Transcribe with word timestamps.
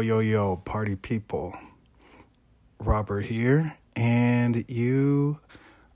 Yo, 0.00 0.20
yo, 0.20 0.56
party 0.56 0.94
people. 0.94 1.52
Robert 2.78 3.22
here, 3.22 3.76
and 3.96 4.64
you 4.70 5.40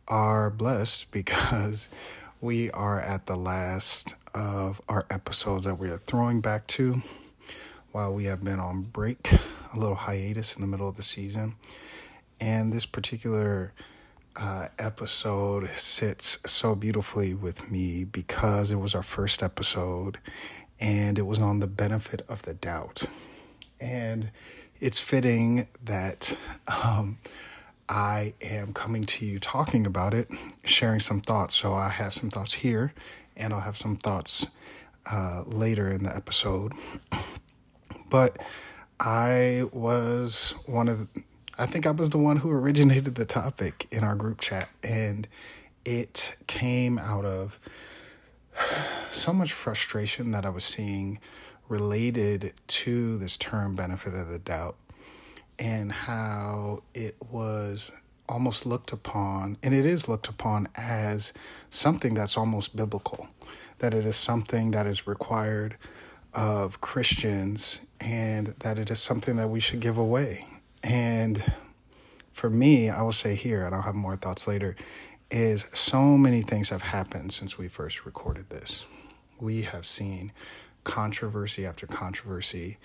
are 0.09 0.51
blessed 0.51 1.10
because 1.12 1.88
we 2.41 2.69
are 2.73 3.01
at 3.01 3.27
the 3.27 3.37
last 3.37 4.16
of 4.34 4.80
our 4.88 5.07
episodes 5.09 5.66
that 5.66 5.77
we 5.77 5.88
are 5.88 5.98
throwing 5.98 6.41
back 6.41 6.66
to 6.66 7.01
while 7.93 8.12
we 8.12 8.24
have 8.24 8.43
been 8.43 8.59
on 8.59 8.83
break, 8.83 9.33
a 9.73 9.79
little 9.79 9.95
hiatus 9.95 10.57
in 10.57 10.62
the 10.62 10.66
middle 10.66 10.88
of 10.88 10.96
the 10.96 11.02
season. 11.02 11.54
And 12.41 12.73
this 12.73 12.87
particular 12.87 13.73
uh, 14.35 14.66
episode 14.80 15.71
sits 15.76 16.38
so 16.45 16.74
beautifully 16.74 17.35
with 17.35 17.71
me 17.71 18.02
because 18.02 18.73
it 18.73 18.80
was 18.80 18.96
our 18.96 19.04
first 19.04 19.45
episode 19.45 20.19
and 20.80 21.19
it 21.21 21.26
was 21.26 21.38
on 21.38 21.60
the 21.60 21.69
benefit 21.69 22.23
of 22.29 22.43
the 22.43 22.54
doubt. 22.54 23.07
And 23.83 24.30
it's 24.80 24.99
fitting 24.99 25.66
that 25.85 26.37
um, 26.69 27.19
I 27.88 28.35
am 28.41 28.73
coming 28.73 29.05
to 29.07 29.27
you 29.27 29.41
talking 29.41 29.87
about 29.87 30.15
it, 30.15 30.30
sharing 30.65 31.01
some 31.01 31.21
thoughts. 31.21 31.57
So 31.57 31.75
I 31.75 31.88
have 31.88 32.15
some 32.15 32.30
thoughts 32.30 32.55
here, 32.55 32.95
and 33.37 33.53
I'll 33.53 33.60
have 33.60 33.77
some 33.77 33.97
thoughts 33.97 34.47
uh, 35.10 35.43
later 35.47 35.91
in 35.91 36.05
the 36.05 36.15
episode. 36.15 36.73
But 38.09 38.37
I 39.01 39.65
was 39.73 40.55
one 40.66 40.88
of 40.88 41.13
the, 41.13 41.23
I 41.59 41.66
think 41.66 41.87
I 41.87 41.91
was 41.91 42.10
the 42.10 42.19
one 42.19 42.38
who 42.38 42.51
originated 42.51 43.16
the 43.16 43.25
topic 43.25 43.88
in 43.91 44.05
our 44.05 44.15
group 44.15 44.41
chat, 44.41 44.69
and 44.85 45.27
it 45.85 46.37
came 46.47 46.99
out 46.99 47.25
of 47.25 47.59
so 49.10 49.33
much 49.33 49.53
frustration 49.53 50.30
that 50.30 50.47
I 50.47 50.51
was 50.51 50.65
seeing 50.65 51.19
related 51.68 52.52
to 52.66 53.16
this 53.18 53.37
term 53.37 53.74
benefit 53.74 54.15
of 54.15 54.29
the 54.29 54.38
doubt 54.38 54.77
and 55.59 55.93
how 55.93 56.82
it 56.95 57.16
was 57.30 57.93
almost 58.29 58.65
looked 58.65 58.93
upon, 58.93 59.59
and 59.63 59.74
it 59.74 59.85
is 59.85 60.09
looked 60.09 60.29
upon 60.29 60.69
as 60.74 61.32
something 61.71 62.15
that's 62.15 62.37
almost 62.37 62.74
biblical, 62.74 63.29
that 63.79 63.93
it 63.95 64.04
is 64.04 64.16
something 64.16 64.71
that 64.71 64.87
is 64.87 65.06
required 65.06 65.77
of 66.34 66.81
Christians, 66.81 67.82
and 68.00 68.49
that 68.60 68.78
it 68.78 68.91
is 68.91 69.00
something 69.00 69.37
that 69.37 69.49
we 69.49 69.60
should 69.60 69.81
give 69.81 69.99
away. 69.99 70.47
And 70.82 71.53
for 72.32 72.49
me, 72.49 72.88
I 72.88 73.03
will 73.03 73.12
say 73.12 73.34
here, 73.34 73.66
and 73.66 73.75
I'll 73.75 73.82
have 73.82 73.94
more 73.94 74.16
thoughts 74.16 74.49
later, 74.49 74.75
is 75.31 75.66
so 75.72 76.16
many 76.16 76.42
things 76.42 76.70
have 76.70 76.82
happened 76.82 77.32
since 77.32 77.59
we 77.59 77.69
first 77.69 78.06
recorded 78.06 78.48
this. 78.48 78.86
We 79.38 79.62
have 79.62 79.84
seen 79.84 80.32
controversy 80.84 81.66
after 81.66 81.87
controversy 81.87 82.78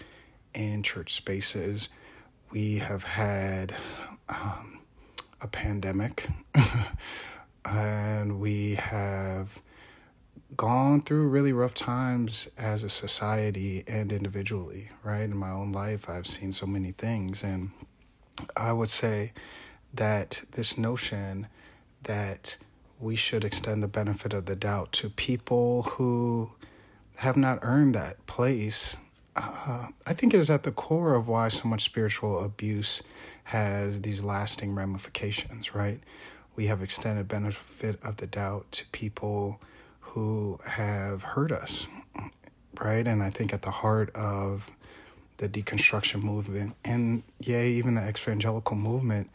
in 0.54 0.84
church 0.84 1.14
spaces. 1.14 1.90
We 2.52 2.78
have 2.78 3.04
had 3.04 3.76
um, 4.30 4.82
a 5.42 5.48
pandemic, 5.48 6.28
and 7.66 8.40
we 8.40 8.76
have 8.76 9.62
gone 10.56 11.02
through 11.02 11.28
really 11.28 11.52
rough 11.52 11.74
times 11.74 12.48
as 12.58 12.84
a 12.84 12.90
society 12.90 13.84
and 13.88 14.12
individually, 14.12 14.90
right? 15.04 15.24
In 15.24 15.38
my 15.38 15.52
own 15.52 15.72
life, 15.72 16.10
I've 16.10 16.28
seen 16.28 16.52
so 16.52 16.66
many 16.66 16.92
things. 16.92 17.44
And 17.44 17.72
I 18.56 18.72
would 18.72 18.90
say 18.90 19.34
that 19.94 20.44
this 20.52 20.78
notion 20.78 21.48
that 22.04 22.58
we 23.00 23.16
should 23.16 23.44
extend 23.44 23.84
the 23.84 23.88
benefit 23.88 24.34
of 24.34 24.46
the 24.46 24.56
doubt 24.56 24.92
to 24.94 25.10
people 25.10 25.84
who 25.84 26.52
have 27.18 27.38
not 27.38 27.60
earned 27.62 27.96
that 27.96 28.26
place. 28.26 28.98
Uh, 29.36 29.88
I 30.06 30.14
think 30.14 30.34
it 30.34 30.40
is 30.40 30.50
at 30.50 30.64
the 30.64 30.72
core 30.72 31.16
of 31.16 31.28
why 31.28 31.48
so 31.50 31.68
much 31.68 31.84
spiritual 31.84 32.44
abuse 32.44 33.04
has 33.46 34.02
these 34.02 34.24
lasting 34.24 34.76
ramifications, 34.76 35.74
right? 35.74 36.02
We 36.56 36.66
have 36.68 36.82
extended 36.82 37.28
benefit 37.28 38.04
of 38.04 38.18
the 38.18 38.28
doubt 38.28 38.72
to 38.74 38.86
people 38.88 39.62
who 40.00 40.60
have 40.66 41.24
hurt 41.24 41.52
us, 41.52 41.88
right? 42.80 43.08
And 43.08 43.22
I 43.22 43.30
think 43.30 43.54
at 43.54 43.62
the 43.62 43.72
heart 43.72 44.10
of 44.16 44.70
the 45.38 45.48
deconstruction 45.48 46.24
movement 46.24 46.76
and, 46.84 47.24
yeah, 47.40 47.62
even 47.62 47.96
the 47.96 48.08
evangelical 48.08 48.76
movement 48.76 49.30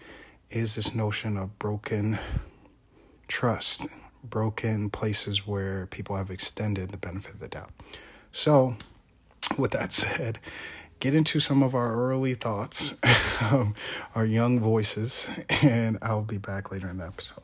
is 0.50 0.75
this 0.75 0.94
notion 0.94 1.37
of 1.37 1.59
broken 1.59 2.19
trust, 3.28 3.87
broken 4.22 4.88
places 4.91 5.47
where 5.47 5.87
people 5.87 6.16
have 6.16 6.31
extended 6.31 6.91
the 6.91 6.99
benefit 6.99 7.34
of 7.34 7.41
the 7.41 7.49
doubt. 7.49 7.71
So, 8.31 8.77
with 9.59 9.72
that 9.72 9.93
said, 9.93 10.38
get 11.00 11.15
into 11.15 11.41
some 11.41 11.62
of 11.62 11.75
our 11.75 11.94
early 11.94 12.34
thoughts, 12.34 12.99
um, 13.50 13.75
our 14.15 14.27
young 14.27 14.60
voices, 14.60 15.31
and 15.62 15.99
I'll 16.03 16.22
be 16.22 16.38
back 16.38 16.71
later 16.71 16.88
in 16.88 16.99
the 16.99 17.06
episode. 17.06 17.43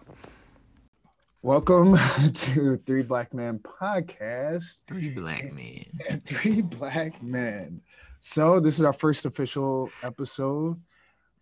Welcome 1.42 1.96
to 2.34 2.76
Three 2.78 3.02
Black 3.02 3.32
Men 3.32 3.60
podcast. 3.60 4.82
Three 4.86 5.10
black 5.10 5.52
men. 5.52 5.84
Three 6.26 6.62
Black 6.62 7.22
Men. 7.22 7.80
So, 8.20 8.58
this 8.58 8.78
is 8.78 8.84
our 8.84 8.92
first 8.92 9.24
official 9.24 9.90
episode. 10.02 10.80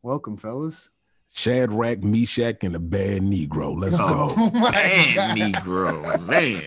Welcome, 0.03 0.37
fellas. 0.37 0.91
Shadrach, 1.37 2.03
Meshach, 2.03 2.65
and 2.65 2.75
the 2.75 2.81
bad 2.81 3.21
Negro. 3.21 3.79
Let's 3.79 3.99
Oh, 4.01 4.35
go. 4.35 4.51
my 4.59 4.71
man, 4.71 5.15
God. 5.15 5.37
Negro, 5.37 6.27
man. 6.27 6.63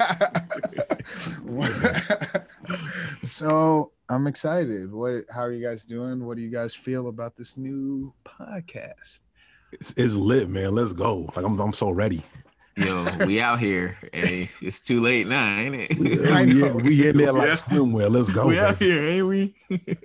so 3.22 3.92
I'm 4.08 4.26
excited. 4.26 4.92
What? 4.92 5.24
How 5.32 5.42
are 5.42 5.52
you 5.52 5.64
guys 5.64 5.84
doing? 5.84 6.24
What 6.26 6.36
do 6.36 6.42
you 6.42 6.50
guys 6.50 6.74
feel 6.74 7.06
about 7.08 7.36
this 7.36 7.56
new 7.56 8.12
podcast? 8.24 9.20
It's, 9.72 9.92
it's 9.96 10.14
lit, 10.14 10.48
man. 10.48 10.74
Let's 10.74 10.92
go. 10.92 11.30
Like 11.36 11.44
I'm, 11.44 11.60
I'm 11.60 11.72
so 11.72 11.90
ready. 11.90 12.22
Yo, 12.76 13.06
we 13.26 13.40
out 13.40 13.60
here. 13.60 13.96
Hey, 14.12 14.48
it's 14.60 14.80
too 14.80 15.00
late 15.00 15.26
now, 15.28 15.58
ain't 15.58 15.74
it? 15.76 15.92
I 16.32 16.44
we, 16.44 16.66
in, 16.66 16.76
we 16.84 17.08
in 17.08 17.16
there 17.16 17.32
like 17.32 17.48
Yeah. 17.48 17.54
swimwear. 17.54 18.10
Let's 18.10 18.32
go. 18.32 18.48
we 18.48 18.58
out 18.58 18.78
here, 18.78 19.06
ain't 19.06 19.26
we? 19.28 19.54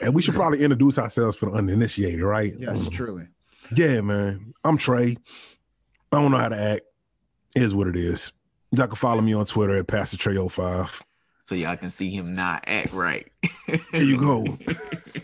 And 0.00 0.14
we 0.14 0.22
should 0.22 0.34
probably 0.34 0.62
introduce 0.62 0.98
ourselves 0.98 1.36
for 1.36 1.46
the 1.50 1.52
uninitiated, 1.56 2.22
right? 2.22 2.52
Yes, 2.58 2.88
truly. 2.88 3.26
Yeah, 3.74 4.00
man. 4.00 4.54
I'm 4.64 4.76
Trey. 4.78 5.16
I 6.12 6.20
don't 6.20 6.30
know 6.30 6.38
how 6.38 6.48
to 6.48 6.60
act. 6.60 6.82
Is 7.54 7.74
what 7.74 7.88
it 7.88 7.96
is. 7.96 8.32
Y'all 8.72 8.86
can 8.86 8.96
follow 8.96 9.20
me 9.20 9.34
on 9.34 9.44
Twitter 9.44 9.76
at 9.76 9.86
Pastor 9.88 10.16
Trey05. 10.16 11.02
so 11.44 11.54
y'all 11.56 11.76
can 11.76 11.90
see 11.90 12.10
him 12.10 12.32
not 12.32 12.62
act 12.68 12.92
right. 12.92 13.26
Here 13.90 14.02
you 14.02 14.16
go. 14.18 14.46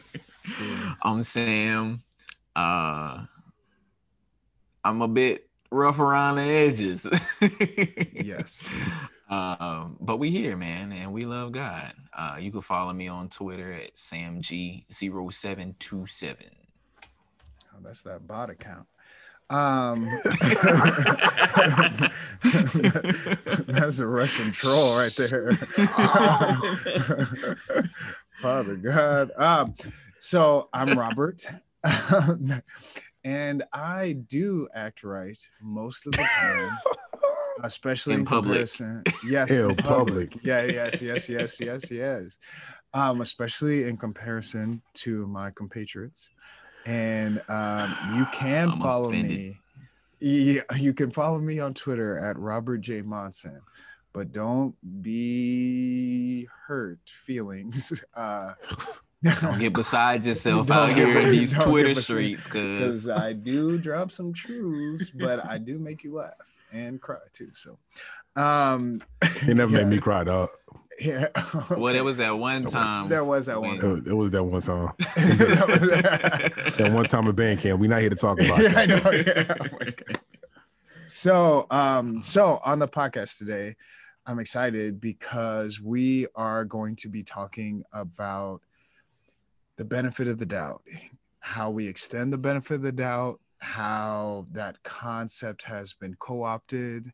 I'm 1.03 1.23
Sam. 1.23 2.03
Uh 2.57 3.25
I'm 4.85 5.03
a 5.03 5.09
bit 5.09 5.49
rough 5.71 5.99
around 6.01 6.37
the 6.37 6.43
edges. 6.43 7.07
Yes. 8.13 8.69
Um, 9.29 9.97
but 10.01 10.19
we 10.19 10.31
here, 10.31 10.57
man, 10.57 10.93
and 10.93 11.13
we 11.13 11.23
love 11.23 11.51
God. 11.53 11.93
Uh, 12.13 12.37
you 12.41 12.53
can 12.53 12.61
follow 12.61 12.93
me 12.93 13.09
on 13.09 13.29
Twitter 13.29 13.73
at 13.73 13.95
samg0727. 13.95 16.37
Oh, 17.75 17.79
that's 17.83 18.03
that 18.05 18.25
bot 18.27 18.51
account. 18.51 18.87
Um, 19.49 20.07
that's 23.67 24.01
a 24.01 24.07
Russian 24.07 24.53
troll 24.53 24.99
right 24.99 25.15
there. 25.17 25.53
Father 28.43 28.77
God. 28.77 29.31
Um, 29.37 29.75
so 30.19 30.69
I'm 30.73 30.99
Robert, 30.99 31.45
and 33.25 33.63
I 33.73 34.17
do 34.29 34.69
act 34.75 35.05
right 35.05 35.39
most 35.63 36.07
of 36.07 36.13
the 36.13 36.23
time, 36.23 36.79
especially 37.63 38.15
in, 38.15 38.21
In 38.21 38.27
public. 38.27 38.53
comparison. 38.69 39.03
Yes, 39.29 39.51
In 39.51 39.71
in 39.71 39.77
public. 39.77 40.31
public. 40.31 40.39
Yeah, 40.45 40.65
yes, 40.65 41.03
yes, 41.03 41.29
yes, 41.29 41.61
yes, 41.61 41.91
yes. 41.91 42.39
Um, 42.95 43.21
especially 43.21 43.85
in 43.89 43.97
comparison 43.97 44.83
to 44.95 45.27
my 45.27 45.51
compatriots. 45.51 46.31
And 46.87 47.43
um, 47.49 47.95
you 48.15 48.27
can 48.33 48.71
I'm 48.71 48.81
follow 48.81 49.09
offended. 49.09 49.31
me 49.31 49.59
Yeah, 50.21 50.63
you 50.77 50.95
can 50.95 51.11
follow 51.11 51.39
me 51.41 51.59
on 51.61 51.75
Twitter 51.75 52.19
at 52.19 52.39
Robert 52.39 52.79
J 52.79 53.03
Monson, 53.03 53.61
but 54.13 54.33
don't 54.33 54.75
be 55.03 56.49
hurt 56.67 56.99
feelings. 57.07 58.03
Uh, 58.15 58.55
don't 59.41 59.59
get 59.59 59.73
beside 59.73 60.25
yourself 60.27 60.69
Don't 60.69 60.77
out 60.77 60.89
get- 60.95 60.97
here 61.09 61.19
in 61.19 61.31
these 61.31 61.53
Twitter 61.55 61.89
beside- 61.89 62.03
streets, 62.05 62.47
cause 62.47 63.09
I 63.09 63.33
do 63.33 63.81
drop 63.81 64.13
some 64.13 64.33
truths, 64.33 65.11
but 65.11 65.45
I 65.45 65.59
do 65.59 65.79
make 65.79 66.05
you 66.05 66.15
laugh 66.15 66.35
and 66.77 67.01
cry 67.01 67.17
too. 67.33 67.51
So, 67.55 67.79
um, 68.41 69.03
It 69.49 69.57
never 69.57 69.73
yeah, 69.73 69.85
made 69.85 69.89
me 69.89 69.99
cry, 69.99 70.25
dog. 70.25 70.51
Yeah. 71.01 71.29
well, 71.71 71.93
there 71.93 72.05
was 72.05 72.17
that 72.19 72.39
one 72.39 72.65
time. 72.65 73.09
There 73.09 73.25
was 73.25 73.47
that 73.47 73.61
when- 73.61 73.77
It 73.77 73.83
was, 73.83 74.07
it 74.07 74.15
was 74.15 74.31
that 74.31 74.45
one 74.45 74.63
time. 74.63 74.93
That 74.99 76.55
was- 76.65 76.77
That 76.77 76.93
one 76.93 77.05
time 77.07 77.29
at 77.29 77.37
band 77.37 77.61
camp. 77.61 77.81
We're 77.81 77.91
not 77.91 78.01
here 78.01 78.11
to 78.11 78.17
talk 78.17 78.41
about 78.41 78.63
yeah, 78.63 78.69
that. 78.69 78.77
I 78.77 78.87
know. 78.87 79.11
Yeah. 79.11 79.55
Oh. 79.61 80.13
So, 81.09 81.67
um, 81.71 82.21
so 82.21 82.61
on 82.65 82.79
the 82.79 82.89
podcast 82.89 83.39
today, 83.39 83.77
I'm 84.27 84.39
excited 84.41 85.01
because 85.01 85.81
we 85.81 86.27
are 86.35 86.65
going 86.65 86.97
to 86.97 87.09
be 87.09 87.23
talking 87.23 87.85
about 87.93 88.61
the 89.77 89.85
benefit 89.85 90.27
of 90.27 90.39
the 90.39 90.47
doubt, 90.47 90.83
how 91.41 91.71
we 91.71 91.87
extend 91.87 92.33
the 92.33 92.39
benefit 92.39 92.77
of 92.77 92.83
the 92.83 92.93
doubt, 92.93 93.41
how 93.61 94.47
that 94.53 94.83
concept 94.83 95.63
has 95.65 95.93
been 95.93 96.15
co-opted, 96.19 97.13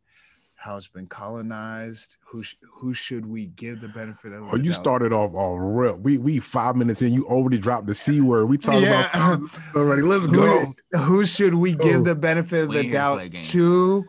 how 0.56 0.76
it's 0.76 0.88
been 0.88 1.06
colonized. 1.06 2.16
Who 2.30 2.42
sh- 2.42 2.56
who 2.74 2.94
should 2.94 3.26
we 3.26 3.46
give 3.46 3.80
the 3.80 3.88
benefit 3.88 4.32
of? 4.32 4.44
Oh, 4.44 4.56
the 4.56 4.64
you 4.64 4.70
doubt? 4.70 4.80
started 4.80 5.12
off 5.12 5.34
all 5.34 5.58
real. 5.58 5.94
We 5.96 6.18
we 6.18 6.38
five 6.40 6.76
minutes 6.76 7.02
in. 7.02 7.12
You 7.12 7.26
already 7.26 7.58
dropped 7.58 7.86
the 7.86 7.94
c 7.94 8.20
word. 8.20 8.46
We 8.46 8.58
talking 8.58 8.82
Yeah. 8.82 9.08
about 9.14 9.40
already. 9.74 10.02
Let's 10.02 10.26
go. 10.26 10.72
who, 10.92 10.98
who 10.98 11.24
should 11.24 11.54
we 11.54 11.74
give 11.74 12.00
Oh. 12.00 12.04
the 12.04 12.14
benefit 12.14 12.64
of 12.64 12.68
We 12.70 12.74
the 12.76 12.80
ain't 12.80 12.84
here 12.90 12.92
to 12.92 12.98
doubt 12.98 13.16
play 13.18 13.28
games. 13.30 13.52
to? 13.52 14.04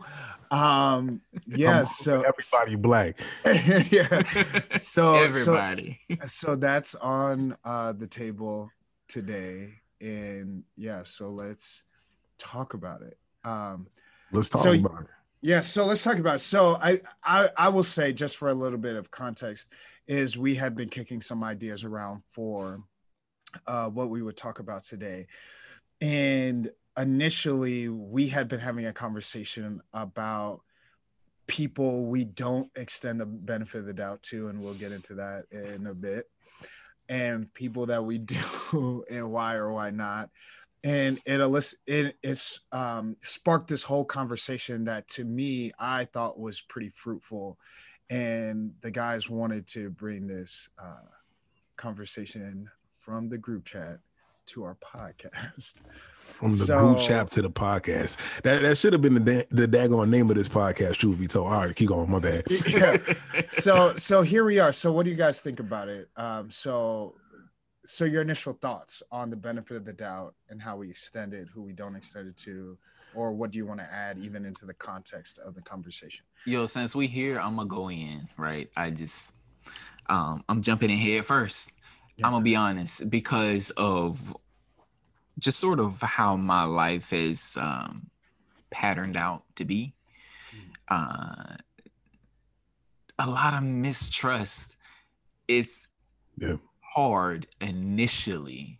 Um, 0.50 1.20
yeah, 1.48 1.80
I'm 1.80 1.86
so 1.86 2.22
everybody 2.22 2.76
black. 2.76 3.20
yeah, 3.90 4.22
so 4.78 4.78
so 4.78 5.14
Everybody. 5.14 5.98
so 6.26 6.54
that's 6.56 6.94
on 6.94 7.56
uh 7.64 7.92
the 7.92 8.06
table 8.06 8.70
today, 9.08 9.70
and 10.00 10.62
yeah, 10.76 11.02
so 11.02 11.30
let's 11.30 11.82
talk 12.44 12.74
about 12.74 13.02
it. 13.02 13.18
Um, 13.44 13.86
Let's 14.32 14.48
talk 14.48 14.62
So- 14.62 14.72
about 14.74 15.02
it. 15.02 15.08
yeah, 15.42 15.60
so 15.60 15.84
let's 15.86 16.02
talk 16.02 16.18
about. 16.18 16.40
So 16.40 16.76
I, 16.76 17.00
I 17.22 17.50
I 17.56 17.68
will 17.68 17.82
say 17.84 18.12
just 18.12 18.36
for 18.36 18.48
a 18.48 18.54
little 18.54 18.78
bit 18.78 18.96
of 18.96 19.10
context 19.10 19.70
is 20.06 20.36
we 20.36 20.54
had 20.56 20.74
been 20.76 20.88
kicking 20.88 21.20
some 21.22 21.42
ideas 21.44 21.84
around 21.84 22.22
for 22.28 22.82
uh, 23.66 23.88
what 23.88 24.10
we 24.10 24.22
would 24.22 24.36
talk 24.36 24.58
about 24.58 24.82
today, 24.82 25.26
and 26.00 26.70
initially 26.98 27.88
we 27.88 28.28
had 28.28 28.48
been 28.48 28.60
having 28.60 28.86
a 28.86 28.92
conversation 28.92 29.80
about 29.92 30.60
people 31.46 32.06
we 32.06 32.24
don't 32.24 32.70
extend 32.76 33.20
the 33.20 33.26
benefit 33.26 33.80
of 33.80 33.86
the 33.86 33.94
doubt 33.94 34.22
to, 34.24 34.48
and 34.48 34.60
we'll 34.62 34.74
get 34.74 34.92
into 34.92 35.14
that 35.14 35.44
in 35.52 35.86
a 35.86 35.94
bit, 35.94 36.28
and 37.08 37.52
people 37.54 37.86
that 37.86 38.04
we 38.04 38.18
do 38.34 39.04
and 39.10 39.30
why 39.30 39.54
or 39.54 39.72
why 39.72 39.90
not 39.90 40.30
and 40.84 41.18
it 41.26 41.40
elicit 41.40 41.78
it 41.86 42.16
it's 42.22 42.60
um 42.70 43.16
sparked 43.22 43.68
this 43.68 43.82
whole 43.82 44.04
conversation 44.04 44.84
that 44.84 45.08
to 45.08 45.24
me 45.24 45.72
I 45.78 46.04
thought 46.04 46.38
was 46.38 46.60
pretty 46.60 46.90
fruitful, 46.90 47.58
and 48.10 48.74
the 48.82 48.90
guys 48.90 49.28
wanted 49.28 49.66
to 49.68 49.90
bring 49.90 50.26
this 50.26 50.68
uh, 50.78 51.08
conversation 51.76 52.70
from 52.98 53.28
the 53.28 53.38
group 53.38 53.64
chat 53.64 53.98
to 54.46 54.62
our 54.64 54.76
podcast. 54.76 55.76
From 56.12 56.50
the 56.50 56.56
So- 56.56 56.78
group 56.78 56.98
chat 56.98 57.30
to 57.32 57.42
the 57.42 57.50
podcast. 57.50 58.16
That 58.42 58.60
that 58.62 58.76
should 58.76 58.92
have 58.92 59.00
been 59.02 59.14
the 59.14 59.20
da- 59.20 59.46
the 59.50 59.66
daggone 59.66 60.10
name 60.10 60.28
of 60.28 60.36
this 60.36 60.48
podcast. 60.48 60.96
Truth 60.96 61.18
be 61.18 61.26
told. 61.26 61.46
All 61.50 61.60
right, 61.60 61.74
keep 61.74 61.88
going. 61.88 62.10
My 62.10 62.18
bad. 62.18 62.44
yeah. 62.68 62.96
So 63.48 63.94
so 63.94 64.22
here 64.22 64.44
we 64.44 64.58
are. 64.58 64.72
So 64.72 64.92
what 64.92 65.04
do 65.04 65.10
you 65.10 65.16
guys 65.16 65.40
think 65.40 65.60
about 65.60 65.88
it? 65.88 66.08
Um, 66.16 66.50
so 66.50 67.14
so 67.84 68.04
your 68.04 68.22
initial 68.22 68.52
thoughts 68.54 69.02
on 69.10 69.30
the 69.30 69.36
benefit 69.36 69.76
of 69.76 69.84
the 69.84 69.92
doubt 69.92 70.34
and 70.48 70.60
how 70.60 70.76
we 70.76 70.90
extend 70.90 71.34
it, 71.34 71.48
who 71.52 71.62
we 71.62 71.72
don't 71.72 71.96
extend 71.96 72.28
it 72.28 72.36
to, 72.38 72.78
or 73.14 73.32
what 73.32 73.50
do 73.50 73.58
you 73.58 73.66
want 73.66 73.80
to 73.80 73.92
add 73.92 74.18
even 74.18 74.44
into 74.44 74.66
the 74.66 74.74
context 74.74 75.38
of 75.38 75.54
the 75.54 75.62
conversation? 75.62 76.24
Yo, 76.46 76.66
since 76.66 76.96
we 76.96 77.06
here, 77.06 77.38
I'm 77.38 77.56
gonna 77.56 77.68
go 77.68 77.90
in, 77.90 78.28
right? 78.36 78.68
I 78.76 78.90
just 78.90 79.34
um 80.08 80.44
I'm 80.48 80.62
jumping 80.62 80.90
in 80.90 80.96
head 80.96 81.24
first. 81.24 81.72
Yeah. 82.16 82.26
I'm 82.26 82.32
gonna 82.32 82.44
be 82.44 82.56
honest, 82.56 83.08
because 83.10 83.70
of 83.76 84.36
just 85.38 85.58
sort 85.58 85.80
of 85.80 86.00
how 86.00 86.36
my 86.36 86.64
life 86.64 87.12
is 87.12 87.56
um 87.60 88.10
patterned 88.70 89.16
out 89.16 89.44
to 89.56 89.64
be. 89.64 89.94
Uh 90.88 91.56
a 93.18 93.30
lot 93.30 93.54
of 93.54 93.62
mistrust. 93.62 94.76
It's 95.46 95.86
Yeah. 96.36 96.56
Hard 96.94 97.48
initially 97.60 98.78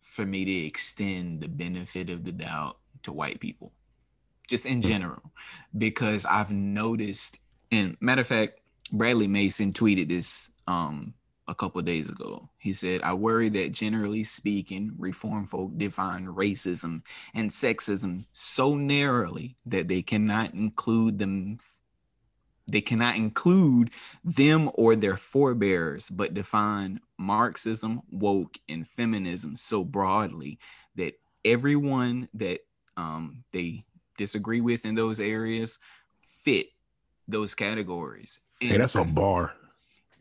for 0.00 0.24
me 0.24 0.46
to 0.46 0.66
extend 0.66 1.42
the 1.42 1.48
benefit 1.48 2.08
of 2.08 2.24
the 2.24 2.32
doubt 2.32 2.78
to 3.02 3.12
white 3.12 3.40
people, 3.40 3.74
just 4.48 4.64
in 4.64 4.80
general, 4.80 5.32
because 5.76 6.24
I've 6.24 6.50
noticed. 6.50 7.38
And 7.70 7.98
matter 8.00 8.22
of 8.22 8.26
fact, 8.26 8.60
Bradly 8.90 9.28
Mason 9.28 9.74
tweeted 9.74 10.08
this 10.08 10.50
um, 10.66 11.12
a 11.46 11.54
couple 11.54 11.82
days 11.82 12.08
ago. 12.08 12.48
He 12.56 12.72
said, 12.72 13.02
"I 13.02 13.12
worry 13.12 13.50
that 13.50 13.72
generally 13.72 14.24
speaking, 14.24 14.92
reform 14.96 15.44
folk 15.44 15.76
define 15.76 16.24
racism 16.26 17.04
and 17.34 17.50
sexism 17.50 18.24
so 18.32 18.76
narrowly 18.76 19.56
that 19.66 19.88
they 19.88 20.00
cannot 20.00 20.54
include 20.54 21.18
them." 21.18 21.58
They 22.66 22.80
cannot 22.80 23.16
include 23.16 23.90
them 24.24 24.70
or 24.74 24.96
their 24.96 25.16
forebears, 25.16 26.08
but 26.08 26.34
define 26.34 27.00
Marxism, 27.18 28.00
woke, 28.10 28.58
and 28.68 28.88
feminism 28.88 29.56
so 29.56 29.84
broadly 29.84 30.58
that 30.94 31.14
everyone 31.44 32.28
that 32.34 32.60
um, 32.96 33.44
they 33.52 33.84
disagree 34.16 34.60
with 34.60 34.86
in 34.86 34.94
those 34.94 35.20
areas 35.20 35.78
fit 36.22 36.68
those 37.28 37.54
categories. 37.54 38.40
Hey, 38.60 38.78
that's 38.78 38.94
a 38.94 39.04
bar. 39.04 39.54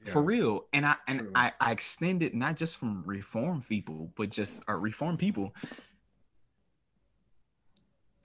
for 0.03 0.21
real. 0.21 0.67
And 0.73 0.85
I 0.85 0.95
and 1.07 1.19
True. 1.19 1.31
I, 1.35 1.53
I 1.61 1.71
extend 1.71 2.23
it 2.23 2.33
not 2.33 2.57
just 2.57 2.77
from 2.77 3.03
reform 3.05 3.61
people, 3.61 4.11
but 4.15 4.29
just 4.29 4.61
uh, 4.67 4.73
reform 4.73 5.17
people. 5.17 5.53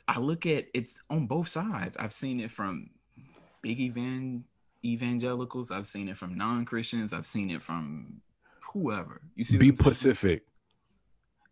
I 0.09 0.19
look 0.19 0.47
at 0.47 0.67
it's 0.75 1.01
on 1.11 1.27
both 1.27 1.49
sides. 1.49 1.97
I've 1.97 2.13
seen 2.13 2.41
it 2.41 2.51
from 2.51 2.91
big 3.63 3.81
evan 3.81 4.45
evangelicals. 4.85 5.71
I've 5.71 5.87
seen 5.87 6.09
it 6.09 6.17
from 6.17 6.37
non 6.37 6.65
Christians. 6.65 7.13
I've 7.13 7.27
seen 7.27 7.51
it 7.51 7.63
from 7.63 8.21
whoever. 8.73 9.21
You 9.35 9.45
see, 9.45 9.59
Be 9.59 9.73
Pacific. 9.73 10.45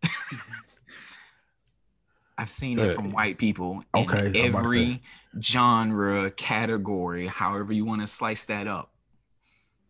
I've 2.37 2.49
seen 2.49 2.77
it 2.77 2.93
from 2.93 3.11
white 3.11 3.39
people 3.39 3.83
in 3.95 4.03
okay, 4.03 4.17
I'm 4.19 4.27
about 4.27 4.33
to 4.33 4.33
say. 4.33 4.45
every 4.45 5.01
genre, 5.41 6.29
category, 6.31 7.25
however 7.25 7.73
you 7.73 7.83
want 7.83 8.01
to 8.01 8.07
slice 8.07 8.45
that 8.45 8.67
up. 8.67 8.91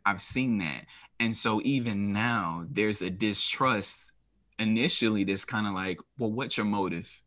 I've 0.05 0.21
seen 0.21 0.59
that. 0.59 0.85
And 1.19 1.35
so 1.35 1.59
even 1.65 2.13
now, 2.13 2.65
there's 2.71 3.01
a 3.01 3.09
distrust 3.09 4.13
initially 4.57 5.25
that's 5.25 5.43
kind 5.43 5.67
of 5.67 5.73
like, 5.73 5.99
well, 6.17 6.31
what's 6.31 6.55
your 6.55 6.65
motive? 6.65 7.21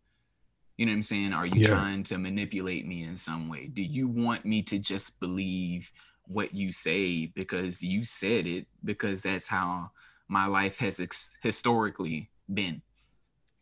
You 0.81 0.87
know 0.87 0.93
what 0.93 0.97
I'm 0.97 1.03
saying? 1.03 1.35
Are 1.35 1.45
you 1.45 1.61
Yeah. 1.61 1.69
trying 1.69 2.03
to 2.05 2.17
manipulate 2.17 2.87
me 2.87 3.05
in 3.05 3.15
some 3.15 3.51
way? 3.51 3.67
Do 3.67 3.83
you 3.83 4.09
want 4.09 4.47
me 4.47 4.63
to 4.63 4.79
just 4.79 5.21
believe 5.21 5.93
what 6.25 6.55
you 6.55 6.73
say 6.73 7.27
because 7.27 7.83
you 7.83 8.03
said 8.03 8.47
it? 8.47 8.67
Because 8.83 9.21
that's 9.21 9.47
how 9.47 9.91
my 10.27 10.47
life 10.47 10.79
has 10.79 10.99
ex- 10.99 11.37
historically 11.43 12.31
been 12.55 12.81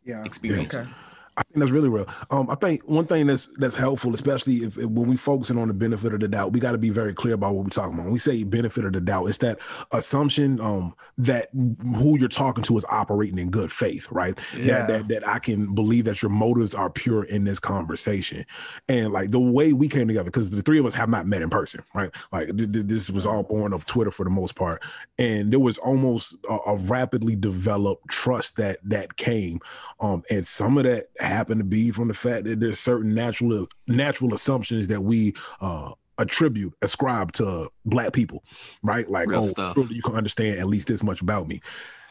Yeah. 0.05 0.23
experienced. 0.23 0.77
Okay. 0.77 0.89
I 1.35 1.41
think 1.49 1.59
that's 1.61 1.71
really 1.71 1.89
real. 1.89 2.07
Um, 2.29 2.49
I 2.49 2.55
think 2.55 2.87
one 2.87 3.07
thing 3.07 3.27
that's 3.27 3.47
that's 3.57 3.75
helpful, 3.75 4.13
especially 4.13 4.57
if, 4.57 4.77
if 4.77 4.85
when 4.85 5.07
we 5.09 5.17
focusing 5.17 5.57
on 5.57 5.67
the 5.67 5.73
benefit 5.73 6.13
of 6.13 6.19
the 6.19 6.27
doubt, 6.27 6.53
we 6.53 6.59
got 6.59 6.73
to 6.73 6.77
be 6.77 6.89
very 6.89 7.13
clear 7.13 7.33
about 7.33 7.55
what 7.55 7.63
we're 7.63 7.69
talking 7.69 7.93
about. 7.93 8.05
When 8.05 8.13
we 8.13 8.19
say 8.19 8.43
benefit 8.43 8.85
of 8.85 8.93
the 8.93 9.01
doubt, 9.01 9.27
it's 9.27 9.39
that 9.39 9.59
assumption 9.91 10.59
um, 10.61 10.93
that 11.17 11.49
who 11.53 12.19
you're 12.19 12.29
talking 12.29 12.63
to 12.65 12.77
is 12.77 12.85
operating 12.89 13.39
in 13.39 13.49
good 13.49 13.71
faith, 13.71 14.07
right? 14.11 14.39
Yeah. 14.55 14.85
That, 14.85 14.87
that 14.87 15.07
that 15.07 15.27
I 15.27 15.39
can 15.39 15.73
believe 15.73 16.05
that 16.05 16.21
your 16.21 16.31
motives 16.31 16.75
are 16.75 16.89
pure 16.89 17.23
in 17.23 17.43
this 17.43 17.59
conversation, 17.59 18.45
and 18.87 19.11
like 19.11 19.31
the 19.31 19.39
way 19.39 19.73
we 19.73 19.87
came 19.87 20.07
together, 20.07 20.25
because 20.25 20.51
the 20.51 20.61
three 20.61 20.79
of 20.79 20.85
us 20.85 20.93
have 20.93 21.09
not 21.09 21.25
met 21.25 21.41
in 21.41 21.49
person, 21.49 21.83
right? 21.93 22.11
Like 22.31 22.55
th- 22.55 22.71
th- 22.71 22.85
this 22.85 23.09
was 23.09 23.25
all 23.25 23.43
born 23.43 23.73
of 23.73 23.85
Twitter 23.85 24.11
for 24.11 24.23
the 24.23 24.29
most 24.29 24.55
part, 24.55 24.83
and 25.17 25.51
there 25.51 25.59
was 25.59 25.77
almost 25.79 26.37
a, 26.49 26.57
a 26.67 26.75
rapidly 26.75 27.35
developed 27.35 28.07
trust 28.09 28.55
that 28.57 28.77
that 28.83 29.17
came 29.17 29.59
um, 29.99 30.23
and 30.29 30.45
some 30.45 30.77
of 30.77 30.85
that 30.85 31.09
happened 31.19 31.38
to 31.47 31.63
be 31.63 31.91
from 31.91 32.07
the 32.07 32.13
fact 32.13 32.43
that 32.45 32.59
there's 32.59 32.79
certain 32.79 33.13
natural 33.13 33.67
natural 33.87 34.33
assumptions 34.33 34.87
that 34.87 35.01
we 35.01 35.33
uh 35.61 35.91
attribute 36.17 36.73
ascribe 36.81 37.31
to 37.31 37.69
black 37.85 38.11
people 38.11 38.43
right 38.83 39.09
like 39.09 39.27
Real 39.27 39.39
oh 39.39 39.45
stuff. 39.45 39.89
you 39.89 40.01
can 40.01 40.15
understand 40.15 40.59
at 40.59 40.67
least 40.67 40.87
this 40.87 41.01
much 41.01 41.21
about 41.21 41.47
me 41.47 41.61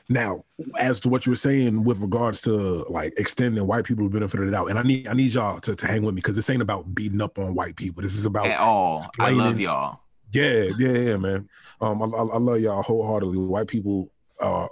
Now, 0.08 0.44
as 0.78 1.00
to 1.00 1.10
what 1.10 1.26
you 1.26 1.32
were 1.32 1.36
saying 1.36 1.84
with 1.84 1.98
regards 1.98 2.40
to 2.42 2.86
like 2.88 3.12
extending 3.18 3.66
white 3.66 3.84
people 3.84 4.04
the 4.04 4.10
benefit 4.10 4.40
of 4.40 4.46
the 4.46 4.52
doubt, 4.52 4.70
and 4.70 4.78
I 4.78 4.82
need 4.82 5.06
I 5.06 5.12
need 5.12 5.34
y'all 5.34 5.60
to, 5.60 5.76
to 5.76 5.86
hang 5.86 6.02
with 6.02 6.14
me 6.14 6.20
because 6.20 6.34
this 6.34 6.48
ain't 6.48 6.62
about 6.62 6.94
beating 6.94 7.20
up 7.20 7.38
on 7.38 7.54
white 7.54 7.76
people. 7.76 8.02
This 8.02 8.14
is 8.14 8.24
about 8.24 8.46
at 8.46 8.58
all. 8.58 9.06
I 9.18 9.30
love 9.30 9.60
y'all. 9.60 10.00
Yeah, 10.32 10.70
yeah, 10.78 10.92
yeah, 10.92 11.16
man. 11.18 11.48
Um, 11.82 12.02
I, 12.02 12.06
I 12.06 12.38
love 12.38 12.60
y'all 12.60 12.82
wholeheartedly. 12.82 13.36
White 13.36 13.68
people, 13.68 14.10
uh, 14.40 14.68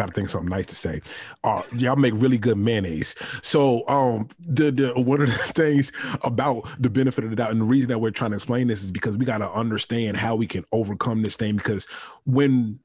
got 0.00 0.08
to 0.08 0.12
think 0.14 0.28
something 0.28 0.48
nice 0.48 0.66
to 0.66 0.74
say. 0.74 1.00
Uh, 1.44 1.62
y'all 1.76 1.96
make 1.96 2.14
really 2.16 2.38
good 2.38 2.56
mayonnaise. 2.56 3.14
So, 3.42 3.86
um, 3.88 4.28
the 4.40 4.70
the 4.70 5.00
one 5.00 5.20
of 5.20 5.28
the 5.28 5.34
things 5.54 5.92
about 6.22 6.68
the 6.80 6.90
benefit 6.90 7.24
of 7.24 7.30
the 7.30 7.36
doubt, 7.36 7.50
and 7.50 7.60
the 7.60 7.66
reason 7.66 7.90
that 7.90 7.98
we're 7.98 8.10
trying 8.10 8.30
to 8.30 8.36
explain 8.36 8.68
this 8.68 8.82
is 8.82 8.90
because 8.90 9.16
we 9.16 9.24
got 9.24 9.38
to 9.38 9.50
understand 9.50 10.16
how 10.16 10.36
we 10.36 10.46
can 10.46 10.64
overcome 10.72 11.22
this 11.22 11.36
thing. 11.36 11.56
Because 11.56 11.86
when 12.24 12.80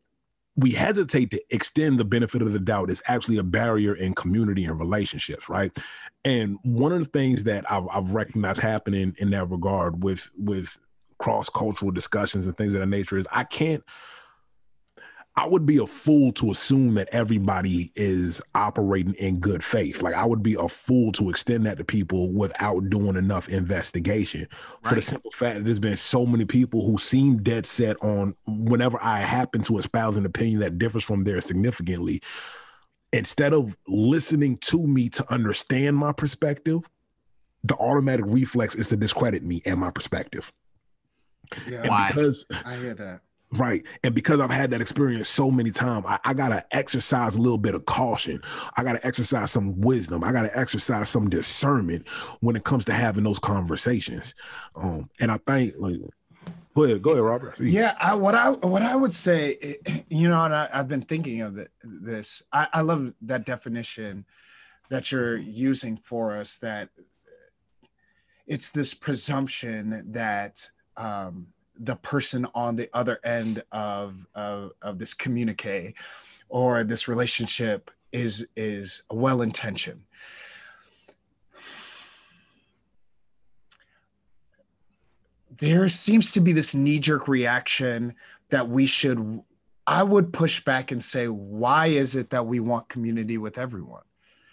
we 0.57 0.71
hesitate 0.71 1.31
to 1.31 1.41
extend 1.49 1.99
the 1.99 2.05
benefit 2.05 2.41
of 2.41 2.53
the 2.53 2.59
doubt 2.59 2.89
is 2.89 3.01
actually 3.07 3.37
a 3.37 3.43
barrier 3.43 3.93
in 3.93 4.13
community 4.13 4.63
and 4.63 4.79
relationships, 4.79 5.49
right? 5.49 5.77
And 6.23 6.57
one 6.63 6.93
of 6.93 6.99
the 6.99 7.09
things 7.09 7.43
that 7.43 7.69
I've, 7.69 7.87
I've 7.91 8.11
recognized 8.13 8.61
happening 8.61 9.15
in 9.17 9.31
that 9.31 9.49
regard 9.49 10.03
with 10.03 10.29
with 10.37 10.77
cross 11.17 11.49
cultural 11.49 11.91
discussions 11.91 12.45
and 12.45 12.57
things 12.57 12.73
of 12.73 12.81
that 12.81 12.87
nature 12.87 13.17
is 13.17 13.27
I 13.31 13.43
can't. 13.45 13.83
I 15.37 15.45
would 15.47 15.65
be 15.65 15.77
a 15.77 15.85
fool 15.85 16.31
to 16.33 16.51
assume 16.51 16.95
that 16.95 17.09
everybody 17.11 17.91
is 17.95 18.41
operating 18.53 19.15
in 19.15 19.39
good 19.41 19.63
faith. 19.63 20.01
Like 20.01 20.13
I 20.13 20.23
would 20.23 20.41
be 20.41 20.55
a 20.57 20.69
fool 20.69 21.11
to 21.13 21.29
extend 21.29 21.65
that 21.65 21.77
to 21.77 21.83
people 21.83 22.31
without 22.31 22.89
doing 22.89 23.17
enough 23.17 23.49
investigation. 23.49 24.47
Right. 24.51 24.89
For 24.89 24.95
the 24.95 25.01
simple 25.01 25.31
fact 25.31 25.55
that 25.57 25.63
there's 25.65 25.79
been 25.79 25.97
so 25.97 26.25
many 26.25 26.45
people 26.45 26.85
who 26.85 26.97
seem 26.97 27.43
dead 27.43 27.65
set 27.65 28.01
on 28.01 28.35
whenever 28.47 28.97
I 29.03 29.19
happen 29.19 29.61
to 29.63 29.77
espouse 29.77 30.15
an 30.15 30.25
opinion 30.25 30.61
that 30.61 30.77
differs 30.77 31.03
from 31.03 31.25
theirs 31.25 31.45
significantly, 31.45 32.21
instead 33.11 33.53
of 33.53 33.75
listening 33.89 34.57
to 34.59 34.87
me 34.87 35.09
to 35.09 35.33
understand 35.33 35.97
my 35.97 36.13
perspective, 36.13 36.89
the 37.65 37.75
automatic 37.75 38.25
reflex 38.25 38.73
is 38.75 38.87
to 38.89 38.95
discredit 38.95 39.43
me 39.43 39.61
and 39.65 39.81
my 39.81 39.91
perspective. 39.91 40.53
Yeah, 41.69 41.81
and 41.81 42.07
because 42.07 42.45
I 42.65 42.77
hear 42.77 42.93
that. 42.93 43.19
Right. 43.53 43.83
And 44.03 44.13
because 44.13 44.39
I've 44.39 44.49
had 44.49 44.71
that 44.71 44.81
experience 44.81 45.29
so 45.29 45.49
many 45.49 45.71
times, 45.71 46.05
I, 46.07 46.19
I 46.25 46.33
got 46.33 46.49
to 46.49 46.65
exercise 46.75 47.35
a 47.35 47.41
little 47.41 47.57
bit 47.57 47.75
of 47.75 47.85
caution. 47.85 48.41
I 48.75 48.83
got 48.83 48.93
to 48.93 49.05
exercise 49.05 49.51
some 49.51 49.79
wisdom. 49.81 50.23
I 50.23 50.31
got 50.31 50.41
to 50.41 50.57
exercise 50.57 51.09
some 51.09 51.29
discernment 51.29 52.07
when 52.41 52.55
it 52.55 52.63
comes 52.63 52.85
to 52.85 52.93
having 52.93 53.23
those 53.23 53.39
conversations. 53.39 54.33
Um, 54.75 55.09
and 55.19 55.31
I 55.31 55.37
think, 55.45 55.75
like, 55.77 55.99
go 56.75 56.83
ahead, 56.83 57.01
go 57.01 57.11
ahead, 57.11 57.23
Robert. 57.23 57.59
Yeah, 57.59 57.95
I, 57.99 58.15
what 58.15 58.35
I 58.35 58.49
what 58.49 58.81
I 58.81 58.95
would 58.95 59.13
say, 59.13 59.77
you 60.09 60.27
know, 60.27 60.43
and 60.43 60.55
I, 60.55 60.67
have 60.73 60.87
been 60.87 61.03
thinking 61.03 61.41
of 61.41 61.55
the, 61.55 61.67
this. 61.83 62.43
I, 62.51 62.67
I 62.73 62.81
love 62.81 63.13
that 63.21 63.45
definition 63.45 64.25
that 64.89 65.11
you're 65.11 65.37
using 65.37 65.97
for 65.97 66.33
us. 66.33 66.57
That 66.57 66.89
it's 68.47 68.71
this 68.71 68.93
presumption 68.93 70.11
that 70.11 70.67
um, 70.97 71.47
the 71.77 71.95
person 71.95 72.47
on 72.55 72.75
the 72.75 72.89
other 72.93 73.19
end 73.23 73.63
of, 73.71 74.25
of, 74.33 74.71
of 74.81 74.99
this 74.99 75.13
communique 75.13 75.95
or 76.49 76.83
this 76.83 77.07
relationship 77.07 77.91
is 78.11 78.47
is 78.55 79.03
well 79.11 79.41
intentioned 79.41 80.01
there 85.57 85.87
seems 85.89 86.31
to 86.31 86.39
be 86.39 86.51
this 86.51 86.73
knee 86.75 86.99
jerk 86.99 87.27
reaction 87.27 88.15
that 88.49 88.69
we 88.69 88.85
should 88.85 89.41
i 89.87 90.01
would 90.01 90.31
push 90.31 90.63
back 90.63 90.91
and 90.91 91.03
say 91.03 91.27
why 91.27 91.87
is 91.87 92.15
it 92.15 92.29
that 92.29 92.45
we 92.45 92.59
want 92.59 92.87
community 92.87 93.37
with 93.37 93.57
everyone 93.57 94.03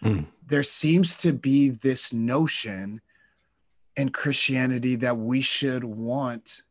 mm. 0.02 0.26
there 0.46 0.62
seems 0.62 1.16
to 1.16 1.32
be 1.32 1.68
this 1.68 2.12
notion 2.12 3.00
in 3.96 4.08
christianity 4.08 4.96
that 4.96 5.16
we 5.16 5.40
should 5.40 5.84
want 5.84 6.62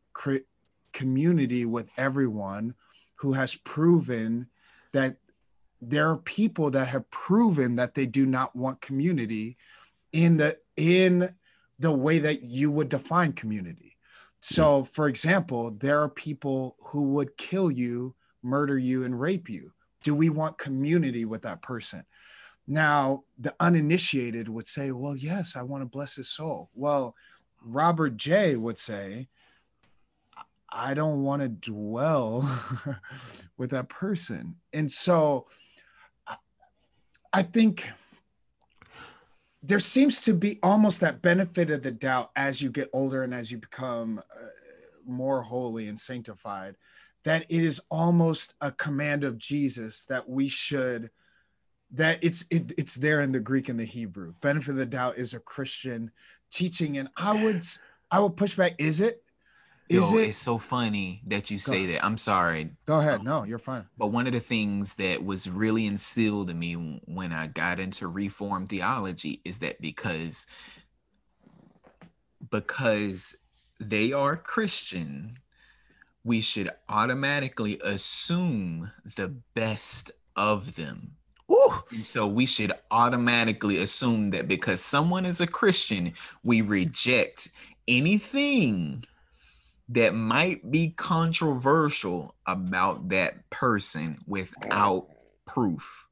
community 0.92 1.64
with 1.64 1.90
everyone 1.96 2.74
who 3.16 3.32
has 3.32 3.54
proven 3.54 4.48
that 4.92 5.16
there 5.80 6.08
are 6.10 6.18
people 6.18 6.70
that 6.70 6.88
have 6.88 7.10
proven 7.10 7.76
that 7.76 7.94
they 7.94 8.06
do 8.06 8.24
not 8.24 8.54
want 8.54 8.80
community 8.80 9.56
in 10.12 10.36
the 10.36 10.56
in 10.76 11.28
the 11.78 11.92
way 11.92 12.18
that 12.18 12.42
you 12.42 12.70
would 12.70 12.88
define 12.88 13.32
community. 13.32 13.96
So, 14.40 14.80
hmm. 14.80 14.84
for 14.84 15.08
example, 15.08 15.70
there 15.70 16.00
are 16.00 16.08
people 16.08 16.76
who 16.86 17.02
would 17.14 17.36
kill 17.36 17.70
you, 17.70 18.14
murder 18.42 18.78
you, 18.78 19.04
and 19.04 19.20
rape 19.20 19.48
you. 19.48 19.72
Do 20.02 20.14
we 20.14 20.30
want 20.30 20.58
community 20.58 21.24
with 21.24 21.42
that 21.42 21.62
person? 21.62 22.04
Now, 22.66 23.24
the 23.38 23.54
uninitiated 23.58 24.48
would 24.48 24.68
say, 24.68 24.92
Well, 24.92 25.16
yes, 25.16 25.56
I 25.56 25.62
want 25.62 25.82
to 25.82 25.88
bless 25.88 26.16
his 26.16 26.28
soul. 26.28 26.70
Well, 26.74 27.14
Robert 27.64 28.16
J 28.16 28.56
would 28.56 28.78
say, 28.78 29.28
I 30.74 30.94
don't 30.94 31.22
want 31.22 31.42
to 31.42 31.48
dwell 31.48 32.48
with 33.56 33.70
that 33.70 33.88
person. 33.88 34.56
And 34.72 34.90
so 34.90 35.46
I 37.32 37.42
think 37.42 37.88
there 39.62 39.78
seems 39.78 40.20
to 40.22 40.34
be 40.34 40.58
almost 40.62 41.00
that 41.00 41.22
benefit 41.22 41.70
of 41.70 41.82
the 41.82 41.92
doubt 41.92 42.30
as 42.34 42.60
you 42.60 42.70
get 42.70 42.90
older 42.92 43.22
and 43.22 43.32
as 43.32 43.52
you 43.52 43.58
become 43.58 44.18
uh, 44.18 44.46
more 45.06 45.42
holy 45.42 45.88
and 45.88 45.98
sanctified 45.98 46.76
that 47.24 47.46
it 47.48 47.62
is 47.62 47.80
almost 47.88 48.54
a 48.60 48.72
command 48.72 49.22
of 49.22 49.38
Jesus 49.38 50.04
that 50.04 50.28
we 50.28 50.48
should 50.48 51.10
that 51.94 52.18
it's 52.22 52.46
it, 52.50 52.72
it's 52.78 52.94
there 52.94 53.20
in 53.20 53.32
the 53.32 53.40
Greek 53.40 53.68
and 53.68 53.78
the 53.78 53.84
Hebrew. 53.84 54.32
Benefit 54.40 54.70
of 54.70 54.76
the 54.76 54.86
doubt 54.86 55.18
is 55.18 55.34
a 55.34 55.40
Christian 55.40 56.10
teaching 56.50 56.98
and 56.98 57.08
I 57.16 57.42
would 57.44 57.62
I 58.10 58.18
would 58.18 58.36
push 58.36 58.56
back 58.56 58.74
is 58.78 59.00
it 59.00 59.22
is 59.88 60.12
Yo, 60.12 60.18
it? 60.18 60.28
It's 60.28 60.38
so 60.38 60.58
funny 60.58 61.22
that 61.26 61.50
you 61.50 61.58
say 61.58 61.86
that. 61.86 62.04
I'm 62.04 62.16
sorry. 62.16 62.70
Go 62.86 63.00
ahead. 63.00 63.20
Um, 63.20 63.24
no, 63.24 63.44
you're 63.44 63.58
fine. 63.58 63.86
But 63.98 64.08
one 64.08 64.26
of 64.26 64.32
the 64.32 64.40
things 64.40 64.94
that 64.94 65.24
was 65.24 65.48
really 65.50 65.86
instilled 65.86 66.50
in 66.50 66.58
me 66.58 67.00
when 67.04 67.32
I 67.32 67.48
got 67.48 67.80
into 67.80 68.08
reform 68.08 68.66
theology 68.66 69.40
is 69.44 69.58
that 69.58 69.80
because 69.80 70.46
because 72.50 73.34
they 73.80 74.12
are 74.12 74.36
Christian, 74.36 75.34
we 76.24 76.40
should 76.40 76.70
automatically 76.88 77.78
assume 77.84 78.92
the 79.16 79.28
best 79.54 80.10
of 80.36 80.76
them. 80.76 81.16
Ooh. 81.50 81.82
And 81.90 82.06
so 82.06 82.26
we 82.26 82.46
should 82.46 82.72
automatically 82.90 83.78
assume 83.78 84.28
that 84.30 84.48
because 84.48 84.80
someone 84.80 85.26
is 85.26 85.40
a 85.40 85.46
Christian, 85.46 86.12
we 86.42 86.62
reject 86.62 87.50
anything 87.88 89.04
that 89.92 90.14
might 90.14 90.70
be 90.70 90.90
controversial 90.90 92.34
about 92.46 93.10
that 93.10 93.48
person 93.50 94.18
without 94.26 95.08
proof. 95.44 96.06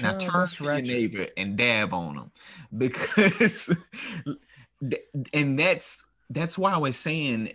now 0.00 0.16
turn 0.16 0.46
to 0.46 0.64
your 0.64 0.80
neighbor 0.80 1.26
and 1.36 1.56
dab 1.56 1.92
on 1.92 2.14
them 2.14 2.30
because 2.76 3.76
and 5.34 5.58
that's 5.58 6.04
that's 6.30 6.56
why 6.56 6.72
I 6.72 6.78
was 6.78 6.96
saying 6.96 7.52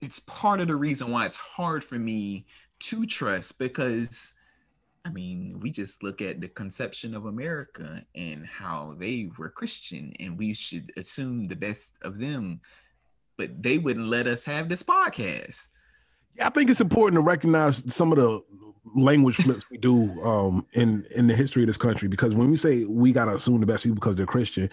it's 0.00 0.20
part 0.20 0.60
of 0.60 0.66
the 0.66 0.76
reason 0.76 1.10
why 1.10 1.26
it's 1.26 1.36
hard 1.36 1.84
for 1.84 1.98
me 1.98 2.46
to 2.80 3.06
trust 3.06 3.58
because 3.58 4.34
I 5.04 5.10
mean, 5.10 5.60
we 5.60 5.70
just 5.70 6.02
look 6.02 6.20
at 6.20 6.40
the 6.40 6.48
conception 6.48 7.14
of 7.14 7.26
America 7.26 8.04
and 8.16 8.44
how 8.44 8.96
they 8.98 9.30
were 9.38 9.48
Christian, 9.48 10.12
and 10.18 10.36
we 10.36 10.52
should 10.52 10.90
assume 10.96 11.44
the 11.44 11.54
best 11.54 11.96
of 12.02 12.18
them 12.18 12.60
but 13.36 13.62
they 13.62 13.78
wouldn't 13.78 14.08
let 14.08 14.26
us 14.26 14.44
have 14.44 14.68
this 14.68 14.82
podcast. 14.82 15.68
Yeah, 16.36 16.46
I 16.46 16.50
think 16.50 16.70
it's 16.70 16.80
important 16.80 17.16
to 17.16 17.22
recognize 17.22 17.92
some 17.94 18.12
of 18.12 18.18
the 18.18 18.40
language 18.94 19.36
flips 19.36 19.70
we 19.70 19.78
do 19.78 20.10
um, 20.22 20.66
in 20.72 21.06
in 21.10 21.26
the 21.26 21.34
history 21.34 21.62
of 21.62 21.66
this 21.66 21.76
country 21.76 22.08
because 22.08 22.34
when 22.34 22.50
we 22.50 22.56
say 22.56 22.84
we 22.84 23.12
gotta 23.12 23.34
assume 23.34 23.60
the 23.60 23.66
best 23.66 23.82
people 23.82 23.96
because 23.96 24.16
they're 24.16 24.26
Christian, 24.26 24.70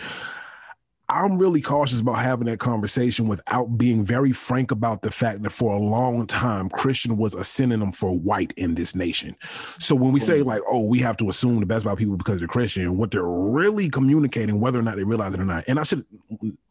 I'm 1.13 1.37
really 1.37 1.61
cautious 1.61 1.99
about 1.99 2.15
having 2.15 2.47
that 2.47 2.57
conversation 2.57 3.27
without 3.27 3.77
being 3.77 4.03
very 4.03 4.31
frank 4.31 4.71
about 4.71 5.03
the 5.03 5.11
fact 5.11 5.43
that 5.43 5.51
for 5.51 5.71
a 5.75 5.77
long 5.77 6.25
time, 6.25 6.69
Christian 6.69 7.17
was 7.17 7.35
a 7.35 7.43
synonym 7.43 7.91
for 7.91 8.17
white 8.17 8.51
in 8.57 8.73
this 8.73 8.95
nation. 8.95 9.35
So 9.77 9.93
when 9.93 10.11
we 10.11 10.19
say, 10.19 10.41
like, 10.41 10.61
oh, 10.67 10.87
we 10.87 10.97
have 10.99 11.15
to 11.17 11.29
assume 11.29 11.59
the 11.59 11.67
best 11.67 11.85
about 11.85 11.99
people 11.99 12.17
because 12.17 12.39
they're 12.39 12.47
Christian, 12.47 12.97
what 12.97 13.11
they're 13.11 13.23
really 13.23 13.89
communicating, 13.89 14.59
whether 14.59 14.79
or 14.79 14.81
not 14.81 14.95
they 14.95 15.03
realize 15.03 15.35
it 15.35 15.39
or 15.39 15.45
not, 15.45 15.65
and 15.67 15.79
I 15.79 15.83
should, 15.83 16.03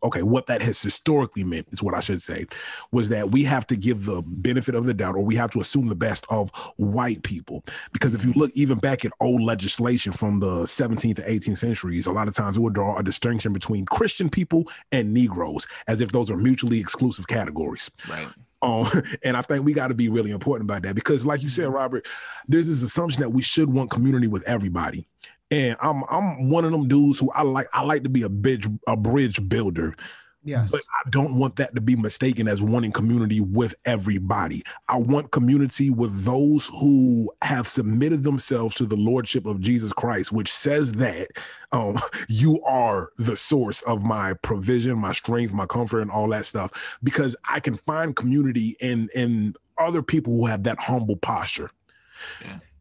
okay, 0.03 0.25
what 0.25 0.49
that 0.49 0.61
has 0.61 0.83
historically 0.83 1.45
meant 1.45 1.69
is 1.71 1.81
what 1.81 1.95
I 1.95 2.01
should 2.01 2.21
say, 2.21 2.47
was 2.91 3.11
that 3.11 3.31
we 3.31 3.45
have 3.45 3.65
to 3.69 3.77
give 3.77 4.07
the 4.07 4.23
benefit 4.23 4.75
of 4.75 4.87
the 4.87 4.95
doubt 4.95 5.15
or 5.15 5.25
we 5.25 5.37
have 5.37 5.53
to 5.53 5.61
assume 5.61 5.87
the 5.87 5.95
best 5.95 6.27
of 6.31 6.51
white 6.79 7.23
people. 7.23 7.65
Because 7.93 8.13
if 8.13 8.25
you 8.25 8.33
look 8.33 8.51
even 8.55 8.79
back 8.79 9.05
at 9.05 9.13
old 9.21 9.43
legislation 9.43 10.13
from 10.13 10.41
the 10.41 10.63
17th 10.63 11.17
to 11.17 11.23
18th 11.23 11.59
centuries, 11.59 12.07
a 12.07 12.13
lot 12.13 12.27
of 12.27 12.35
times 12.35 12.57
it 12.57 12.61
would 12.61 12.73
draw 12.73 12.99
a 12.99 13.05
distinction 13.05 13.53
between 13.53 13.87
Christian 13.87 14.32
people 14.33 14.69
and 14.91 15.15
Negroes, 15.15 15.67
as 15.87 16.01
if 16.01 16.11
those 16.13 16.31
are 16.31 16.37
mutually 16.37 16.81
exclusive 16.81 17.27
categories. 17.29 17.91
Right. 18.09 18.29
Um, 18.63 18.87
and 19.25 19.37
I 19.37 19.43
think 19.43 19.65
we 19.65 19.73
got 19.73 19.89
to 19.89 19.95
be 19.95 20.09
really 20.09 20.31
important 20.31 20.69
about 20.69 20.83
that 20.83 20.95
because, 20.95 21.27
like 21.27 21.43
you 21.43 21.51
said, 21.51 21.67
Mm-hmm. 21.67 21.75
Robert, 21.75 22.07
there's 22.49 22.69
this 22.69 22.83
assumption 22.83 23.21
that 23.23 23.31
we 23.31 23.43
should 23.43 23.73
want 23.73 23.91
community 23.91 24.27
with 24.27 24.43
everybody. 24.45 25.07
And 25.51 25.77
I'm 25.81 26.03
I'm 26.09 26.49
one 26.49 26.65
of 26.65 26.73
them 26.73 26.89
dudes 26.89 27.19
who 27.19 27.31
I 27.33 27.43
like 27.43 27.69
I 27.73 27.83
like 27.83 28.05
to 28.05 28.09
be 28.09 28.23
a 28.23 28.29
bridge 28.29 28.67
a 28.87 28.97
bridge 28.97 29.47
builder. 29.49 29.95
Yes. 30.45 30.73
But 30.73 30.81
I 30.81 31.09
don't 31.11 31.37
want 31.37 31.57
that 31.57 31.75
to 31.75 31.81
be 31.81 31.95
mistaken 31.95 32.49
as 32.49 32.61
wanting 32.61 32.91
community 32.91 33.41
with 33.41 33.75
everybody. 33.85 34.63
I 34.89 34.99
want 34.99 35.31
community 35.31 35.91
with 35.91 36.25
those 36.25 36.67
who 36.81 37.31
have 37.43 37.69
submitted 37.69 38.25
themselves 38.25 38.75
to 38.77 38.87
the 38.87 38.97
lordship 38.97 39.47
of 39.47 39.61
Jesus 39.61 39.93
Christ, 39.93 40.33
which 40.33 40.53
says 40.53 40.93
that 40.95 41.29
um, 41.71 41.99
you 42.29 42.61
are 42.65 43.11
the 43.19 43.37
source 43.37 43.83
of 43.83 44.03
my 44.03 44.35
provision, 44.35 44.99
my 44.99 45.13
strength, 45.13 45.53
my 45.53 45.67
comfort, 45.67 46.01
and 46.01 46.11
all 46.11 46.29
that 46.31 46.47
stuff. 46.47 46.99
Because 47.03 47.37
I 47.49 47.61
can 47.61 47.77
find 47.77 48.17
community 48.17 48.77
in 48.81 49.09
in 49.15 49.55
other 49.79 50.03
people 50.03 50.35
who 50.35 50.47
have 50.47 50.65
that 50.65 50.79
humble 50.81 51.17
posture. 51.17 51.71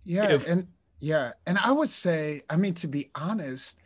Yeah, 0.04 0.30
if- 0.32 0.48
and 0.48 0.68
yeah, 1.00 1.34
and 1.46 1.58
I 1.58 1.72
would 1.72 1.90
say, 1.90 2.44
I 2.50 2.58
mean, 2.58 2.74
to 2.76 2.88
be 2.88 3.12
honest, 3.16 3.78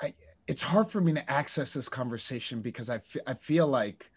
I 0.00 0.12
it's 0.46 0.62
hard 0.62 0.88
for 0.88 1.00
me 1.00 1.12
to 1.14 1.30
access 1.30 1.72
this 1.72 1.88
conversation 1.88 2.60
because 2.60 2.88
I 2.90 3.00
I 3.26 3.34
feel 3.34 3.66
like 3.66 4.10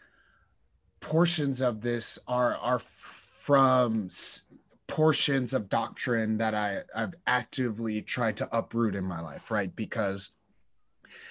portions 1.01 1.61
of 1.61 1.81
this 1.81 2.19
are 2.27 2.55
are 2.57 2.79
from 2.79 4.05
s- 4.05 4.43
portions 4.87 5.53
of 5.53 5.69
doctrine 5.69 6.37
that 6.37 6.53
I 6.53 6.81
I've 6.95 7.13
actively 7.25 8.01
tried 8.01 8.37
to 8.37 8.57
uproot 8.57 8.95
in 8.95 9.05
my 9.05 9.21
life, 9.21 9.49
right? 9.51 9.73
Because 9.75 10.31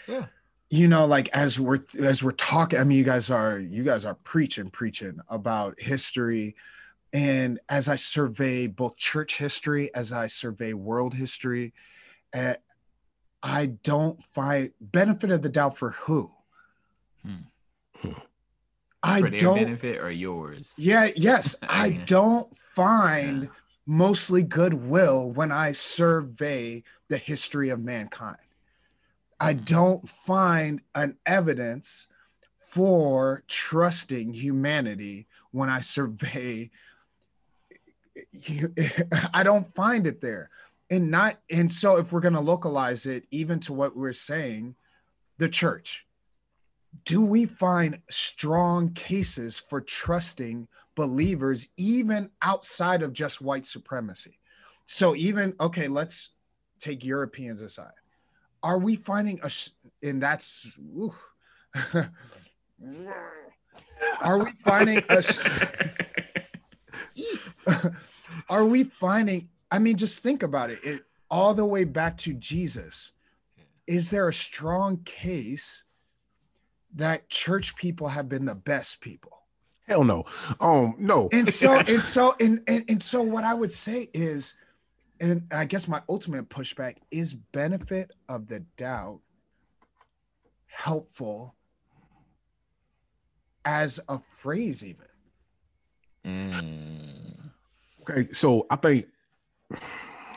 Yeah. 0.07 0.27
you 0.71 0.89
know 0.89 1.07
like 1.07 1.29
as 1.31 1.59
we're 1.61 1.79
as 2.01 2.23
we're 2.23 2.31
talking 2.33 2.79
i 2.79 2.85
mean 2.85 2.99
you 2.99 3.05
guys 3.05 3.31
are 3.31 3.59
you 3.59 3.83
guys 3.83 4.05
are 4.05 4.15
preaching 4.15 4.69
preaching 4.71 5.19
about 5.29 5.75
history 5.79 6.55
and 7.13 7.59
as 7.71 7.89
i 7.89 7.97
survey 7.97 8.67
both 8.67 8.97
church 8.97 9.39
history 9.39 9.95
as 9.95 10.13
i 10.13 10.27
survey 10.27 10.73
world 10.75 11.15
history 11.15 11.73
uh, 12.35 12.55
i 13.43 13.67
don't 13.67 14.23
find 14.23 14.73
benefit 14.81 15.31
of 15.31 15.43
the 15.43 15.49
doubt 15.49 15.77
for 15.79 15.91
who 15.91 16.31
Hmm. 17.25 17.35
Hmm. 17.97 18.13
i 19.03 19.21
For 19.21 19.31
their 19.31 19.41
don't 19.41 19.59
benefit 19.65 20.01
or 20.03 20.11
yours? 20.11 20.75
yeah 20.79 21.09
yes 21.17 21.57
i 21.69 21.91
don't 21.91 22.55
find 22.57 23.45
Yeah. 23.45 23.49
mostly 23.87 24.43
goodwill 24.43 25.31
when 25.31 25.51
i 25.53 25.73
survey 25.73 26.83
the 27.09 27.19
history 27.19 27.69
of 27.71 27.81
mankind 27.81 28.39
I 29.41 29.53
don't 29.53 30.09
find 30.09 30.81
an 30.97 31.17
evidence 31.25 32.09
for 32.59 33.45
trusting 33.47 34.35
humanity 34.35 35.29
when 35.53 35.71
I 35.71 35.81
survey. 35.81 36.71
I 39.33 39.43
don't 39.45 39.73
find 39.77 40.09
it 40.09 40.21
there, 40.21 40.51
and 40.91 41.11
not 41.11 41.39
and 41.51 41.73
so 41.73 41.97
if 41.97 42.13
we're 42.13 42.21
going 42.21 42.35
to 42.35 42.41
localize 42.41 43.07
it 43.07 43.25
even 43.31 43.61
to 43.61 43.73
what 43.73 43.97
we're 43.97 44.13
saying, 44.13 44.75
the 45.39 45.49
church. 45.49 46.07
Do 47.05 47.25
we 47.25 47.45
find 47.45 48.01
strong 48.09 48.95
cases 48.95 49.59
for 49.59 49.81
trusting 49.81 50.69
believers 50.95 51.69
even 51.77 52.31
outside 52.43 53.03
of 53.03 53.13
just 53.13 53.41
white 53.41 53.67
supremacy? 53.67 54.39
So 54.87 55.15
even 55.15 55.55
okay, 55.61 55.89
let's 55.89 56.31
take 56.81 57.05
Europeans 57.05 57.61
aside 57.61 57.93
are 58.63 58.79
we 58.79 58.97
finding 58.97 59.41
a 59.43 59.51
and 60.03 60.23
that's 60.23 60.67
are 64.21 64.39
we 64.39 64.51
finding 64.65 65.03
a 65.09 65.23
are 68.49 68.65
we 68.65 68.85
finding 68.85 69.49
i 69.71 69.79
mean 69.79 69.97
just 69.97 70.23
think 70.23 70.43
about 70.43 70.71
it, 70.71 70.79
it 70.83 71.03
all 71.31 71.55
the 71.55 71.65
way 71.65 71.85
back 71.85 72.17
to 72.17 72.33
jesus 72.35 73.13
is 73.87 74.11
there 74.11 74.29
a 74.29 74.33
strong 74.33 74.99
case 75.05 75.85
that 76.95 77.29
church 77.29 77.77
people 77.77 78.09
have 78.09 78.29
been 78.29 78.45
the 78.45 78.55
best 78.55 79.01
people 79.01 79.33
Hell 79.87 80.05
no. 80.05 80.27
Um, 80.61 80.97
no. 80.99 81.31
and 81.33 81.49
so 81.53 81.79
and 81.79 82.03
so 82.03 82.35
and, 82.39 82.61
and 82.67 82.85
and 82.89 83.03
so 83.03 83.23
what 83.23 83.45
i 83.45 83.55
would 83.55 83.73
say 83.73 84.09
is 84.13 84.55
and 85.21 85.47
i 85.51 85.65
guess 85.65 85.89
my 85.89 86.03
ultimate 86.09 86.49
pushback 86.49 86.97
is 87.11 87.35
benefit 87.35 88.13
of 88.29 88.49
the 88.49 88.61
doubt 88.77 89.21
helpful 90.67 91.55
as 93.65 93.99
a 94.09 94.19
phrase 94.19 94.85
even 94.85 95.07
Mm. 96.25 97.51
Okay, 98.03 98.33
so 98.33 98.67
I 98.71 98.77
think 98.77 99.07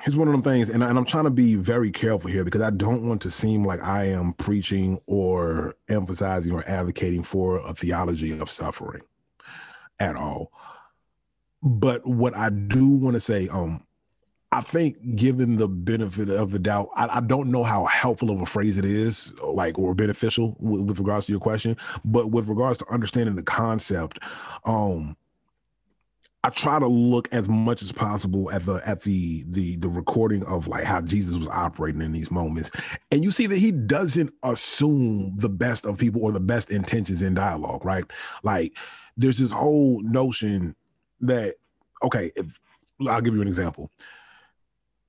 here's 0.04 0.18
one 0.18 0.28
of 0.28 0.32
them 0.32 0.42
things, 0.42 0.70
and, 0.70 0.84
and 0.84 0.98
I'm 0.98 1.06
trying 1.06 1.26
to 1.26 1.30
be 1.30 1.56
very 1.56 1.92
careful 1.92 2.30
here 2.30 2.44
because 2.44 2.62
I 2.62 2.72
don't 2.72 3.08
want 3.08 3.22
to 3.22 3.32
seem 3.32 3.66
like 3.66 3.82
I 3.82 4.06
am 4.06 4.34
preaching 4.34 5.00
or 5.06 5.76
emphasizing 5.90 6.54
or 6.54 6.68
advocating 6.68 7.24
for 7.24 7.58
a 7.60 7.74
theology 7.74 8.38
of 8.38 8.50
suffering 8.50 9.04
at 10.00 10.16
all. 10.16 10.52
But 11.62 12.06
what 12.08 12.36
I 12.36 12.50
do 12.50 12.88
want 12.88 13.14
to 13.16 13.22
say, 13.22 13.48
um, 13.50 13.84
I 14.52 14.62
think 14.62 15.16
given 15.16 15.58
the 15.58 15.68
benefit 15.68 16.30
of 16.30 16.52
the 16.52 16.60
doubt, 16.60 16.90
I, 16.96 17.18
I 17.18 17.22
don't 17.22 17.52
know 17.52 17.64
how 17.64 17.86
helpful 17.86 18.32
of 18.32 18.42
a 18.42 18.46
phrase 18.46 18.78
it 18.78 18.86
is, 18.86 19.34
like 19.42 19.78
or 19.78 19.94
beneficial 19.94 20.58
with, 20.60 20.82
with 20.82 21.00
regards 21.00 21.28
to 21.28 21.32
your 21.32 21.40
question, 21.40 21.78
but 22.04 22.32
with 22.32 22.50
regards 22.50 22.80
to 22.80 22.92
understanding 22.92 23.36
the 23.36 23.44
concept, 23.44 24.20
um, 24.66 25.16
I 26.44 26.50
try 26.50 26.80
to 26.80 26.88
look 26.88 27.30
as 27.32 27.48
much 27.48 27.84
as 27.84 27.92
possible 27.92 28.50
at 28.52 28.66
the 28.66 28.82
at 28.88 29.02
the 29.02 29.46
the 29.50 29.76
the 29.76 29.90
recording 29.90 30.44
of 30.46 30.68
like 30.68 30.86
how 30.86 31.02
Jesus 31.02 31.38
was 31.38 31.48
operating 31.48 32.02
in 32.02 32.14
these 32.14 32.32
moments, 32.32 32.72
and 33.12 33.24
you 33.24 33.30
see 33.32 33.46
that 33.46 33.58
he 33.58 33.72
doesn't 33.72 34.34
assume 34.42 35.34
the 35.38 35.50
best 35.50 35.86
of 35.86 36.00
people 36.00 36.24
or 36.24 36.32
the 36.32 36.40
best 36.40 36.72
intentions 36.72 37.22
in 37.22 37.36
dialogue, 37.36 37.86
right? 37.86 38.06
Like 38.42 38.76
there's 39.16 39.38
this 39.38 39.52
whole 39.52 40.02
notion 40.02 40.76
that 41.20 41.56
okay, 42.02 42.32
if 42.36 42.60
I'll 43.08 43.22
give 43.22 43.36
you 43.36 43.42
an 43.42 43.48
example. 43.48 43.92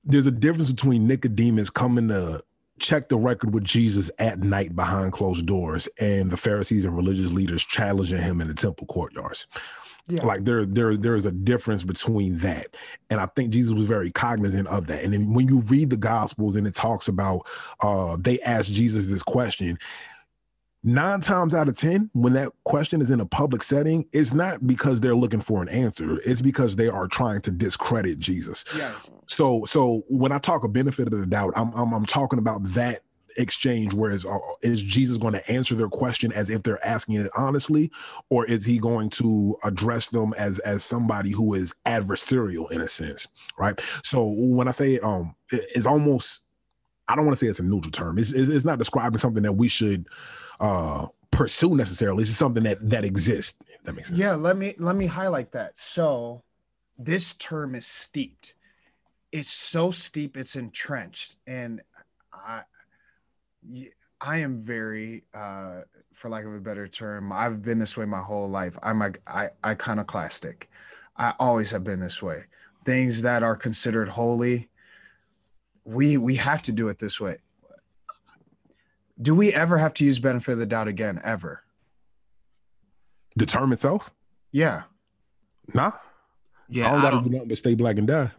There's 0.05 0.27
a 0.27 0.31
difference 0.31 0.69
between 0.69 1.07
Nicodemus 1.07 1.69
coming 1.69 2.09
to 2.09 2.43
check 2.77 3.07
the 3.07 3.17
record 3.17 3.53
with 3.53 3.63
Jesus 3.63 4.11
at 4.19 4.39
night 4.39 4.75
behind 4.75 5.13
closed 5.13 5.45
doors 5.45 5.87
and 5.97 6.29
the 6.29 6.37
Pharisees 6.37 6.83
and 6.83 6.95
religious 6.95 7.31
leaders 7.31 7.63
challenging 7.63 8.21
him 8.21 8.41
in 8.41 8.49
the 8.49 8.53
temple 8.53 8.85
courtyards 8.87 9.47
yeah. 10.07 10.25
Like 10.25 10.43
there 10.43 10.65
there 10.65 10.97
there's 10.97 11.25
a 11.25 11.31
difference 11.31 11.83
between 11.83 12.39
that. 12.39 12.75
And 13.09 13.21
i 13.21 13.25
think 13.27 13.51
jesus 13.51 13.73
was 13.73 13.85
very 13.85 14.11
cognizant 14.11 14.67
of 14.67 14.87
that. 14.87 15.03
And 15.03 15.13
then 15.13 15.33
when 15.33 15.47
you 15.47 15.59
read 15.61 15.89
the 15.89 15.97
gospels 15.97 16.55
and 16.55 16.67
it 16.67 16.75
talks 16.75 17.07
about 17.07 17.47
uh 17.81 18.17
they 18.19 18.39
asked 18.41 18.71
jesus 18.71 19.07
this 19.07 19.23
question 19.23 19.77
nine 20.83 21.21
times 21.21 21.53
out 21.53 21.69
of 21.69 21.77
ten 21.77 22.09
when 22.13 22.33
that 22.33 22.49
question 22.65 22.99
is 22.99 23.09
in 23.09 23.21
a 23.21 23.25
public 23.25 23.63
setting 23.63 24.05
it's 24.11 24.33
not 24.33 24.67
because 24.67 24.99
they're 24.99 25.15
looking 25.15 25.41
for 25.41 25.61
an 25.61 25.69
answer. 25.69 26.19
It's 26.25 26.41
because 26.41 26.75
they 26.75 26.89
are 26.89 27.07
trying 27.07 27.41
to 27.41 27.51
discredit 27.51 28.19
jesus. 28.19 28.65
Yeah 28.77 28.93
so 29.27 29.65
so 29.65 30.03
when 30.09 30.31
I 30.31 30.37
talk 30.37 30.63
a 30.63 30.67
benefit 30.67 31.11
of 31.11 31.19
the 31.19 31.25
doubt, 31.25 31.53
I'm 31.55 31.73
I'm, 31.73 31.93
I'm 31.93 32.05
talking 32.05 32.39
about 32.39 32.63
that 32.73 33.01
exchange. 33.37 33.93
Whereas 33.93 34.25
uh, 34.25 34.37
is 34.61 34.81
Jesus 34.81 35.17
going 35.17 35.33
to 35.33 35.51
answer 35.51 35.75
their 35.75 35.89
question 35.89 36.31
as 36.33 36.49
if 36.49 36.63
they're 36.63 36.85
asking 36.85 37.15
it 37.15 37.29
honestly, 37.35 37.91
or 38.29 38.45
is 38.45 38.65
he 38.65 38.79
going 38.79 39.09
to 39.11 39.55
address 39.63 40.09
them 40.09 40.33
as 40.37 40.59
as 40.59 40.83
somebody 40.83 41.31
who 41.31 41.53
is 41.53 41.73
adversarial 41.85 42.69
in 42.71 42.81
a 42.81 42.87
sense, 42.87 43.27
right? 43.57 43.79
So 44.03 44.25
when 44.25 44.67
I 44.67 44.71
say 44.71 44.95
it, 44.95 45.03
um, 45.03 45.35
it- 45.51 45.65
it's 45.75 45.85
almost 45.87 46.41
I 47.07 47.15
don't 47.15 47.25
want 47.25 47.37
to 47.37 47.45
say 47.45 47.49
it's 47.49 47.59
a 47.59 47.63
neutral 47.63 47.91
term. 47.91 48.17
It's, 48.17 48.31
it's 48.31 48.63
not 48.65 48.79
describing 48.79 49.17
something 49.17 49.43
that 49.43 49.53
we 49.53 49.67
should 49.67 50.07
uh 50.59 51.07
pursue 51.31 51.75
necessarily. 51.75 52.21
It's 52.21 52.31
something 52.31 52.63
that 52.63 52.89
that 52.89 53.03
exists. 53.05 53.57
That 53.83 53.95
makes 53.95 54.07
sense. 54.07 54.19
yeah 54.19 54.33
let 54.35 54.57
me 54.57 54.75
let 54.77 54.95
me 54.95 55.07
highlight 55.07 55.51
that 55.51 55.77
so 55.77 56.43
this 56.97 57.33
term 57.33 57.75
is 57.75 57.85
steeped 57.85 58.53
it's 59.33 59.51
so 59.51 59.91
steep 59.91 60.37
it's 60.37 60.55
entrenched 60.55 61.35
and 61.47 61.81
i 62.31 62.61
i 64.21 64.37
am 64.37 64.61
very 64.61 65.23
uh 65.33 65.81
for 66.13 66.29
lack 66.29 66.45
of 66.45 66.53
a 66.53 66.59
better 66.59 66.87
term 66.87 67.31
i've 67.31 67.61
been 67.61 67.79
this 67.79 67.97
way 67.97 68.05
my 68.05 68.21
whole 68.21 68.49
life. 68.49 68.77
I'm 68.83 69.01
a 69.01 69.11
i 69.27 69.49
iconoclastic. 69.65 70.69
I 71.17 71.33
always 71.39 71.71
have 71.71 71.83
been 71.83 71.99
this 71.99 72.23
way. 72.23 72.45
Things 72.85 73.21
that 73.21 73.43
are 73.43 73.55
considered 73.55 74.09
holy 74.09 74.69
we 75.85 76.17
we 76.17 76.35
have 76.35 76.61
to 76.63 76.71
do 76.71 76.87
it 76.87 76.99
this 76.99 77.19
way. 77.19 77.37
Do 79.21 79.35
we 79.35 79.53
ever 79.53 79.77
have 79.77 79.93
to 79.95 80.05
use 80.05 80.19
benefit 80.19 80.53
of 80.53 80.57
the 80.59 80.65
doubt 80.65 80.87
again 80.87 81.19
ever? 81.23 81.63
The 83.35 83.45
term 83.45 83.73
itself, 83.73 84.11
yeah. 84.51 84.83
Nah. 85.73 85.91
Yeah, 86.69 86.87
I 86.87 86.89
don't 86.89 86.99
I 86.99 87.01
gotta 87.01 87.15
don't, 87.17 87.23
do 87.25 87.29
nothing 87.31 87.47
but 87.47 87.57
stay 87.57 87.75
black 87.75 87.97
and 87.97 88.07
die. 88.07 88.31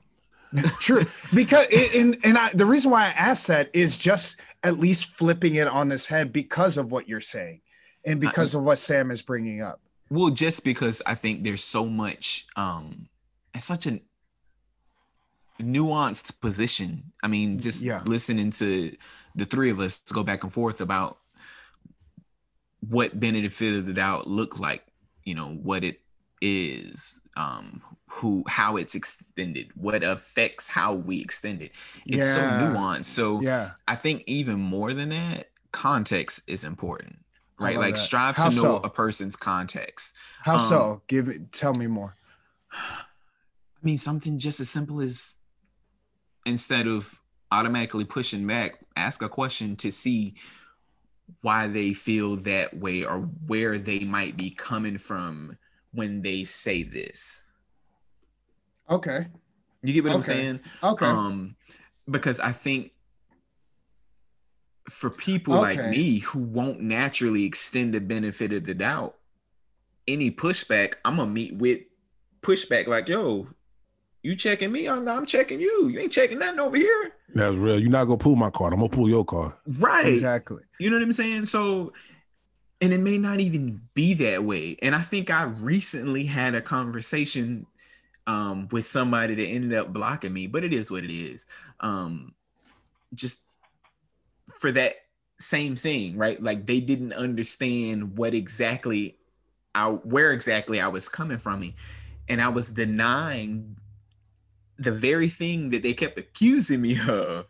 True, 0.80 1.04
because 1.34 1.66
and 1.96 2.16
and 2.24 2.38
I, 2.38 2.50
the 2.50 2.66
reason 2.66 2.90
why 2.90 3.06
I 3.06 3.08
asked 3.10 3.48
that 3.48 3.70
is 3.72 3.96
just 3.96 4.40
at 4.62 4.78
least 4.78 5.06
flipping 5.06 5.56
it 5.56 5.66
on 5.66 5.88
this 5.88 6.06
head 6.06 6.32
because 6.32 6.78
of 6.78 6.92
what 6.92 7.08
you're 7.08 7.20
saying. 7.20 7.60
and 8.04 8.20
because 8.20 8.54
I, 8.54 8.58
of 8.58 8.64
what 8.64 8.78
Sam 8.78 9.10
is 9.10 9.22
bringing 9.22 9.62
up. 9.62 9.80
Well, 10.10 10.30
just 10.30 10.64
because 10.64 11.02
I 11.06 11.14
think 11.14 11.44
there's 11.44 11.64
so 11.64 11.86
much, 11.86 12.46
um, 12.56 13.08
it's 13.54 13.64
such 13.64 13.86
a 13.86 14.00
nuanced 15.60 16.40
position. 16.40 17.12
I 17.22 17.28
mean, 17.28 17.58
just 17.58 17.82
yeah. 17.82 18.02
listening 18.04 18.50
to 18.52 18.94
the 19.34 19.44
three 19.44 19.70
of 19.70 19.80
us 19.80 20.00
go 20.12 20.22
back 20.22 20.44
and 20.44 20.52
forth 20.52 20.80
about 20.80 21.18
what 22.80 23.18
benefit 23.18 23.74
of 23.74 23.86
the 23.86 23.94
doubt 23.94 24.26
look 24.26 24.58
like, 24.58 24.84
you 25.24 25.34
know, 25.34 25.48
what 25.48 25.84
it 25.84 26.00
is, 26.40 27.20
um, 27.36 27.82
who 28.08 28.44
how 28.46 28.76
it's 28.76 28.94
extended, 28.94 29.70
what 29.74 30.02
affects 30.02 30.68
how 30.68 30.94
we 30.94 31.20
extend 31.20 31.62
it. 31.62 31.72
It's 32.06 32.16
yeah. 32.16 32.34
so 32.34 32.40
nuanced. 32.40 33.06
So 33.06 33.40
yeah. 33.40 33.72
I 33.88 33.96
think 33.96 34.24
even 34.26 34.60
more 34.60 34.92
than 34.92 35.10
that, 35.10 35.50
context 35.72 36.42
is 36.46 36.64
important. 36.64 37.18
Right. 37.58 37.76
Like 37.76 37.94
that. 37.94 38.00
strive 38.00 38.36
how 38.36 38.48
to 38.48 38.56
know 38.56 38.62
so? 38.62 38.76
a 38.76 38.90
person's 38.90 39.36
context. 39.36 40.14
How 40.42 40.54
um, 40.54 40.58
so? 40.58 41.02
Give 41.06 41.28
it 41.28 41.52
tell 41.52 41.74
me 41.74 41.86
more. 41.86 42.14
I 42.72 43.02
mean, 43.82 43.98
something 43.98 44.38
just 44.38 44.60
as 44.60 44.70
simple 44.70 45.00
as 45.00 45.38
instead 46.46 46.86
of 46.86 47.20
automatically 47.52 48.04
pushing 48.04 48.46
back, 48.46 48.78
ask 48.96 49.22
a 49.22 49.28
question 49.28 49.76
to 49.76 49.90
see 49.90 50.34
why 51.40 51.66
they 51.66 51.94
feel 51.94 52.36
that 52.36 52.76
way 52.76 53.04
or 53.04 53.20
where 53.46 53.78
they 53.78 54.00
might 54.00 54.36
be 54.36 54.50
coming 54.50 54.98
from 54.98 55.56
when 55.94 56.22
they 56.22 56.44
say 56.44 56.82
this. 56.82 57.46
Okay. 58.90 59.26
You 59.82 59.92
get 59.94 60.04
what 60.04 60.10
okay. 60.10 60.16
I'm 60.16 60.22
saying? 60.22 60.60
Okay. 60.82 61.06
Um, 61.06 61.56
because 62.10 62.40
I 62.40 62.52
think 62.52 62.92
for 64.88 65.10
people 65.10 65.54
okay. 65.54 65.76
like 65.76 65.90
me 65.90 66.18
who 66.18 66.40
won't 66.42 66.80
naturally 66.80 67.44
extend 67.44 67.94
the 67.94 68.00
benefit 68.00 68.52
of 68.52 68.64
the 68.64 68.74
doubt, 68.74 69.16
any 70.06 70.30
pushback, 70.30 70.94
I'm 71.04 71.16
gonna 71.16 71.30
meet 71.30 71.56
with 71.56 71.80
pushback 72.42 72.86
like, 72.86 73.08
yo, 73.08 73.48
you 74.22 74.36
checking 74.36 74.72
me? 74.72 74.88
I'm, 74.88 75.06
I'm 75.08 75.26
checking 75.26 75.60
you. 75.60 75.88
You 75.88 76.00
ain't 76.00 76.12
checking 76.12 76.38
nothing 76.38 76.60
over 76.60 76.76
here. 76.76 77.12
That's 77.34 77.54
real. 77.54 77.78
You're 77.78 77.90
not 77.90 78.04
gonna 78.04 78.18
pull 78.18 78.36
my 78.36 78.50
card. 78.50 78.72
I'm 78.72 78.78
gonna 78.78 78.88
pull 78.88 79.08
your 79.08 79.24
card. 79.24 79.52
Right. 79.78 80.06
Exactly. 80.06 80.62
You 80.78 80.90
know 80.90 80.96
what 80.96 81.02
I'm 81.02 81.12
saying? 81.12 81.44
So, 81.46 81.92
and 82.80 82.92
it 82.92 83.00
may 83.00 83.18
not 83.18 83.40
even 83.40 83.80
be 83.94 84.14
that 84.14 84.44
way. 84.44 84.76
And 84.82 84.94
I 84.94 85.00
think 85.00 85.30
I 85.30 85.44
recently 85.44 86.24
had 86.24 86.54
a 86.54 86.60
conversation 86.60 87.66
um, 88.26 88.68
with 88.70 88.86
somebody 88.86 89.34
that 89.34 89.46
ended 89.46 89.74
up 89.74 89.92
blocking 89.92 90.32
me, 90.32 90.46
but 90.46 90.64
it 90.64 90.72
is 90.72 90.90
what 90.90 91.04
it 91.04 91.14
is. 91.14 91.46
Um, 91.80 92.34
just 93.14 93.42
for 94.58 94.72
that 94.72 94.94
same 95.38 95.76
thing, 95.76 96.16
right? 96.16 96.40
Like 96.42 96.66
they 96.66 96.80
didn't 96.80 97.12
understand 97.12 98.16
what 98.18 98.34
exactly 98.34 99.18
I 99.74 99.88
where 99.88 100.32
exactly 100.32 100.80
I 100.80 100.88
was 100.88 101.08
coming 101.08 101.38
from. 101.38 101.74
And 102.28 102.40
I 102.40 102.48
was 102.48 102.70
denying 102.70 103.76
the 104.76 104.92
very 104.92 105.28
thing 105.28 105.70
that 105.70 105.82
they 105.82 105.94
kept 105.94 106.18
accusing 106.18 106.80
me 106.80 106.98
of. 107.08 107.46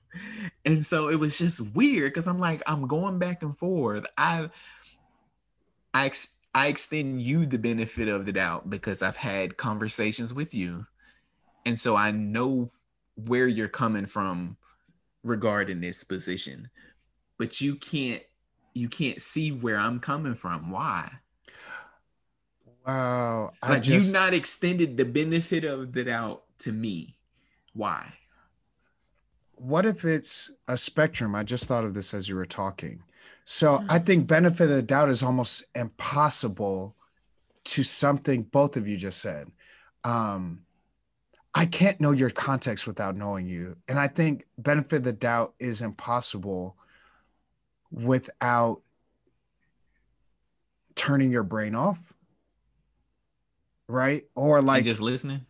And 0.65 0.85
so 0.85 1.09
it 1.09 1.17
was 1.17 1.39
just 1.39 1.61
weird 1.75 2.13
because 2.13 2.27
I'm 2.27 2.39
like, 2.39 2.63
I'm 2.67 2.87
going 2.87 3.19
back 3.19 3.43
and 3.43 3.57
forth. 3.57 4.07
I 4.19 4.51
I 5.94 6.07
ex- 6.07 6.37
I 6.54 6.66
extend 6.66 7.22
you 7.22 7.46
the 7.46 7.59
benefit 7.59 8.09
of 8.09 8.26
the 8.26 8.33
doubt 8.33 8.68
because 8.68 9.02
I've 9.02 9.16
had 9.16 9.57
conversations 9.57 10.35
with 10.35 10.52
you. 10.52 10.87
And 11.64 11.78
so 11.78 11.96
I 11.96 12.11
know 12.11 12.70
where 13.14 13.46
you're 13.46 13.68
coming 13.68 14.07
from 14.07 14.57
regarding 15.22 15.80
this 15.80 16.04
position. 16.04 16.68
But 17.38 17.61
you 17.61 17.76
can't 17.76 18.22
you 18.74 18.88
can't 18.88 19.22
see 19.22 19.50
where 19.50 19.78
I'm 19.78 20.00
coming 20.00 20.35
from. 20.35 20.70
Why? 20.70 21.11
Wow. 22.87 23.52
I 23.62 23.70
like 23.70 23.83
just... 23.83 24.07
you've 24.07 24.12
not 24.12 24.35
extended 24.35 24.96
the 24.96 25.04
benefit 25.04 25.64
of 25.64 25.92
the 25.92 26.04
doubt 26.04 26.42
to 26.59 26.72
me. 26.72 27.16
Why? 27.72 28.12
What 29.54 29.87
if 29.87 30.04
it's 30.04 30.50
a 30.68 30.76
spectrum? 30.76 31.35
I 31.35 31.44
just 31.44 31.64
thought 31.64 31.85
of 31.85 31.94
this 31.94 32.12
as 32.12 32.28
you 32.28 32.35
were 32.35 32.44
talking. 32.44 33.04
So 33.44 33.85
I 33.88 33.98
mm. 33.98 34.07
think 34.07 34.26
benefit 34.26 34.64
of 34.64 34.70
the 34.70 34.83
doubt 34.83 35.11
is 35.11 35.22
almost 35.22 35.64
impossible 35.74 36.96
to 37.64 37.83
something 37.83 38.42
both 38.42 38.76
of 38.76 38.88
you 38.88 38.96
just 38.96 39.20
said. 39.20 39.50
Um, 40.02 40.61
I 41.54 41.66
can't 41.66 42.00
know 42.00 42.11
your 42.11 42.30
context 42.30 42.87
without 42.87 43.16
knowing 43.16 43.46
you. 43.46 43.76
And 43.88 43.98
I 43.98 44.09
think 44.09 44.44
benefit 44.59 44.96
of 44.96 45.04
the 45.04 45.12
doubt 45.12 45.54
is 45.59 45.80
impossible 45.80 46.76
without 47.90 48.83
turning 50.94 51.30
your 51.30 51.44
brain 51.44 51.74
off. 51.74 52.12
Right? 53.87 54.24
Or 54.35 54.62
like 54.62 54.78
and 54.78 54.87
just 54.87 55.02
listening. 55.02 55.46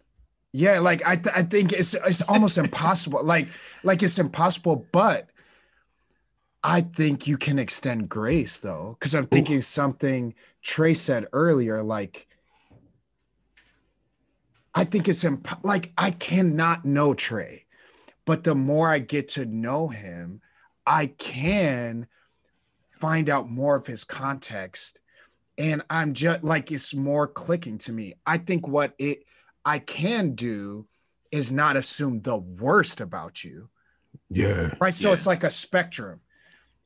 Yeah, 0.52 0.80
like 0.80 1.06
I 1.06 1.16
th- 1.16 1.34
I 1.34 1.42
think 1.42 1.72
it's 1.72 1.94
it's 1.94 2.22
almost 2.22 2.58
impossible. 2.58 3.24
Like 3.24 3.48
like 3.82 4.02
it's 4.02 4.18
impossible, 4.18 4.86
but 4.92 5.28
I 6.66 6.80
think 6.80 7.26
you 7.26 7.36
can 7.36 7.58
extend 7.58 8.08
grace 8.08 8.56
though, 8.56 8.96
because 8.98 9.14
I'm 9.14 9.26
thinking 9.26 9.58
Oof. 9.58 9.64
something 9.64 10.34
Trey 10.62 10.94
said 10.94 11.26
earlier. 11.34 11.82
Like, 11.82 12.26
I 14.74 14.84
think 14.84 15.06
it's 15.06 15.24
imp- 15.24 15.62
like 15.62 15.92
I 15.98 16.10
cannot 16.10 16.86
know 16.86 17.12
Trey, 17.12 17.66
but 18.24 18.44
the 18.44 18.54
more 18.54 18.88
I 18.88 18.98
get 18.98 19.28
to 19.30 19.44
know 19.44 19.88
him, 19.88 20.40
I 20.86 21.06
can 21.06 22.06
find 22.90 23.28
out 23.28 23.50
more 23.50 23.76
of 23.76 23.86
his 23.86 24.04
context, 24.04 25.02
and 25.58 25.82
I'm 25.90 26.14
just 26.14 26.42
like 26.42 26.72
it's 26.72 26.94
more 26.94 27.28
clicking 27.28 27.76
to 27.80 27.92
me. 27.92 28.14
I 28.24 28.38
think 28.38 28.66
what 28.66 28.94
it 28.98 29.24
I 29.66 29.80
can 29.80 30.34
do 30.34 30.86
is 31.30 31.52
not 31.52 31.76
assume 31.76 32.22
the 32.22 32.38
worst 32.38 33.02
about 33.02 33.44
you. 33.44 33.68
Yeah. 34.30 34.74
Right. 34.80 34.94
So 34.94 35.08
yeah. 35.08 35.12
it's 35.12 35.26
like 35.26 35.44
a 35.44 35.50
spectrum. 35.50 36.20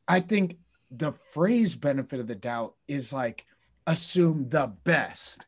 I 0.08 0.20
think 0.20 0.56
the 0.90 1.12
phrase 1.12 1.74
benefit 1.74 2.18
of 2.18 2.26
the 2.26 2.34
doubt 2.34 2.74
is 2.88 3.12
like 3.12 3.44
assume 3.86 4.48
the 4.48 4.72
best. 4.84 5.46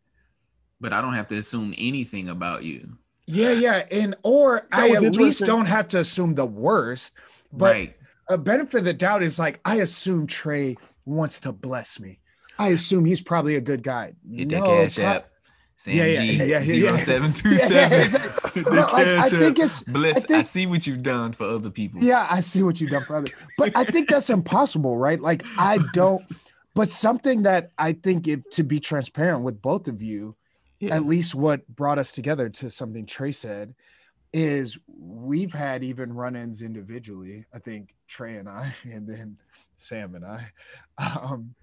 But 0.80 0.92
I 0.92 1.00
don't 1.00 1.14
have 1.14 1.28
to 1.28 1.36
assume 1.36 1.74
anything 1.78 2.28
about 2.28 2.62
you. 2.64 2.98
Yeah, 3.26 3.52
yeah. 3.52 3.86
And 3.90 4.16
or 4.22 4.66
that 4.70 4.80
I 4.80 4.90
at 4.90 5.14
least 5.14 5.44
don't 5.46 5.66
have 5.66 5.88
to 5.88 6.00
assume 6.00 6.34
the 6.34 6.46
worst. 6.46 7.14
But 7.52 7.74
right. 7.74 7.96
a 8.28 8.38
benefit 8.38 8.78
of 8.78 8.84
the 8.84 8.92
doubt 8.92 9.22
is 9.22 9.38
like 9.38 9.60
I 9.64 9.76
assume 9.76 10.26
Trey 10.26 10.76
wants 11.04 11.40
to 11.40 11.52
bless 11.52 12.00
me. 12.00 12.18
I 12.58 12.68
assume 12.68 13.04
he's 13.04 13.22
probably 13.22 13.56
a 13.56 13.60
good 13.60 13.82
guy. 13.82 14.14
Hit 14.30 14.50
no, 14.50 14.60
that 14.60 14.66
cash 14.66 14.98
app. 14.98 15.30
Sam 15.76 15.96
yeah, 15.96 16.04
yeah, 16.04 16.20
G, 16.20 16.32
yeah, 16.32 16.44
yeah, 16.44 16.64
zero 16.64 16.96
seven 16.98 17.32
two 17.32 17.56
seven. 18.64 18.78
I 18.78 19.28
think 19.28 19.58
it's 19.58 19.82
bless. 19.82 20.16
I, 20.16 20.20
think, 20.20 20.38
I, 20.40 20.42
see 20.42 20.66
what 20.66 20.86
you've 20.86 21.02
done 21.02 21.32
for 21.32 21.46
other 21.46 21.70
people. 21.70 22.02
Yeah, 22.02 22.26
I 22.30 22.40
see 22.40 22.62
what 22.62 22.80
you've 22.80 22.90
done 22.90 23.04
for 23.04 23.16
others. 23.16 23.32
But 23.58 23.76
I 23.76 23.84
think 23.84 24.08
that's 24.08 24.30
impossible, 24.38 24.96
right? 24.96 25.20
Like 25.20 25.42
I 25.58 25.78
don't. 25.94 26.20
But 26.74 26.88
something 26.88 27.42
that 27.42 27.72
I 27.78 27.92
think, 27.92 28.28
if 28.28 28.48
to 28.50 28.62
be 28.62 28.80
transparent 28.80 29.42
with 29.42 29.60
both 29.60 29.88
of 29.88 30.00
you, 30.00 30.36
yeah. 30.78 30.94
at 30.94 31.04
least 31.04 31.34
what 31.34 31.66
brought 31.68 31.98
us 31.98 32.12
together 32.12 32.48
to 32.48 32.70
something 32.70 33.06
Trey 33.06 33.32
said, 33.32 33.74
is 34.32 34.78
we've 34.86 35.52
had 35.52 35.82
even 35.82 36.12
run-ins 36.12 36.62
individually. 36.62 37.46
I 37.52 37.58
think 37.58 37.94
Trey 38.08 38.36
and 38.36 38.48
I, 38.48 38.74
and 38.84 39.08
then 39.08 39.38
Sam 39.78 40.14
and 40.14 40.24
I, 40.24 40.50
um, 40.98 41.54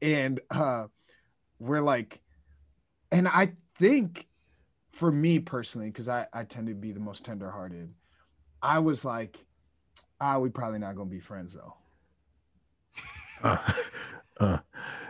and 0.00 0.40
uh, 0.50 0.86
we're 1.58 1.82
like 1.82 2.22
and 3.12 3.28
I 3.28 3.52
think 3.76 4.26
for 4.92 5.10
me 5.10 5.38
personally, 5.38 5.88
because 5.88 6.08
I, 6.08 6.26
I 6.32 6.44
tend 6.44 6.68
to 6.68 6.74
be 6.74 6.92
the 6.92 7.00
most 7.00 7.24
tenderhearted, 7.24 7.92
I 8.62 8.78
was 8.78 9.04
like, 9.04 9.38
ah, 10.20 10.38
we 10.38 10.50
probably 10.50 10.78
not 10.78 10.94
gonna 10.94 11.10
be 11.10 11.20
friends 11.20 11.54
though. 11.54 11.74
Uh, 13.44 13.58
uh. 14.38 14.58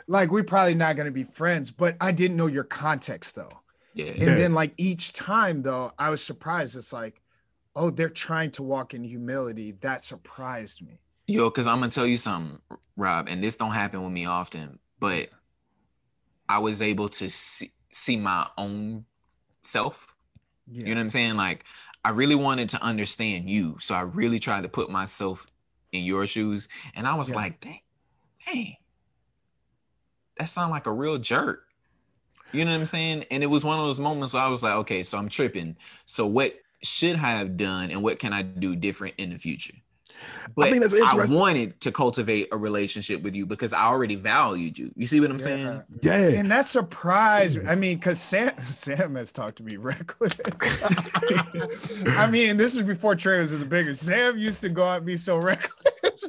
Like 0.09 0.31
we're 0.31 0.43
probably 0.43 0.75
not 0.75 0.97
gonna 0.97 1.11
be 1.11 1.25
friends, 1.25 1.71
but 1.71 1.99
I 2.01 2.13
didn't 2.13 2.39
know 2.39 2.47
your 2.47 2.65
context 2.65 3.35
though. 3.35 3.61
Yeah. 3.93 4.07
And 4.07 4.23
then 4.23 4.55
like 4.55 4.73
each 4.79 5.13
time 5.13 5.61
though, 5.61 5.93
I 5.99 6.09
was 6.09 6.23
surprised. 6.23 6.75
It's 6.75 6.95
like, 6.95 7.21
oh, 7.77 7.91
they're 7.91 8.09
trying 8.09 8.51
to 8.53 8.63
walk 8.63 8.95
in 8.95 9.05
humility. 9.05 9.73
That 9.83 10.03
surprised 10.03 10.81
me. 10.81 10.99
Yo, 11.27 11.51
because 11.51 11.67
I'm 11.67 11.81
gonna 11.81 11.91
tell 11.91 12.07
you 12.07 12.17
something, 12.17 12.59
Rob, 12.97 13.29
and 13.29 13.43
this 13.43 13.57
don't 13.57 13.73
happen 13.73 14.03
with 14.03 14.13
me 14.13 14.25
often, 14.25 14.79
but 14.99 15.29
I 16.49 16.59
was 16.59 16.81
able 16.81 17.09
to 17.11 17.29
see 17.29 17.71
see 17.91 18.17
my 18.17 18.49
own 18.57 19.05
self. 19.63 20.15
Yeah. 20.71 20.87
You 20.87 20.95
know 20.95 21.01
what 21.01 21.05
I'm 21.05 21.11
saying? 21.11 21.35
Like 21.35 21.65
I 22.05 22.11
really 22.11 22.35
wanted 22.35 22.69
to 22.71 22.83
understand 22.83 23.49
you. 23.49 23.77
So 23.79 23.95
I 23.95 24.03
really 24.03 24.39
tried 24.39 24.63
to 24.63 24.69
put 24.69 24.91
myself 24.91 25.47
in 25.93 26.05
your 26.05 26.27
shoes. 26.27 26.69
And 26.95 27.07
I 27.07 27.15
was 27.15 27.31
yeah. 27.31 27.37
like, 27.37 27.61
dang, 27.61 27.81
dang, 28.47 28.77
that 30.39 30.49
sounds 30.49 30.71
like 30.71 30.87
a 30.87 30.93
real 30.93 31.19
jerk. 31.19 31.65
You 32.53 32.65
know 32.65 32.73
what 32.73 32.79
I'm 32.79 32.85
saying? 32.87 33.25
And 33.31 33.43
it 33.43 33.47
was 33.47 33.65
one 33.65 33.79
of 33.79 33.87
those 33.87 34.01
moments 34.01 34.35
where 34.35 34.43
I 34.43 34.49
was 34.49 34.63
like, 34.63 34.77
okay, 34.79 35.03
so 35.03 35.17
I'm 35.17 35.29
tripping. 35.29 35.77
So 36.05 36.27
what 36.27 36.55
should 36.83 37.17
I 37.17 37.31
have 37.31 37.57
done 37.57 37.91
and 37.91 38.03
what 38.03 38.19
can 38.19 38.33
I 38.33 38.43
do 38.43 38.77
different 38.77 39.15
in 39.19 39.31
the 39.31 39.39
future? 39.39 39.75
But 40.55 40.65
I 40.65 40.69
I, 40.69 40.71
think 40.71 40.83
that's 40.83 40.95
interesting. 40.95 41.35
wanted 41.37 41.81
to 41.81 41.93
cultivate 41.93 42.49
a 42.53 42.57
relationship 42.57 43.23
with 43.23 43.35
you 43.35 43.47
because 43.47 43.73
I 43.73 43.85
already 43.85 44.17
valued 44.17 44.79
you. 44.79 44.91
You 44.97 45.07
see 45.07 45.21
what 45.21 45.31
I'm 45.31 45.37
Yeah. 45.39 45.43
saying? 45.45 45.83
Yeah. 46.03 46.29
And 46.41 46.51
that 46.51 46.67
surprised 46.67 47.59
me. 47.63 47.67
I 47.67 47.75
mean, 47.75 47.97
because 47.99 48.21
Sam 48.21 48.53
Sam 48.63 49.15
has 49.17 49.33
talked 49.33 49.57
to 49.57 49.63
me 49.63 49.77
reckless. 49.77 50.35
I 52.17 52.29
mean, 52.31 52.57
this 52.57 52.75
is 52.75 52.83
before 52.83 53.15
Trey 53.15 53.41
was 53.41 53.53
in 53.53 53.61
the 53.61 53.67
bigger. 53.67 53.95
Sam 53.95 54.37
used 54.39 54.61
to 54.63 54.69
go 54.69 54.87
at 54.93 55.05
be 55.05 55.17
so 55.17 55.37
reckless. 55.39 56.29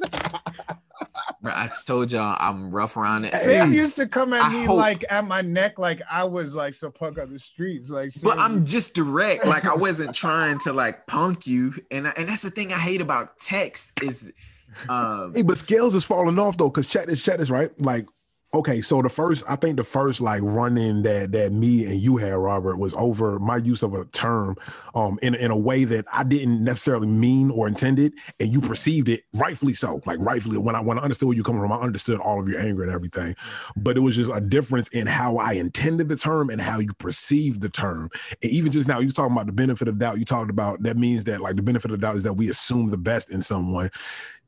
Bro, 1.44 1.52
I 1.54 1.70
told 1.86 2.10
y'all 2.10 2.36
I'm 2.40 2.70
rough 2.70 2.96
around 2.96 3.26
it. 3.26 3.34
Sam 3.34 3.70
Hey, 3.70 3.76
used 3.76 3.96
to 3.96 4.06
come 4.06 4.32
at 4.32 4.44
I 4.46 4.48
me 4.48 4.64
hope- 4.64 4.78
like 4.78 5.04
at 5.10 5.26
my 5.26 5.42
neck, 5.42 5.78
like 5.78 6.00
I 6.10 6.24
was 6.24 6.56
like 6.56 6.72
some 6.72 6.90
punk 6.90 7.18
on 7.18 7.30
the 7.30 7.38
streets. 7.38 7.90
Like, 7.90 8.12
But 8.22 8.38
I'm 8.38 8.64
just 8.64 8.94
direct. 8.94 9.44
Like 9.44 9.66
I 9.66 9.74
wasn't 9.74 10.14
trying 10.14 10.58
to 10.60 10.72
like 10.72 11.06
punk 11.06 11.46
you. 11.46 11.74
And 11.90 12.08
I, 12.08 12.14
and 12.16 12.28
that's 12.30 12.40
the 12.42 12.50
thing 12.50 12.72
I 12.72 12.78
hate 12.78 13.02
about 13.02 13.38
text 13.38 14.02
is 14.02 14.32
um 14.88 15.34
Hey, 15.34 15.42
but 15.42 15.58
scales 15.58 15.94
is 15.94 16.02
falling 16.02 16.38
off 16.38 16.56
though, 16.56 16.70
because 16.70 16.88
check 16.88 17.06
this, 17.06 17.22
check 17.22 17.38
this, 17.38 17.50
right? 17.50 17.70
Like, 17.78 18.06
okay, 18.54 18.80
so 18.80 19.02
the 19.02 19.08
first, 19.08 19.44
I 19.48 19.56
think 19.56 19.76
the 19.76 19.84
first 19.84 20.20
like 20.20 20.40
run 20.42 20.78
in 20.78 21.02
that 21.02 21.32
that 21.32 21.52
me 21.52 21.84
and 21.84 22.00
you 22.00 22.16
had, 22.16 22.34
Robert, 22.34 22.76
was 22.76 22.94
over 22.94 23.38
my 23.40 23.56
use 23.56 23.82
of 23.82 23.94
a 23.94 24.04
term 24.06 24.56
um 24.94 25.18
in, 25.22 25.34
in 25.34 25.50
a 25.50 25.56
way 25.56 25.84
that 25.84 26.06
I 26.12 26.24
didn't 26.24 26.62
necessarily 26.62 27.08
mean 27.08 27.50
or 27.50 27.66
intended, 27.66 28.14
and 28.38 28.48
you 28.48 28.60
perceived 28.60 29.08
it 29.08 29.24
rightfully 29.34 29.74
so. 29.74 30.00
Like 30.06 30.18
rightfully, 30.20 30.58
when 30.58 30.76
I 30.76 30.80
when 30.80 30.98
I 30.98 31.02
understood 31.02 31.28
where 31.28 31.34
you're 31.36 31.44
coming 31.44 31.62
from, 31.62 31.72
I 31.72 31.80
understood 31.80 32.20
all 32.20 32.40
of 32.40 32.48
your 32.48 32.60
anger 32.60 32.82
and 32.84 32.92
everything. 32.92 33.34
But 33.76 33.96
it 33.96 34.00
was 34.00 34.16
just 34.16 34.30
a 34.32 34.40
difference 34.40 34.88
in 34.88 35.06
how 35.06 35.36
I 35.36 35.52
intended 35.52 36.08
the 36.08 36.16
term 36.16 36.48
and 36.48 36.60
how 36.60 36.78
you 36.78 36.94
perceived 36.94 37.60
the 37.60 37.68
term. 37.68 38.10
And 38.42 38.52
even 38.52 38.72
just 38.72 38.88
now, 38.88 39.00
you 39.00 39.10
talking 39.10 39.32
about 39.32 39.46
the 39.46 39.52
benefit 39.52 39.88
of 39.88 39.98
doubt. 39.98 40.18
You 40.18 40.24
talked 40.24 40.50
about 40.50 40.82
that 40.84 40.96
means 40.96 41.24
that 41.24 41.40
like 41.40 41.56
the 41.56 41.62
benefit 41.62 41.90
of 41.90 42.00
doubt 42.00 42.16
is 42.16 42.22
that 42.22 42.34
we 42.34 42.48
assume 42.48 42.86
the 42.88 42.98
best 42.98 43.30
in 43.30 43.42
someone 43.42 43.90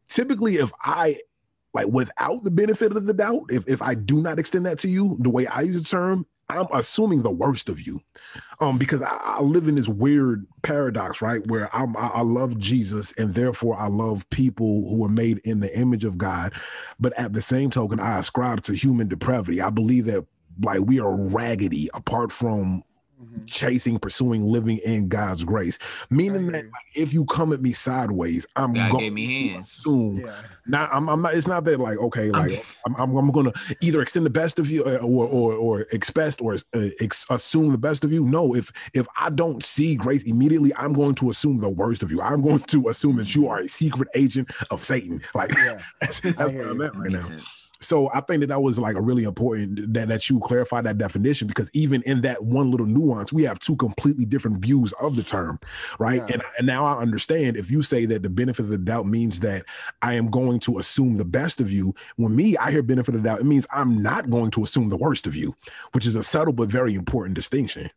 typically 0.08 0.56
if 0.56 0.72
I 0.84 1.18
like 1.76 1.88
without 1.88 2.42
the 2.42 2.50
benefit 2.50 2.96
of 2.96 3.04
the 3.04 3.12
doubt, 3.12 3.42
if 3.50 3.68
if 3.68 3.82
I 3.82 3.94
do 3.94 4.22
not 4.22 4.38
extend 4.38 4.64
that 4.64 4.78
to 4.78 4.88
you, 4.88 5.18
the 5.20 5.28
way 5.28 5.46
I 5.46 5.60
use 5.60 5.82
the 5.82 5.88
term, 5.88 6.24
I'm 6.48 6.66
assuming 6.72 7.22
the 7.22 7.30
worst 7.30 7.68
of 7.68 7.86
you, 7.86 8.00
um, 8.60 8.78
because 8.78 9.02
I, 9.02 9.14
I 9.14 9.42
live 9.42 9.68
in 9.68 9.74
this 9.74 9.86
weird 9.86 10.46
paradox, 10.62 11.20
right, 11.20 11.46
where 11.48 11.68
I'm 11.76 11.94
I, 11.98 12.06
I 12.14 12.20
love 12.22 12.58
Jesus 12.58 13.12
and 13.18 13.34
therefore 13.34 13.78
I 13.78 13.88
love 13.88 14.28
people 14.30 14.88
who 14.88 15.04
are 15.04 15.10
made 15.10 15.38
in 15.44 15.60
the 15.60 15.78
image 15.78 16.04
of 16.04 16.16
God, 16.16 16.54
but 16.98 17.12
at 17.18 17.34
the 17.34 17.42
same 17.42 17.70
token, 17.70 18.00
I 18.00 18.18
ascribe 18.20 18.62
to 18.62 18.72
human 18.72 19.08
depravity. 19.08 19.60
I 19.60 19.68
believe 19.68 20.06
that 20.06 20.24
like 20.62 20.80
we 20.80 20.98
are 20.98 21.14
raggedy 21.14 21.90
apart 21.92 22.32
from 22.32 22.84
Mhm. 23.22 23.46
chasing, 23.46 23.98
pursuing, 23.98 24.44
living 24.44 24.76
in 24.84 25.08
God's 25.08 25.42
grace. 25.42 25.78
Meaning 26.10 26.48
I 26.48 26.52
that 26.52 26.64
like, 26.66 26.72
if 26.94 27.14
you 27.14 27.24
come 27.24 27.52
at 27.54 27.62
me 27.62 27.72
sideways, 27.72 28.46
I'm 28.56 28.74
God 28.74 28.90
going 28.92 29.04
gave 29.04 29.12
me 29.14 29.26
to 29.48 29.54
hands. 29.54 29.78
assume 29.78 30.18
yeah. 30.18 30.34
not 30.66 30.90
I'm, 30.92 31.08
I'm 31.08 31.22
not 31.22 31.32
it's 31.34 31.46
not 31.46 31.64
that 31.64 31.80
like 31.80 31.96
okay 31.96 32.26
I'm 32.26 32.32
like 32.32 32.50
just- 32.50 32.80
I'm, 32.84 32.94
I'm, 32.96 33.16
I'm 33.16 33.30
gonna 33.30 33.52
either 33.80 34.02
extend 34.02 34.26
the 34.26 34.30
best 34.30 34.58
of 34.58 34.70
you 34.70 34.84
uh, 34.84 34.98
or 35.02 35.26
or 35.26 35.54
or 35.54 35.80
expect 35.92 36.42
or 36.42 36.54
uh, 36.74 36.88
ex- 37.00 37.24
assume 37.30 37.72
the 37.72 37.78
best 37.78 38.04
of 38.04 38.12
you 38.12 38.22
no 38.26 38.54
if 38.54 38.70
if 38.92 39.06
I 39.16 39.30
don't 39.30 39.64
see 39.64 39.96
grace 39.96 40.24
immediately 40.24 40.74
I'm 40.76 40.92
going 40.92 41.14
to 41.14 41.30
assume 41.30 41.58
the 41.58 41.70
worst 41.70 42.02
of 42.02 42.10
you 42.12 42.20
I'm 42.20 42.42
going 42.42 42.60
to 42.64 42.88
assume 42.90 43.16
that 43.16 43.34
you 43.34 43.48
are 43.48 43.60
a 43.60 43.68
secret 43.68 44.08
agent 44.14 44.50
of 44.70 44.84
Satan 44.84 45.22
like 45.34 45.54
Yeah. 45.56 45.80
that's, 46.02 46.20
that's 46.20 46.50
hear 46.50 46.58
where 46.64 46.68
I'm 46.70 46.80
at 46.82 46.94
right 46.96 47.10
now 47.12 47.20
sense. 47.20 47.62
So 47.80 48.10
I 48.12 48.20
think 48.20 48.40
that 48.40 48.48
that 48.48 48.62
was 48.62 48.78
like 48.78 48.96
a 48.96 49.00
really 49.00 49.24
important 49.24 49.92
that 49.94 50.08
that 50.08 50.28
you 50.30 50.40
clarify 50.40 50.80
that 50.82 50.98
definition 50.98 51.48
because 51.48 51.70
even 51.72 52.02
in 52.02 52.22
that 52.22 52.44
one 52.44 52.70
little 52.70 52.86
nuance, 52.86 53.32
we 53.32 53.42
have 53.44 53.58
two 53.58 53.76
completely 53.76 54.24
different 54.24 54.58
views 54.58 54.92
of 55.00 55.16
the 55.16 55.22
term, 55.22 55.58
right? 55.98 56.22
Yeah. 56.28 56.34
And 56.34 56.42
and 56.58 56.66
now 56.66 56.84
I 56.86 56.98
understand 57.00 57.56
if 57.56 57.70
you 57.70 57.82
say 57.82 58.06
that 58.06 58.22
the 58.22 58.30
benefit 58.30 58.62
of 58.62 58.68
the 58.68 58.78
doubt 58.78 59.06
means 59.06 59.40
that 59.40 59.64
I 60.02 60.14
am 60.14 60.30
going 60.30 60.60
to 60.60 60.78
assume 60.78 61.14
the 61.14 61.24
best 61.24 61.60
of 61.60 61.70
you. 61.70 61.94
When 62.16 62.34
me, 62.34 62.56
I 62.56 62.70
hear 62.70 62.82
benefit 62.82 63.14
of 63.14 63.22
the 63.22 63.28
doubt, 63.28 63.40
it 63.40 63.46
means 63.46 63.66
I'm 63.70 64.02
not 64.02 64.30
going 64.30 64.50
to 64.52 64.64
assume 64.64 64.88
the 64.88 64.96
worst 64.96 65.26
of 65.26 65.34
you, 65.34 65.54
which 65.92 66.06
is 66.06 66.16
a 66.16 66.22
subtle 66.22 66.52
but 66.52 66.68
very 66.68 66.94
important 66.94 67.34
distinction. 67.34 67.90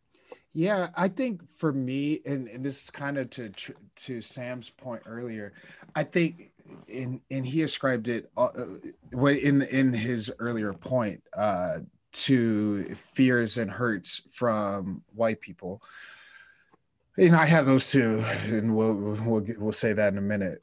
Yeah, 0.52 0.88
I 0.96 1.08
think 1.08 1.42
for 1.54 1.72
me, 1.72 2.20
and, 2.26 2.48
and 2.48 2.64
this 2.64 2.82
is 2.82 2.90
kind 2.90 3.18
of 3.18 3.30
to 3.30 3.50
to 3.96 4.20
Sam's 4.20 4.70
point 4.70 5.02
earlier. 5.06 5.52
I 5.94 6.02
think, 6.02 6.49
in 6.90 7.20
and 7.30 7.46
he 7.46 7.62
ascribed 7.62 8.08
it 8.08 8.30
uh, 8.36 8.48
uh, 8.56 9.26
in 9.26 9.62
in 9.62 9.92
his 9.92 10.32
earlier 10.38 10.72
point 10.72 11.22
uh, 11.36 11.78
to 12.12 12.84
fears 12.94 13.58
and 13.58 13.70
hurts 13.70 14.22
from 14.32 15.02
white 15.14 15.40
people. 15.40 15.82
And 17.18 17.36
I 17.36 17.46
have 17.46 17.66
those 17.66 17.90
too, 17.90 18.24
and 18.44 18.76
we'll 18.76 18.94
we'll 18.94 19.46
we'll 19.58 19.72
say 19.72 19.92
that 19.92 20.12
in 20.12 20.18
a 20.18 20.22
minute 20.22 20.58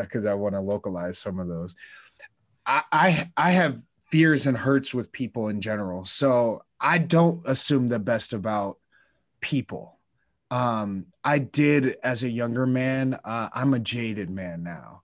because 0.00 0.26
I 0.26 0.34
want 0.34 0.54
to 0.54 0.60
localize 0.60 1.18
some 1.18 1.38
of 1.38 1.48
those. 1.48 1.74
I, 2.66 2.82
I 2.92 3.30
I 3.36 3.50
have 3.52 3.82
fears 4.10 4.46
and 4.46 4.56
hurts 4.56 4.94
with 4.94 5.12
people 5.12 5.48
in 5.48 5.60
general, 5.60 6.04
so 6.04 6.62
I 6.80 6.98
don't 6.98 7.42
assume 7.46 7.88
the 7.88 7.98
best 7.98 8.32
about 8.32 8.78
people. 9.40 9.98
Um, 10.50 11.06
I 11.24 11.38
did 11.38 11.96
as 12.02 12.22
a 12.22 12.28
younger 12.28 12.66
man. 12.66 13.14
Uh, 13.24 13.48
I'm 13.54 13.72
a 13.72 13.78
jaded 13.78 14.28
man 14.28 14.62
now. 14.62 15.01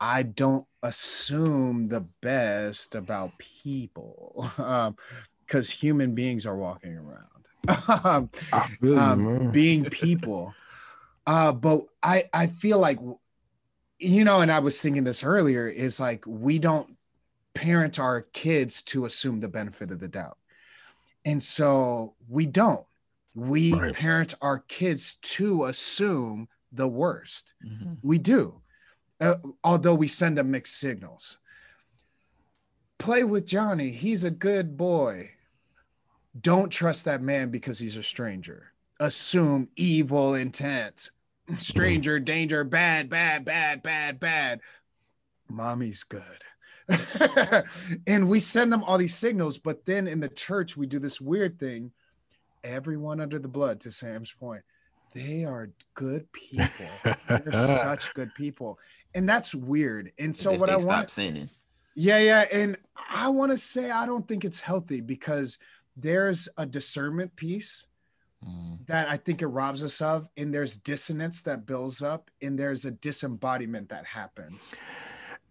I 0.00 0.22
don't 0.22 0.66
assume 0.82 1.88
the 1.88 2.00
best 2.20 2.94
about 2.94 3.32
people 3.38 4.50
because 5.46 5.70
human 5.70 6.14
beings 6.14 6.46
are 6.46 6.56
walking 6.56 6.96
around. 6.96 7.30
Um, 8.04 8.30
I 8.52 8.66
feel 8.80 8.94
you, 8.94 9.00
um, 9.00 9.50
being 9.52 9.84
people. 9.86 10.54
Uh, 11.26 11.50
but 11.52 11.86
I 12.02 12.24
I 12.32 12.46
feel 12.46 12.78
like 12.78 13.00
you 13.98 14.24
know, 14.24 14.40
and 14.40 14.52
I 14.52 14.60
was 14.60 14.80
thinking 14.80 15.04
this 15.04 15.24
earlier 15.24 15.66
is 15.66 15.98
like 15.98 16.24
we 16.26 16.58
don't 16.60 16.96
parent 17.54 17.98
our 17.98 18.22
kids 18.22 18.82
to 18.82 19.04
assume 19.06 19.40
the 19.40 19.48
benefit 19.48 19.90
of 19.90 19.98
the 19.98 20.08
doubt, 20.08 20.38
and 21.24 21.42
so 21.42 22.14
we 22.28 22.46
don't. 22.46 22.86
We 23.34 23.74
Right. 23.74 23.94
parent 23.94 24.34
our 24.40 24.60
kids 24.60 25.16
to 25.36 25.64
assume 25.64 26.48
the 26.70 26.86
worst. 26.88 27.54
Mhm. 27.64 27.98
We 28.02 28.18
do, 28.18 28.62
uh, 29.20 29.36
although 29.64 29.94
we 29.94 30.08
send 30.08 30.38
them 30.38 30.50
mixed 30.50 30.78
signals. 30.78 31.38
Play 32.98 33.24
with 33.24 33.46
Johnny. 33.46 33.90
He's 33.90 34.24
a 34.24 34.30
good 34.30 34.76
boy. 34.76 35.30
Don't 36.38 36.70
trust 36.70 37.04
that 37.04 37.22
man 37.22 37.50
because 37.50 37.78
he's 37.78 37.96
a 37.96 38.02
stranger. 38.02 38.72
Assume 39.00 39.68
evil 39.76 40.34
intent. 40.34 41.10
Stranger, 41.58 42.18
danger, 42.18 42.64
bad, 42.64 43.08
bad, 43.08 43.44
bad, 43.44 43.82
bad, 43.82 44.18
bad. 44.18 44.60
Mommy's 45.48 46.02
good. 46.02 46.22
and 48.06 48.28
we 48.28 48.38
send 48.38 48.72
them 48.72 48.82
all 48.84 48.98
these 48.98 49.14
signals, 49.14 49.58
but 49.58 49.86
then 49.86 50.06
in 50.06 50.20
the 50.20 50.28
church, 50.28 50.76
we 50.76 50.86
do 50.86 50.98
this 50.98 51.20
weird 51.20 51.58
thing. 51.58 51.92
Everyone 52.64 53.20
under 53.20 53.38
the 53.38 53.48
blood, 53.48 53.80
to 53.82 53.92
Sam's 53.92 54.32
point, 54.32 54.62
they 55.16 55.44
are 55.44 55.70
good 55.94 56.30
people. 56.32 56.86
They're 57.28 57.52
such 57.52 58.12
good 58.12 58.34
people. 58.34 58.78
And 59.14 59.26
that's 59.26 59.54
weird. 59.54 60.12
And 60.18 60.36
so 60.36 60.52
what 60.52 60.66
they 60.68 60.74
I 60.74 60.78
stop 60.78 60.88
want 60.96 61.10
sinning. 61.10 61.48
yeah, 61.94 62.18
yeah. 62.18 62.44
And 62.52 62.76
I 63.10 63.28
want 63.30 63.50
to 63.52 63.58
say 63.58 63.90
I 63.90 64.04
don't 64.04 64.28
think 64.28 64.44
it's 64.44 64.60
healthy 64.60 65.00
because 65.00 65.56
there's 65.96 66.48
a 66.56 66.66
discernment 66.66 67.34
piece 67.36 67.86
Mm. 68.46 68.86
that 68.86 69.08
I 69.08 69.16
think 69.16 69.40
it 69.40 69.46
robs 69.46 69.82
us 69.82 70.02
of, 70.02 70.28
and 70.36 70.54
there's 70.54 70.76
dissonance 70.76 71.40
that 71.42 71.64
builds 71.64 72.02
up, 72.02 72.30
and 72.42 72.58
there's 72.58 72.84
a 72.84 72.90
disembodiment 72.90 73.88
that 73.88 74.04
happens. 74.04 74.74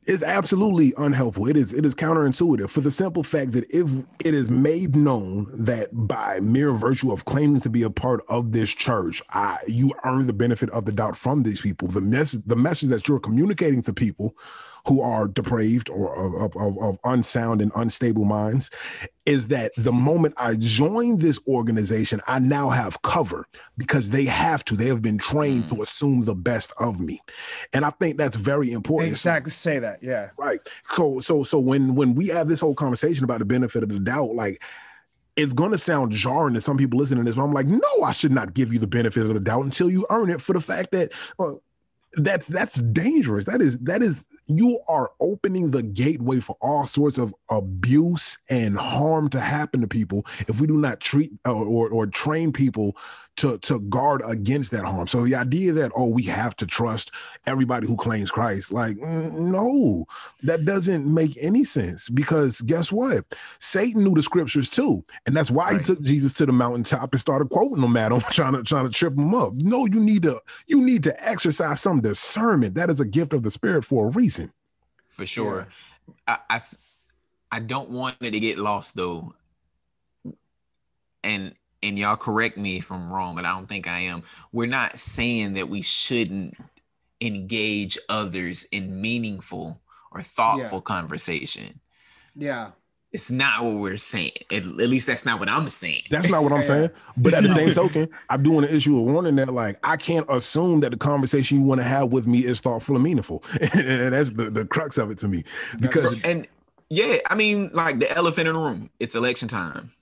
It's 0.05 0.21
absolutely 0.21 0.93
unhelpful. 0.97 1.47
It 1.47 1.57
is 1.57 1.73
it 1.73 1.83
is 1.83 1.95
counterintuitive 1.95 2.69
for 2.69 2.81
the 2.81 2.91
simple 2.91 3.23
fact 3.23 3.53
that 3.53 3.65
if 3.71 3.89
it 4.23 4.35
is 4.35 4.51
made 4.51 4.95
known 4.95 5.47
that 5.51 5.89
by 5.93 6.39
mere 6.41 6.73
virtue 6.73 7.11
of 7.11 7.25
claiming 7.25 7.59
to 7.61 7.69
be 7.69 7.81
a 7.81 7.89
part 7.89 8.23
of 8.27 8.51
this 8.51 8.69
church, 8.69 9.23
I, 9.31 9.57
you 9.67 9.93
earn 10.03 10.27
the 10.27 10.33
benefit 10.33 10.69
of 10.69 10.85
the 10.85 10.91
doubt 10.91 11.17
from 11.17 11.41
these 11.41 11.61
people. 11.61 11.87
The 11.87 12.01
message 12.01 12.43
the 12.45 12.55
message 12.55 12.89
that 12.89 13.07
you're 13.07 13.19
communicating 13.19 13.81
to 13.83 13.93
people 13.93 14.35
who 14.87 15.01
are 15.01 15.27
depraved 15.27 15.89
or 15.89 16.15
of, 16.15 16.55
of, 16.55 16.77
of 16.77 16.99
unsound 17.03 17.61
and 17.61 17.71
unstable 17.75 18.25
minds 18.25 18.69
is 19.25 19.47
that 19.47 19.71
the 19.75 19.91
moment 19.91 20.35
I 20.37 20.55
join 20.55 21.17
this 21.17 21.39
organization, 21.47 22.21
I 22.27 22.37
now 22.37 22.69
have 22.69 23.01
cover 23.01 23.47
because 23.77 24.11
they 24.11 24.25
have 24.25 24.63
to. 24.65 24.75
They 24.75 24.87
have 24.87 25.01
been 25.01 25.17
trained 25.17 25.69
to 25.69 25.81
assume 25.81 26.21
the 26.21 26.35
best 26.35 26.71
of 26.79 26.99
me, 26.99 27.21
and 27.73 27.83
I 27.83 27.89
think 27.89 28.17
that's 28.17 28.35
very 28.35 28.71
important. 28.71 29.09
Exactly. 29.09 29.51
Say 29.51 29.79
that. 29.79 29.99
Yeah. 30.03 30.29
Right. 30.37 30.59
So 30.89 31.19
so 31.19 31.43
so 31.43 31.59
when 31.59 31.95
when 31.95 32.13
we 32.13 32.27
have 32.27 32.47
this 32.47 32.59
whole 32.59 32.75
conversation 32.75 33.23
about 33.23 33.39
the 33.39 33.45
benefit 33.45 33.81
of 33.81 33.89
the 33.89 33.99
doubt, 33.99 34.35
like 34.35 34.61
it's 35.35 35.53
gonna 35.53 35.79
sound 35.79 36.11
jarring 36.11 36.53
to 36.53 36.61
some 36.61 36.77
people 36.77 36.99
listening 36.99 37.25
to 37.25 37.29
this, 37.29 37.35
but 37.35 37.43
I'm 37.43 37.53
like, 37.53 37.67
no, 37.67 38.03
I 38.03 38.11
should 38.11 38.31
not 38.31 38.53
give 38.53 38.71
you 38.71 38.79
the 38.79 38.87
benefit 38.87 39.23
of 39.23 39.33
the 39.33 39.39
doubt 39.39 39.65
until 39.65 39.89
you 39.89 40.05
earn 40.11 40.29
it 40.29 40.41
for 40.41 40.53
the 40.53 40.61
fact 40.61 40.91
that 40.91 41.11
uh, 41.39 41.53
that's 42.13 42.47
that's 42.47 42.75
dangerous. 42.75 43.45
That 43.45 43.61
is 43.61 43.79
that 43.79 44.03
is 44.03 44.25
you 44.47 44.79
are 44.87 45.11
opening 45.19 45.71
the 45.71 45.81
gateway 45.81 46.39
for 46.39 46.55
all 46.61 46.85
sorts 46.85 47.17
of 47.17 47.33
abuse 47.49 48.37
and 48.49 48.77
harm 48.77 49.29
to 49.29 49.39
happen 49.39 49.81
to 49.81 49.87
people 49.87 50.25
if 50.47 50.59
we 50.59 50.67
do 50.67 50.77
not 50.77 50.99
treat 50.99 51.31
or, 51.45 51.51
uh, 51.51 51.63
or, 51.63 51.89
or 51.89 52.07
train 52.07 52.51
people 52.51 52.95
to 53.37 53.57
to 53.59 53.79
guard 53.81 54.21
against 54.25 54.71
that 54.71 54.83
harm. 54.83 55.07
So 55.07 55.23
the 55.23 55.35
idea 55.35 55.73
that 55.73 55.91
oh 55.95 56.07
we 56.07 56.23
have 56.23 56.55
to 56.57 56.65
trust 56.65 57.11
everybody 57.45 57.87
who 57.87 57.97
claims 57.97 58.31
Christ, 58.31 58.71
like 58.71 58.97
no, 58.97 60.05
that 60.43 60.65
doesn't 60.65 61.05
make 61.11 61.37
any 61.41 61.63
sense 61.63 62.09
because 62.09 62.61
guess 62.61 62.91
what? 62.91 63.25
Satan 63.59 64.03
knew 64.03 64.13
the 64.13 64.23
scriptures 64.23 64.69
too, 64.69 65.03
and 65.25 65.35
that's 65.35 65.51
why 65.51 65.71
right. 65.71 65.77
he 65.77 65.83
took 65.83 66.01
Jesus 66.01 66.33
to 66.33 66.45
the 66.45 66.53
mountaintop 66.53 67.11
and 67.11 67.21
started 67.21 67.49
quoting 67.49 67.81
them 67.81 67.97
at 67.97 68.11
him, 68.11 68.21
trying 68.31 68.53
to 68.53 68.63
trying 68.63 68.85
to 68.85 68.91
trip 68.91 69.13
him 69.13 69.35
up. 69.35 69.53
No, 69.55 69.85
you 69.85 69.99
need 69.99 70.23
to 70.23 70.41
you 70.67 70.81
need 70.81 71.03
to 71.03 71.27
exercise 71.27 71.81
some 71.81 72.01
discernment. 72.01 72.75
That 72.75 72.89
is 72.89 72.99
a 72.99 73.05
gift 73.05 73.33
of 73.33 73.43
the 73.43 73.51
Spirit 73.51 73.85
for 73.85 74.07
a 74.07 74.09
reason. 74.11 74.51
For 75.07 75.25
sure, 75.25 75.67
yeah. 76.27 76.37
I, 76.49 76.57
I 76.57 76.61
I 77.51 77.59
don't 77.59 77.89
want 77.89 78.17
it 78.21 78.31
to 78.31 78.39
get 78.39 78.57
lost 78.57 78.95
though, 78.95 79.33
and 81.23 81.53
and 81.87 81.97
y'all 81.97 82.15
correct 82.15 82.57
me 82.57 82.77
if 82.77 82.91
I'm 82.91 83.11
wrong, 83.11 83.35
but 83.35 83.45
I 83.45 83.51
don't 83.53 83.67
think 83.67 83.87
I 83.87 83.99
am. 83.99 84.23
We're 84.51 84.67
not 84.67 84.97
saying 84.97 85.53
that 85.53 85.69
we 85.69 85.81
shouldn't 85.81 86.57
engage 87.21 87.97
others 88.09 88.65
in 88.71 89.01
meaningful 89.01 89.79
or 90.11 90.21
thoughtful 90.21 90.79
yeah. 90.79 90.81
conversation. 90.81 91.79
Yeah. 92.35 92.71
It's 93.11 93.31
not 93.31 93.63
what 93.63 93.79
we're 93.79 93.97
saying. 93.97 94.31
At, 94.51 94.63
at, 94.63 94.65
least 94.65 95.07
that's 95.07 95.25
not 95.25 95.39
what 95.39 95.47
I'm 95.47 95.69
saying. 95.69 96.03
That's 96.09 96.29
not 96.29 96.43
what 96.43 96.51
I'm 96.51 96.63
saying. 96.73 96.89
But 97.15 97.33
at 97.33 97.43
the 97.43 97.49
same 97.49 97.71
token, 97.73 98.09
I'm 98.29 98.43
doing 98.43 98.65
an 98.65 98.75
issue 98.75 98.99
of 98.99 99.05
warning 99.05 99.35
that 99.37 99.53
like 99.53 99.79
I 99.83 99.95
can't 99.95 100.25
assume 100.29 100.81
that 100.81 100.91
the 100.91 100.97
conversation 100.97 101.59
you 101.59 101.63
want 101.63 101.79
to 101.79 101.87
have 101.87 102.11
with 102.11 102.27
me 102.27 102.39
is 102.39 102.59
thoughtful 102.59 102.95
and 102.95 103.03
meaningful. 103.03 103.43
and 103.73 104.13
that's 104.13 104.33
the, 104.33 104.49
the 104.49 104.65
crux 104.65 104.97
of 104.97 105.11
it 105.11 105.17
to 105.19 105.29
me. 105.29 105.45
Because 105.79 106.21
and 106.23 106.45
yeah, 106.89 107.19
I 107.29 107.35
mean, 107.35 107.69
like 107.73 107.99
the 107.99 108.11
elephant 108.11 108.49
in 108.49 108.53
the 108.53 108.59
room, 108.59 108.89
it's 108.99 109.15
election 109.15 109.47
time. 109.47 109.93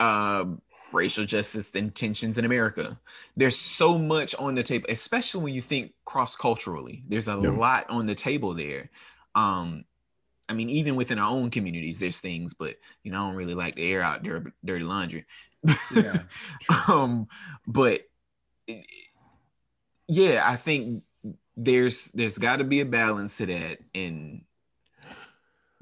Um, 0.00 0.62
racial 0.92 1.24
justice 1.24 1.74
and 1.74 1.94
tensions 1.94 2.38
in 2.38 2.44
America. 2.44 2.98
There's 3.36 3.56
so 3.56 3.98
much 3.98 4.34
on 4.36 4.54
the 4.54 4.62
table, 4.62 4.86
especially 4.88 5.44
when 5.44 5.54
you 5.54 5.60
think 5.60 5.92
cross 6.04 6.36
culturally. 6.36 7.02
There's 7.08 7.28
a 7.28 7.38
yeah. 7.40 7.50
lot 7.50 7.88
on 7.90 8.06
the 8.06 8.14
table 8.14 8.54
there. 8.54 8.90
Um, 9.34 9.84
I 10.48 10.54
mean, 10.54 10.70
even 10.70 10.96
within 10.96 11.18
our 11.18 11.30
own 11.30 11.50
communities, 11.50 12.00
there's 12.00 12.20
things, 12.20 12.54
but 12.54 12.76
you 13.02 13.12
know, 13.12 13.24
I 13.24 13.28
don't 13.28 13.36
really 13.36 13.54
like 13.54 13.76
to 13.76 13.82
air 13.82 14.02
out 14.02 14.22
dirty, 14.22 14.50
dirty 14.64 14.84
laundry. 14.84 15.24
Yeah, 15.94 16.22
um, 16.88 17.28
but 17.66 18.02
yeah, 20.08 20.42
I 20.44 20.56
think 20.56 21.04
there's 21.56 22.10
there's 22.12 22.38
got 22.38 22.56
to 22.56 22.64
be 22.64 22.80
a 22.80 22.84
balance 22.84 23.38
to 23.38 23.46
that, 23.46 23.78
and 23.94 24.42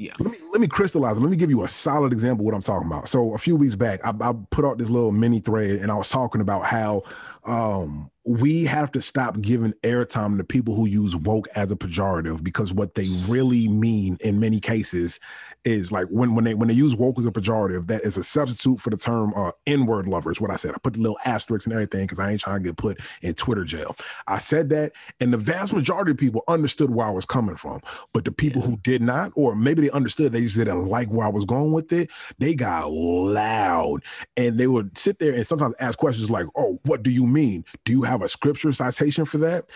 yeah. 0.00 0.12
Let 0.18 0.32
me 0.32 0.38
let 0.50 0.62
me 0.62 0.66
crystallize. 0.66 1.18
It. 1.18 1.20
Let 1.20 1.30
me 1.30 1.36
give 1.36 1.50
you 1.50 1.62
a 1.62 1.68
solid 1.68 2.10
example 2.10 2.42
of 2.42 2.46
what 2.46 2.54
I'm 2.54 2.62
talking 2.62 2.86
about. 2.86 3.06
So 3.06 3.34
a 3.34 3.38
few 3.38 3.54
weeks 3.54 3.74
back, 3.74 4.00
I, 4.02 4.14
I 4.18 4.32
put 4.50 4.64
out 4.64 4.78
this 4.78 4.88
little 4.88 5.12
mini 5.12 5.40
thread, 5.40 5.72
and 5.72 5.90
I 5.92 5.94
was 5.94 6.08
talking 6.08 6.40
about 6.40 6.64
how 6.64 7.02
um, 7.44 8.10
we 8.24 8.64
have 8.64 8.90
to 8.92 9.02
stop 9.02 9.42
giving 9.42 9.74
airtime 9.82 10.38
to 10.38 10.44
people 10.44 10.74
who 10.74 10.86
use 10.86 11.14
woke 11.16 11.48
as 11.54 11.70
a 11.70 11.76
pejorative 11.76 12.42
because 12.42 12.72
what 12.72 12.94
they 12.94 13.08
really 13.28 13.68
mean 13.68 14.16
in 14.20 14.40
many 14.40 14.58
cases 14.58 15.20
is 15.64 15.92
like 15.92 16.06
when 16.08 16.34
when 16.34 16.44
they 16.44 16.54
when 16.54 16.68
they 16.68 16.74
use 16.74 16.94
woke 16.94 17.18
as 17.18 17.26
a 17.26 17.30
pejorative, 17.30 17.86
that 17.88 18.02
is 18.02 18.16
a 18.16 18.22
substitute 18.22 18.80
for 18.80 18.90
the 18.90 18.96
term 18.96 19.32
uh, 19.36 19.52
N-word 19.66 20.06
lovers. 20.06 20.40
What 20.40 20.50
I 20.50 20.56
said, 20.56 20.72
I 20.72 20.78
put 20.82 20.94
the 20.94 21.00
little 21.00 21.18
asterisks 21.24 21.66
and 21.66 21.72
everything 21.72 22.02
because 22.02 22.18
I 22.18 22.30
ain't 22.30 22.40
trying 22.40 22.62
to 22.62 22.68
get 22.68 22.76
put 22.76 23.00
in 23.22 23.34
Twitter 23.34 23.64
jail. 23.64 23.96
I 24.26 24.38
said 24.38 24.70
that, 24.70 24.92
and 25.20 25.32
the 25.32 25.36
vast 25.36 25.72
majority 25.72 26.12
of 26.12 26.16
people 26.16 26.44
understood 26.48 26.90
where 26.90 27.06
I 27.06 27.10
was 27.10 27.26
coming 27.26 27.56
from, 27.56 27.80
but 28.12 28.24
the 28.24 28.32
people 28.32 28.62
yeah. 28.62 28.68
who 28.68 28.76
did 28.78 29.02
not, 29.02 29.32
or 29.36 29.54
maybe 29.54 29.82
they 29.82 29.90
understood, 29.90 30.32
they 30.32 30.42
just 30.42 30.56
didn't 30.56 30.86
like 30.86 31.08
where 31.08 31.26
I 31.26 31.30
was 31.30 31.44
going 31.44 31.72
with 31.72 31.92
it. 31.92 32.10
They 32.38 32.54
got 32.54 32.90
loud, 32.90 34.02
and 34.36 34.58
they 34.58 34.66
would 34.66 34.96
sit 34.96 35.18
there 35.18 35.34
and 35.34 35.46
sometimes 35.46 35.74
ask 35.80 35.98
questions 35.98 36.30
like, 36.30 36.46
"Oh, 36.56 36.80
what 36.84 37.02
do 37.02 37.10
you 37.10 37.26
mean? 37.26 37.64
Do 37.84 37.92
you 37.92 38.02
have 38.02 38.22
a 38.22 38.28
scripture 38.28 38.72
citation 38.72 39.24
for 39.24 39.38
that? 39.38 39.70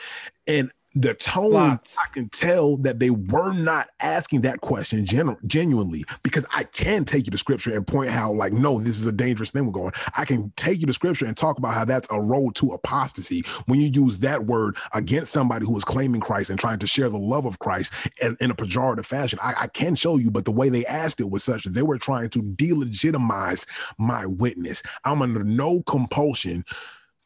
And 0.46 0.70
the 0.94 1.14
tone 1.14 1.52
Locked. 1.52 1.96
i 2.02 2.06
can 2.12 2.28
tell 2.28 2.76
that 2.78 2.98
they 2.98 3.10
were 3.10 3.52
not 3.52 3.90
asking 4.00 4.42
that 4.42 4.60
question 4.60 5.04
genu- 5.04 5.36
genuinely 5.46 6.04
because 6.22 6.46
i 6.54 6.64
can 6.64 7.04
take 7.04 7.26
you 7.26 7.30
to 7.30 7.38
scripture 7.38 7.74
and 7.74 7.86
point 7.86 8.10
how 8.10 8.32
like 8.32 8.52
no 8.52 8.80
this 8.80 9.00
is 9.00 9.06
a 9.06 9.12
dangerous 9.12 9.50
thing 9.50 9.66
we're 9.66 9.72
going. 9.72 9.92
I 10.16 10.24
can 10.24 10.52
take 10.56 10.80
you 10.80 10.86
to 10.86 10.92
scripture 10.92 11.26
and 11.26 11.36
talk 11.36 11.58
about 11.58 11.74
how 11.74 11.84
that's 11.84 12.08
a 12.10 12.20
road 12.20 12.54
to 12.56 12.72
apostasy 12.72 13.42
when 13.66 13.80
you 13.80 13.88
use 13.88 14.18
that 14.18 14.46
word 14.46 14.76
against 14.92 15.32
somebody 15.32 15.66
who 15.66 15.76
is 15.76 15.84
claiming 15.84 16.20
christ 16.20 16.50
and 16.50 16.58
trying 16.58 16.78
to 16.78 16.86
share 16.86 17.08
the 17.08 17.18
love 17.18 17.46
of 17.46 17.58
christ 17.58 17.92
in, 18.20 18.36
in 18.40 18.50
a 18.50 18.54
pejorative 18.54 19.06
fashion. 19.06 19.38
I, 19.42 19.54
I 19.62 19.66
can 19.68 19.94
show 19.94 20.16
you 20.16 20.30
but 20.30 20.44
the 20.44 20.52
way 20.52 20.68
they 20.68 20.86
asked 20.86 21.20
it 21.20 21.30
was 21.30 21.42
such 21.44 21.64
that 21.64 21.70
they 21.70 21.82
were 21.82 21.98
trying 21.98 22.30
to 22.30 22.42
delegitimize 22.42 23.66
my 23.98 24.26
witness. 24.26 24.82
I'm 25.04 25.22
under 25.22 25.44
no 25.44 25.82
compulsion 25.82 26.64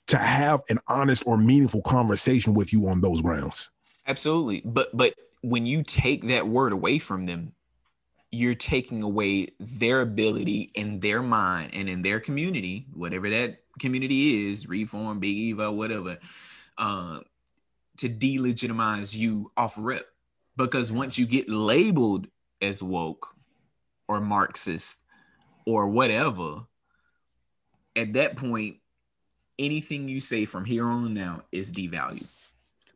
to 0.08 0.18
have 0.18 0.62
an 0.68 0.78
honest 0.88 1.22
or 1.26 1.36
meaningful 1.36 1.82
conversation 1.82 2.54
with 2.54 2.72
you 2.72 2.88
on 2.88 3.00
those 3.00 3.20
grounds. 3.20 3.70
Absolutely. 4.06 4.62
But 4.64 4.88
but 4.96 5.14
when 5.42 5.66
you 5.66 5.82
take 5.82 6.24
that 6.28 6.48
word 6.48 6.72
away 6.72 6.98
from 6.98 7.26
them, 7.26 7.52
you're 8.32 8.54
taking 8.54 9.02
away 9.02 9.48
their 9.58 10.00
ability 10.00 10.70
in 10.74 11.00
their 11.00 11.22
mind 11.22 11.70
and 11.74 11.88
in 11.88 12.02
their 12.02 12.20
community, 12.20 12.86
whatever 12.92 13.30
that 13.30 13.60
community 13.78 14.50
is, 14.50 14.68
reform, 14.68 15.20
big 15.20 15.36
Eva, 15.36 15.70
whatever, 15.70 16.18
uh, 16.78 17.20
to 17.98 18.08
delegitimize 18.08 19.16
you 19.16 19.50
off 19.56 19.76
rip. 19.78 20.08
Because 20.56 20.90
once 20.90 21.16
you 21.16 21.26
get 21.26 21.48
labeled 21.48 22.26
as 22.60 22.82
woke 22.82 23.28
or 24.08 24.20
Marxist 24.20 25.00
or 25.66 25.88
whatever, 25.88 26.64
at 27.94 28.14
that 28.14 28.36
point, 28.36 28.77
anything 29.58 30.08
you 30.08 30.20
say 30.20 30.44
from 30.44 30.64
here 30.64 30.86
on 30.86 31.14
now 31.14 31.42
is 31.52 31.72
devalued. 31.72 32.28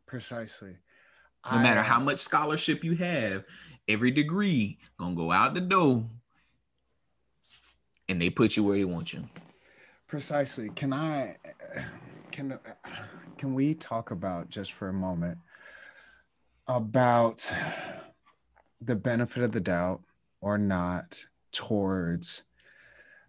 Precisely. 0.05 0.77
No 1.51 1.57
I, 1.57 1.63
matter 1.63 1.81
how 1.81 1.97
uh, 1.97 2.03
much 2.03 2.19
scholarship 2.19 2.83
you 2.83 2.95
have, 2.95 3.43
every 3.87 4.11
degree 4.11 4.77
gonna 4.97 5.15
go 5.15 5.31
out 5.31 5.53
the 5.53 5.61
door, 5.61 6.05
and 8.07 8.21
they 8.21 8.29
put 8.29 8.55
you 8.55 8.63
where 8.63 8.77
they 8.77 8.85
want 8.85 9.13
you. 9.13 9.27
Precisely. 10.07 10.69
Can 10.69 10.93
I? 10.93 11.35
Can 12.31 12.57
can 13.37 13.53
we 13.53 13.73
talk 13.73 14.11
about 14.11 14.49
just 14.49 14.71
for 14.71 14.87
a 14.87 14.93
moment 14.93 15.37
about 16.67 17.51
the 18.79 18.95
benefit 18.95 19.43
of 19.43 19.51
the 19.51 19.59
doubt 19.59 20.01
or 20.39 20.57
not 20.57 21.25
towards 21.51 22.43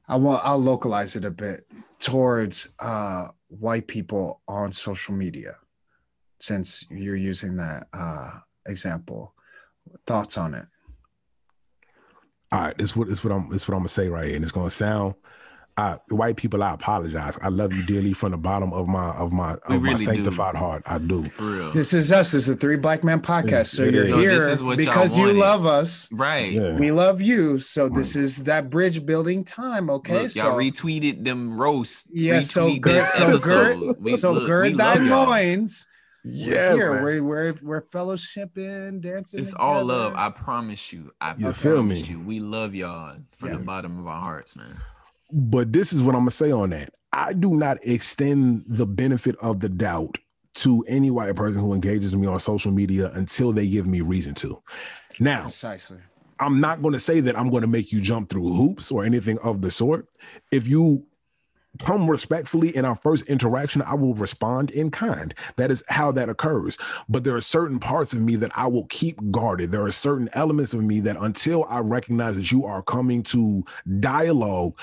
I 0.09 0.17
will 0.17 0.41
I'll 0.43 0.59
localize 0.59 1.17
it 1.17 1.25
a 1.25 1.31
bit 1.31 1.67
towards 1.99 2.69
uh, 2.79 3.29
white 3.49 3.87
people 3.87 4.43
on 4.47 4.73
social 4.73 5.15
media, 5.15 5.57
since 6.41 6.85
you're 6.91 7.17
using 7.17 7.57
that 7.57 7.87
uh, 7.93 8.39
example. 8.67 9.35
Thoughts 10.07 10.37
on 10.39 10.55
it? 10.55 10.67
All 12.53 12.61
right, 12.61 12.77
this 12.77 12.95
what 12.95 13.09
this 13.09 13.25
what 13.25 13.33
I'm 13.33 13.51
this 13.51 13.67
what 13.67 13.75
I'm 13.75 13.81
gonna 13.81 13.89
say 13.89 14.09
right 14.09 14.27
here, 14.27 14.37
and 14.37 14.45
it's 14.45 14.53
gonna 14.53 14.71
sound 14.71 15.15
I, 15.77 15.99
white 16.11 16.37
people, 16.37 16.63
I 16.63 16.73
apologize. 16.73 17.37
I 17.43 17.49
love 17.49 17.73
you 17.73 17.85
dearly 17.85 18.13
from 18.13 18.31
the 18.31 18.39
bottom 18.39 18.73
of 18.73 18.87
my 18.87 19.11
of 19.11 19.33
my 19.33 19.55
of 19.55 19.83
really 19.83 20.07
my 20.07 20.15
sanctified 20.15 20.53
do. 20.53 20.59
heart. 20.59 20.83
I 20.87 20.99
do. 20.99 21.23
This 21.73 21.93
is 21.93 22.13
us. 22.13 22.31
This 22.31 22.49
is 22.49 22.51
a 22.51 22.57
three 22.57 22.77
black 22.77 23.03
men 23.03 23.21
podcast. 23.21 23.61
It's, 23.63 23.71
so 23.71 23.85
you're 23.85 24.07
here 24.07 24.57
because 24.77 25.19
you 25.19 25.33
love 25.33 25.67
us, 25.67 26.09
right? 26.13 26.53
Yeah. 26.53 26.79
We 26.79 26.93
love 26.93 27.21
you. 27.21 27.59
So 27.59 27.89
this 27.89 28.15
is 28.15 28.45
that 28.45 28.71
bridge 28.71 29.05
building 29.05 29.43
time. 29.43 29.91
Okay, 29.91 30.23
Look, 30.23 30.31
so 30.31 30.45
y'all 30.45 30.59
retweeted 30.59 31.25
them 31.25 31.59
roast. 31.61 32.07
Yeah. 32.13 32.41
So 32.41 32.77
gird, 32.77 33.03
so 33.03 33.39
gird, 33.39 33.79
we, 33.99 34.13
so 34.13 34.33
look, 34.33 34.47
gird 34.47 34.77
thy 34.77 34.95
loins. 34.95 35.89
Yeah, 36.27 36.73
here 36.73 37.03
we're, 37.03 37.23
we're 37.23 37.55
we're 37.61 37.83
fellowshipping, 37.83 39.03
dancing. 39.03 39.41
It's 39.41 39.51
together. 39.51 39.65
all 39.65 39.85
love. 39.85 40.15
I 40.15 40.31
promise 40.31 40.93
you. 40.93 41.13
I 41.21 41.35
you 41.37 41.53
feel 41.53 41.83
me? 41.83 42.01
You. 42.01 42.21
We 42.21 42.41
love 42.41 42.75
y'all 42.75 43.17
from 43.33 43.49
yeah. 43.49 43.57
the 43.57 43.63
bottom 43.63 43.99
of 43.99 44.07
our 44.07 44.21
hearts, 44.21 44.57
man. 44.57 44.81
But 45.33 45.73
this 45.73 45.93
is 45.93 46.03
what 46.03 46.15
I'm 46.15 46.23
gonna 46.23 46.31
say 46.31 46.51
on 46.51 46.71
that. 46.71 46.91
I 47.13 47.33
do 47.33 47.57
not 47.57 47.79
extend 47.83 48.65
the 48.67 48.87
benefit 48.87 49.37
of 49.41 49.61
the 49.61 49.69
doubt 49.69 50.19
to 50.55 50.85
any 50.89 51.11
white 51.11 51.35
person 51.37 51.61
who 51.61 51.73
engages 51.73 52.15
me 52.15 52.27
on 52.27 52.41
social 52.41 52.73
media 52.73 53.11
until 53.15 53.53
they 53.53 53.69
give 53.69 53.87
me 53.87 54.01
reason 54.01 54.35
to. 54.35 54.63
Now, 55.19 55.43
precisely. 55.43 55.99
I'm 56.41 56.61
not 56.61 56.83
going 56.83 56.95
to 56.95 57.01
say 57.01 57.21
that 57.21 57.39
I'm 57.39 57.51
going 57.51 57.63
to 57.63 57.69
make 57.69 57.93
you 57.93 58.01
jump 58.01 58.29
through 58.29 58.49
hoops 58.49 58.91
or 58.91 59.05
anything 59.05 59.39
of 59.39 59.63
the 59.63 59.71
sort. 59.71 60.09
If 60.51 60.67
you 60.67 61.05
come 61.79 62.09
respectfully 62.09 62.75
in 62.77 62.85
our 62.85 62.95
first 62.95 63.27
interaction, 63.27 63.83
I 63.83 63.95
will 63.95 64.15
respond 64.15 64.71
in 64.71 64.91
kind. 64.91 65.35
That 65.57 65.71
is 65.71 65.83
how 65.89 66.13
that 66.13 66.29
occurs. 66.29 66.79
But 67.09 67.25
there 67.25 67.35
are 67.35 67.41
certain 67.41 67.79
parts 67.79 68.13
of 68.13 68.21
me 68.21 68.37
that 68.37 68.53
I 68.57 68.67
will 68.67 68.87
keep 68.87 69.19
guarded. 69.31 69.73
There 69.73 69.85
are 69.85 69.93
certain 69.93 70.29
elements 70.33 70.75
of 70.75 70.83
me 70.83 71.01
that 71.01 71.17
until 71.19 71.65
I 71.69 71.81
recognize 71.81 72.37
that 72.37 72.53
you 72.53 72.65
are 72.65 72.83
coming 72.83 73.23
to 73.25 73.65
dialogue, 74.01 74.79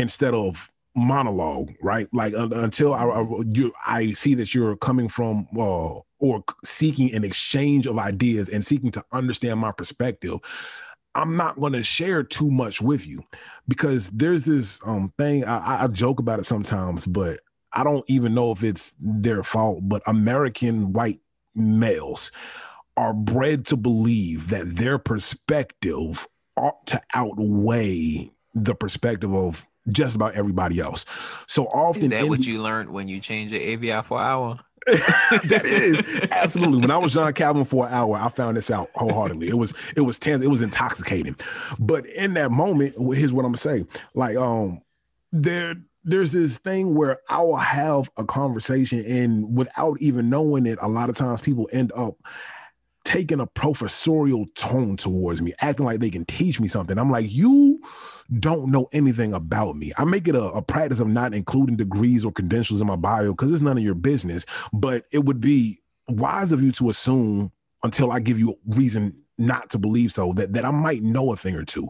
instead 0.00 0.34
of 0.34 0.70
monologue, 0.96 1.72
right? 1.82 2.08
Like 2.12 2.34
uh, 2.34 2.48
until 2.52 2.94
I, 2.94 3.04
I, 3.04 3.26
you, 3.52 3.72
I 3.86 4.10
see 4.10 4.34
that 4.34 4.54
you're 4.54 4.76
coming 4.76 5.08
from 5.08 5.46
uh, 5.56 6.00
or 6.18 6.44
seeking 6.64 7.14
an 7.14 7.24
exchange 7.24 7.86
of 7.86 7.98
ideas 7.98 8.48
and 8.48 8.64
seeking 8.66 8.90
to 8.92 9.04
understand 9.12 9.60
my 9.60 9.72
perspective, 9.72 10.40
I'm 11.14 11.36
not 11.36 11.60
going 11.60 11.72
to 11.74 11.82
share 11.82 12.22
too 12.22 12.50
much 12.50 12.80
with 12.80 13.06
you 13.06 13.22
because 13.68 14.10
there's 14.10 14.44
this 14.44 14.80
um 14.84 15.12
thing 15.18 15.44
I, 15.44 15.84
I 15.84 15.86
joke 15.88 16.18
about 16.18 16.38
it 16.38 16.46
sometimes, 16.46 17.06
but 17.06 17.40
I 17.72 17.84
don't 17.84 18.04
even 18.08 18.34
know 18.34 18.52
if 18.52 18.64
it's 18.64 18.94
their 18.98 19.42
fault. 19.42 19.80
But 19.82 20.02
American 20.06 20.92
white 20.92 21.20
males 21.54 22.32
are 22.96 23.12
bred 23.12 23.66
to 23.66 23.76
believe 23.76 24.50
that 24.50 24.76
their 24.76 24.98
perspective 24.98 26.26
ought 26.56 26.86
to 26.86 27.00
outweigh 27.14 28.30
the 28.54 28.74
perspective 28.74 29.32
of 29.32 29.66
just 29.92 30.14
about 30.14 30.34
everybody 30.34 30.80
else. 30.80 31.04
So 31.46 31.66
often, 31.66 32.04
Is 32.04 32.08
that 32.10 32.28
what 32.28 32.46
you 32.46 32.62
learned 32.62 32.90
when 32.90 33.08
you 33.08 33.20
changed 33.20 33.54
the 33.54 33.60
AVI 33.60 34.02
for 34.02 34.20
hour? 34.20 34.58
that 34.86 35.62
is 35.64 36.28
absolutely. 36.30 36.78
When 36.78 36.90
I 36.90 36.96
was 36.96 37.12
John 37.12 37.32
Calvin 37.34 37.64
for 37.64 37.86
an 37.86 37.92
hour, 37.92 38.16
I 38.16 38.28
found 38.28 38.56
this 38.56 38.70
out 38.70 38.88
wholeheartedly. 38.94 39.48
It 39.48 39.58
was 39.58 39.74
it 39.96 40.00
was 40.00 40.18
tense, 40.18 40.42
it 40.42 40.48
was 40.48 40.62
intoxicating. 40.62 41.36
But 41.78 42.06
in 42.06 42.34
that 42.34 42.50
moment, 42.50 42.94
here's 43.14 43.32
what 43.32 43.44
I'm 43.44 43.52
gonna 43.52 43.58
say. 43.58 43.84
Like, 44.14 44.36
um, 44.36 44.80
there 45.32 45.74
there's 46.02 46.32
this 46.32 46.56
thing 46.58 46.94
where 46.94 47.18
I 47.28 47.42
will 47.42 47.56
have 47.56 48.10
a 48.16 48.24
conversation, 48.24 49.04
and 49.04 49.54
without 49.54 50.00
even 50.00 50.30
knowing 50.30 50.66
it, 50.66 50.78
a 50.80 50.88
lot 50.88 51.10
of 51.10 51.16
times 51.16 51.42
people 51.42 51.68
end 51.72 51.92
up 51.94 52.16
taking 53.04 53.40
a 53.40 53.46
professorial 53.46 54.46
tone 54.54 54.96
towards 54.96 55.42
me, 55.42 55.52
acting 55.60 55.86
like 55.86 56.00
they 56.00 56.10
can 56.10 56.24
teach 56.24 56.60
me 56.60 56.68
something. 56.68 56.98
I'm 56.98 57.10
like, 57.10 57.26
you 57.30 57.80
don't 58.38 58.70
know 58.70 58.88
anything 58.92 59.32
about 59.32 59.76
me. 59.76 59.92
I 59.98 60.04
make 60.04 60.28
it 60.28 60.34
a, 60.34 60.44
a 60.44 60.62
practice 60.62 61.00
of 61.00 61.08
not 61.08 61.34
including 61.34 61.76
degrees 61.76 62.24
or 62.24 62.32
credentials 62.32 62.80
in 62.80 62.86
my 62.86 62.96
bio 62.96 63.32
because 63.32 63.52
it's 63.52 63.62
none 63.62 63.76
of 63.76 63.82
your 63.82 63.94
business. 63.94 64.46
But 64.72 65.06
it 65.10 65.24
would 65.24 65.40
be 65.40 65.80
wise 66.08 66.52
of 66.52 66.62
you 66.62 66.72
to 66.72 66.90
assume 66.90 67.52
until 67.82 68.12
I 68.12 68.20
give 68.20 68.38
you 68.38 68.58
reason 68.66 69.16
not 69.38 69.70
to 69.70 69.78
believe 69.78 70.12
so 70.12 70.34
that 70.34 70.52
that 70.52 70.66
I 70.66 70.70
might 70.70 71.02
know 71.02 71.32
a 71.32 71.36
thing 71.36 71.54
or 71.56 71.64
two. 71.64 71.88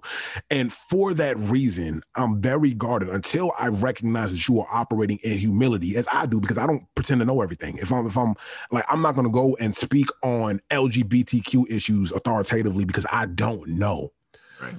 And 0.50 0.72
for 0.72 1.12
that 1.14 1.36
reason, 1.36 2.02
I'm 2.14 2.40
very 2.40 2.72
guarded 2.72 3.08
until 3.08 3.52
I 3.58 3.66
recognize 3.68 4.32
that 4.32 4.48
you 4.48 4.60
are 4.60 4.68
operating 4.70 5.18
in 5.24 5.36
humility 5.36 5.96
as 5.96 6.06
I 6.12 6.26
do 6.26 6.40
because 6.40 6.58
I 6.58 6.66
don't 6.66 6.86
pretend 6.94 7.20
to 7.20 7.24
know 7.24 7.42
everything. 7.42 7.76
If 7.78 7.92
I'm 7.92 8.06
if 8.06 8.16
I'm 8.16 8.36
like 8.70 8.84
I'm 8.88 9.02
not 9.02 9.16
going 9.16 9.26
to 9.26 9.32
go 9.32 9.56
and 9.56 9.76
speak 9.76 10.06
on 10.22 10.60
LGBTQ 10.70 11.68
issues 11.68 12.12
authoritatively 12.12 12.84
because 12.84 13.06
I 13.10 13.26
don't 13.26 13.66
know. 13.66 14.12
Right 14.62 14.74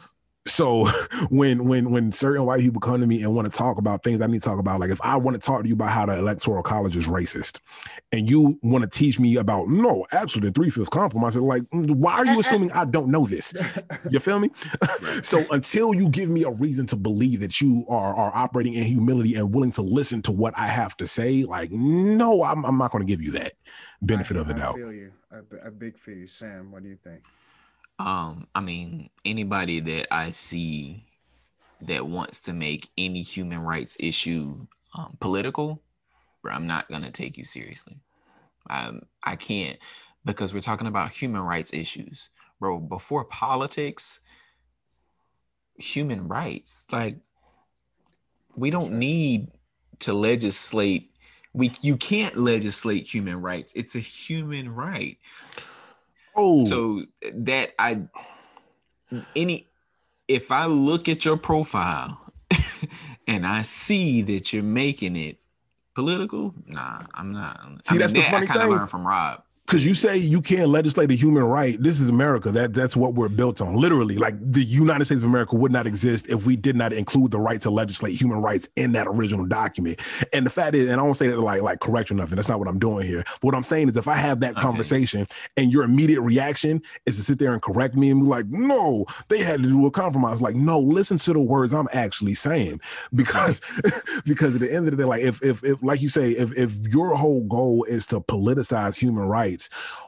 so 0.47 0.85
when 1.29 1.65
when 1.65 1.91
when 1.91 2.11
certain 2.11 2.45
white 2.45 2.61
people 2.61 2.81
come 2.81 2.99
to 3.01 3.07
me 3.07 3.21
and 3.21 3.33
want 3.35 3.51
to 3.51 3.55
talk 3.55 3.77
about 3.77 4.03
things 4.03 4.21
I 4.21 4.27
need 4.27 4.41
to 4.41 4.49
talk 4.49 4.59
about, 4.59 4.79
like 4.79 4.89
if 4.89 5.01
I 5.01 5.15
want 5.17 5.35
to 5.35 5.41
talk 5.41 5.63
to 5.63 5.67
you 5.67 5.75
about 5.75 5.91
how 5.91 6.05
the 6.05 6.17
electoral 6.17 6.63
college 6.63 6.95
is 6.95 7.07
racist, 7.07 7.59
and 8.11 8.29
you 8.29 8.59
want 8.63 8.83
to 8.83 8.89
teach 8.89 9.19
me 9.19 9.35
about 9.37 9.67
no, 9.67 10.05
actually 10.11 10.47
the 10.47 10.51
three 10.51 10.69
fifths 10.69 10.89
compromise, 10.89 11.35
like 11.35 11.63
mm, 11.63 11.91
why 11.91 12.13
are 12.13 12.25
you 12.25 12.39
assuming 12.41 12.71
I 12.71 12.85
don't 12.85 13.09
know 13.09 13.27
this? 13.27 13.53
You 14.09 14.19
feel 14.19 14.39
me? 14.39 14.49
so 15.21 15.45
until 15.51 15.93
you 15.93 16.09
give 16.09 16.29
me 16.29 16.43
a 16.43 16.51
reason 16.51 16.87
to 16.87 16.95
believe 16.95 17.39
that 17.41 17.61
you 17.61 17.85
are 17.87 18.15
are 18.15 18.35
operating 18.35 18.73
in 18.73 18.83
humility 18.83 19.35
and 19.35 19.53
willing 19.53 19.71
to 19.71 19.81
listen 19.81 20.21
to 20.23 20.31
what 20.31 20.57
I 20.57 20.67
have 20.67 20.97
to 20.97 21.07
say, 21.07 21.43
like 21.43 21.71
no, 21.71 22.43
I'm, 22.43 22.65
I'm 22.65 22.77
not 22.77 22.91
going 22.91 23.05
to 23.05 23.11
give 23.11 23.21
you 23.21 23.31
that 23.31 23.53
benefit 24.01 24.37
I, 24.37 24.39
of 24.41 24.47
the 24.47 24.55
I 24.55 24.57
doubt. 24.57 24.75
feel 24.75 24.91
you. 24.91 25.11
A, 25.31 25.67
a 25.67 25.71
big 25.71 25.97
for 25.97 26.11
you, 26.11 26.27
Sam. 26.27 26.71
What 26.71 26.83
do 26.83 26.89
you 26.89 26.97
think? 27.01 27.21
Um, 28.01 28.47
I 28.55 28.61
mean, 28.61 29.11
anybody 29.25 29.79
that 29.79 30.07
I 30.11 30.31
see 30.31 31.05
that 31.81 32.07
wants 32.07 32.41
to 32.43 32.53
make 32.53 32.89
any 32.97 33.21
human 33.21 33.59
rights 33.59 33.95
issue 33.99 34.65
um, 34.97 35.17
political, 35.19 35.83
bro, 36.41 36.53
I'm 36.53 36.65
not 36.65 36.89
gonna 36.89 37.11
take 37.11 37.37
you 37.37 37.45
seriously. 37.45 37.99
Um, 38.69 39.03
I 39.23 39.35
can't 39.35 39.77
because 40.25 40.51
we're 40.51 40.61
talking 40.61 40.87
about 40.87 41.11
human 41.11 41.41
rights 41.41 41.73
issues, 41.73 42.31
bro. 42.59 42.79
Before 42.79 43.23
politics, 43.25 44.21
human 45.75 46.27
rights, 46.27 46.87
like 46.91 47.17
we 48.55 48.71
don't 48.71 48.93
need 48.93 49.51
to 49.99 50.13
legislate. 50.13 51.11
We 51.53 51.71
you 51.81 51.97
can't 51.97 52.35
legislate 52.35 53.13
human 53.13 53.41
rights. 53.41 53.73
It's 53.75 53.95
a 53.95 53.99
human 53.99 54.73
right. 54.73 55.19
Oh, 56.35 56.65
So 56.65 57.05
that 57.33 57.73
I 57.79 58.01
any 59.35 59.67
if 60.27 60.51
I 60.51 60.65
look 60.65 61.09
at 61.09 61.25
your 61.25 61.37
profile 61.37 62.33
and 63.27 63.45
I 63.45 63.63
see 63.63 64.21
that 64.21 64.53
you're 64.53 64.63
making 64.63 65.15
it 65.15 65.39
political, 65.95 66.53
nah, 66.65 66.99
I'm 67.13 67.33
not. 67.33 67.59
See, 67.83 67.95
I 67.95 67.97
that's 67.97 68.13
the 68.13 68.21
funny 68.21 68.45
I 68.45 68.47
kind 68.47 68.61
of 68.61 68.67
thing. 68.69 68.77
learned 68.77 68.89
from 68.89 69.05
Rob. 69.05 69.43
Because 69.65 69.85
you 69.85 69.93
say 69.93 70.17
you 70.17 70.41
can't 70.41 70.69
legislate 70.69 71.11
a 71.11 71.13
human 71.13 71.43
right. 71.43 71.81
This 71.81 71.99
is 72.01 72.09
America. 72.09 72.51
That 72.51 72.73
that's 72.73 72.97
what 72.97 73.13
we're 73.13 73.29
built 73.29 73.61
on. 73.61 73.75
Literally, 73.75 74.17
like 74.17 74.35
the 74.39 74.63
United 74.63 75.05
States 75.05 75.23
of 75.23 75.29
America 75.29 75.55
would 75.55 75.71
not 75.71 75.87
exist 75.87 76.27
if 76.27 76.45
we 76.45 76.55
did 76.57 76.75
not 76.75 76.91
include 76.93 77.31
the 77.31 77.39
right 77.39 77.61
to 77.61 77.69
legislate 77.69 78.19
human 78.19 78.41
rights 78.41 78.67
in 78.75 78.91
that 78.93 79.07
original 79.07 79.45
document. 79.45 79.99
And 80.33 80.45
the 80.45 80.49
fact 80.49 80.75
is, 80.75 80.89
and 80.89 80.99
I 80.99 81.03
don't 81.03 81.13
say 81.13 81.29
that 81.29 81.39
like 81.39 81.61
like 81.61 81.79
correct 81.79 82.11
or 82.11 82.15
nothing. 82.15 82.35
That's 82.35 82.49
not 82.49 82.59
what 82.59 82.67
I'm 82.67 82.79
doing 82.79 83.07
here. 83.07 83.23
But 83.25 83.43
what 83.43 83.55
I'm 83.55 83.63
saying 83.63 83.89
is, 83.89 83.97
if 83.97 84.07
I 84.07 84.15
have 84.15 84.41
that 84.41 84.51
Okay. 84.51 84.61
conversation 84.61 85.27
and 85.55 85.71
your 85.71 85.83
immediate 85.83 86.21
reaction 86.21 86.81
is 87.05 87.15
to 87.17 87.23
sit 87.23 87.39
there 87.39 87.53
and 87.53 87.61
correct 87.61 87.95
me 87.95 88.09
and 88.09 88.21
be 88.21 88.27
like, 88.27 88.47
"No, 88.47 89.05
they 89.29 89.39
had 89.39 89.63
to 89.63 89.69
do 89.69 89.85
a 89.85 89.91
compromise." 89.91 90.41
Like, 90.41 90.55
no, 90.55 90.79
listen 90.79 91.17
to 91.19 91.33
the 91.33 91.39
words 91.39 91.73
I'm 91.73 91.87
actually 91.93 92.33
saying 92.33 92.81
because 93.15 93.61
because 94.25 94.55
at 94.55 94.61
the 94.61 94.73
end 94.73 94.87
of 94.87 94.91
the 94.91 94.97
day, 94.97 95.03
like 95.05 95.21
if 95.21 95.41
if 95.43 95.63
if 95.63 95.81
like 95.81 96.01
you 96.01 96.09
say, 96.09 96.31
if 96.31 96.51
if 96.57 96.75
your 96.87 97.15
whole 97.15 97.43
goal 97.45 97.85
is 97.85 98.05
to 98.07 98.19
politicize 98.19 98.95
human 98.97 99.23
rights, 99.25 99.60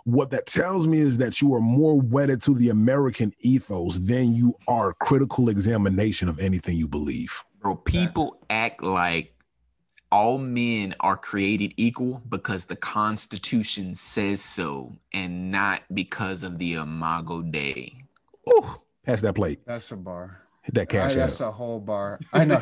what 0.06 0.32
that 0.32 0.46
tells 0.46 0.88
me 0.88 1.00
is 1.00 1.18
that 1.18 1.42
you 1.42 1.54
are 1.54 1.62
more 1.62 2.00
wedded 2.00 2.42
to 2.44 2.56
the 2.56 2.70
American 2.70 3.34
ethos 3.40 3.98
than 3.98 4.36
you 4.36 4.56
are 4.68 4.94
critical 4.94 5.50
examination 5.50 6.30
of 6.30 6.40
anything 6.40 6.76
you 6.76 6.88
believe. 6.88 7.44
Bro, 7.60 7.76
people 7.78 8.38
act 8.50 8.84
like 8.84 9.34
all 10.12 10.38
men 10.38 10.94
are 11.00 11.18
created 11.18 11.74
equal 11.76 12.22
because 12.30 12.66
the 12.66 12.76
Constitution 12.76 13.96
says 13.96 14.44
so, 14.44 14.96
and 15.14 15.50
not 15.50 15.82
because 15.94 16.44
of 16.44 16.60
the 16.60 16.74
Imago 16.74 17.42
Dei. 17.42 17.94
Ooh, 18.50 18.82
pass 19.04 19.22
that 19.22 19.34
plate. 19.34 19.62
That's 19.66 19.92
a 19.92 19.96
bar. 19.96 20.40
Hit 20.64 20.76
that 20.76 20.82
I, 20.82 20.86
cash 20.86 21.16
that's 21.16 21.40
a 21.40 21.52
whole 21.52 21.80
bar. 21.80 22.20
I 22.34 22.46
know. 22.46 22.62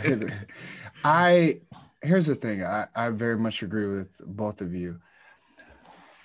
I 1.04 1.60
here's 2.02 2.28
the 2.28 2.36
thing. 2.36 2.64
I, 2.64 2.86
I 2.96 3.10
very 3.10 3.38
much 3.38 3.64
agree 3.64 3.88
with 3.88 4.10
both 4.26 4.62
of 4.62 4.74
you. 4.74 5.00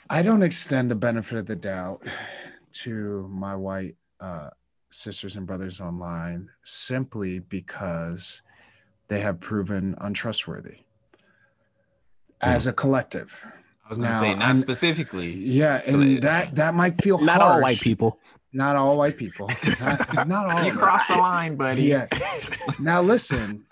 I 0.09 0.23
don't 0.23 0.43
extend 0.43 0.91
the 0.91 0.95
benefit 0.95 1.39
of 1.39 1.47
the 1.47 1.57
doubt 1.57 2.03
to 2.85 3.27
my 3.31 3.55
white 3.57 3.97
uh, 4.21 4.51
sisters 4.91 5.37
and 5.37 5.47
brothers 5.47 5.81
online 5.81 6.51
simply 6.63 7.39
because 7.41 8.43
they 9.09 9.21
have 9.21 9.41
proven 9.41 9.95
untrustworthy 9.99 10.79
as 12.41 12.67
a 12.67 12.73
collective. 12.73 13.45
I 13.85 13.89
was 13.89 13.99
gonna 13.99 14.19
say 14.19 14.35
not 14.35 14.43
I'm- 14.43 14.57
specifically. 14.57 15.31
Yeah, 15.33 15.81
and 15.87 16.23
that 16.23 16.55
that 16.57 16.75
might 16.75 16.95
feel 17.03 17.19
Not 17.19 17.41
harsh. 17.41 17.55
all 17.55 17.63
white 17.63 17.81
people. 17.81 18.19
Not 18.53 18.75
all 18.75 18.97
white 18.97 19.17
people. 19.19 19.51
Not, 19.81 20.27
not 20.29 20.47
all. 20.51 20.65
You 20.65 20.71
of 20.71 20.79
crossed 20.79 21.09
the 21.09 21.17
line, 21.17 21.57
buddy. 21.57 21.83
Yeah. 21.83 22.07
Now 22.81 23.01
listen. 23.03 23.65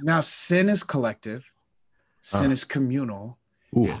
Now 0.00 0.20
sin 0.20 0.68
is 0.68 0.82
collective, 0.84 1.50
sin 2.22 2.50
Uh. 2.50 2.52
is 2.54 2.64
communal, 2.64 3.38
Ooh. 3.76 3.94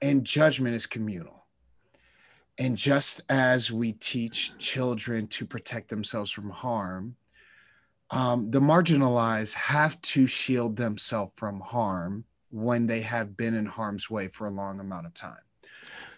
And 0.00 0.24
judgment 0.24 0.74
is 0.74 0.86
communal. 0.86 1.46
And 2.58 2.76
just 2.76 3.20
as 3.28 3.70
we 3.70 3.92
teach 3.92 4.56
children 4.58 5.28
to 5.28 5.46
protect 5.46 5.88
themselves 5.90 6.30
from 6.30 6.50
harm, 6.50 7.16
um, 8.10 8.50
the 8.50 8.60
marginalized 8.60 9.54
have 9.54 10.00
to 10.02 10.26
shield 10.26 10.76
themselves 10.76 11.32
from 11.36 11.60
harm 11.60 12.24
when 12.50 12.86
they 12.86 13.02
have 13.02 13.36
been 13.36 13.54
in 13.54 13.66
harm's 13.66 14.08
way 14.08 14.28
for 14.28 14.46
a 14.46 14.50
long 14.50 14.80
amount 14.80 15.06
of 15.06 15.14
time. 15.14 15.42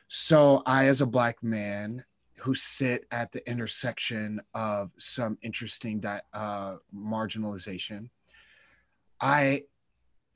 So, 0.07 0.63
I, 0.67 0.87
as 0.87 1.01
a 1.01 1.07
Black 1.07 1.43
man 1.43 2.05
who 2.39 2.55
sit 2.55 3.07
at 3.11 3.33
the 3.33 3.49
intersection 3.49 4.41
of 4.55 4.91
some 4.97 5.37
interesting 5.43 6.01
di- 6.01 6.23
uh, 6.33 6.77
marginalization, 6.95 8.09
I 9.21 9.65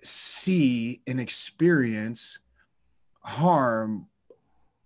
see 0.02 1.00
and 1.06 1.18
experience 1.18 2.40
harm 3.24 4.06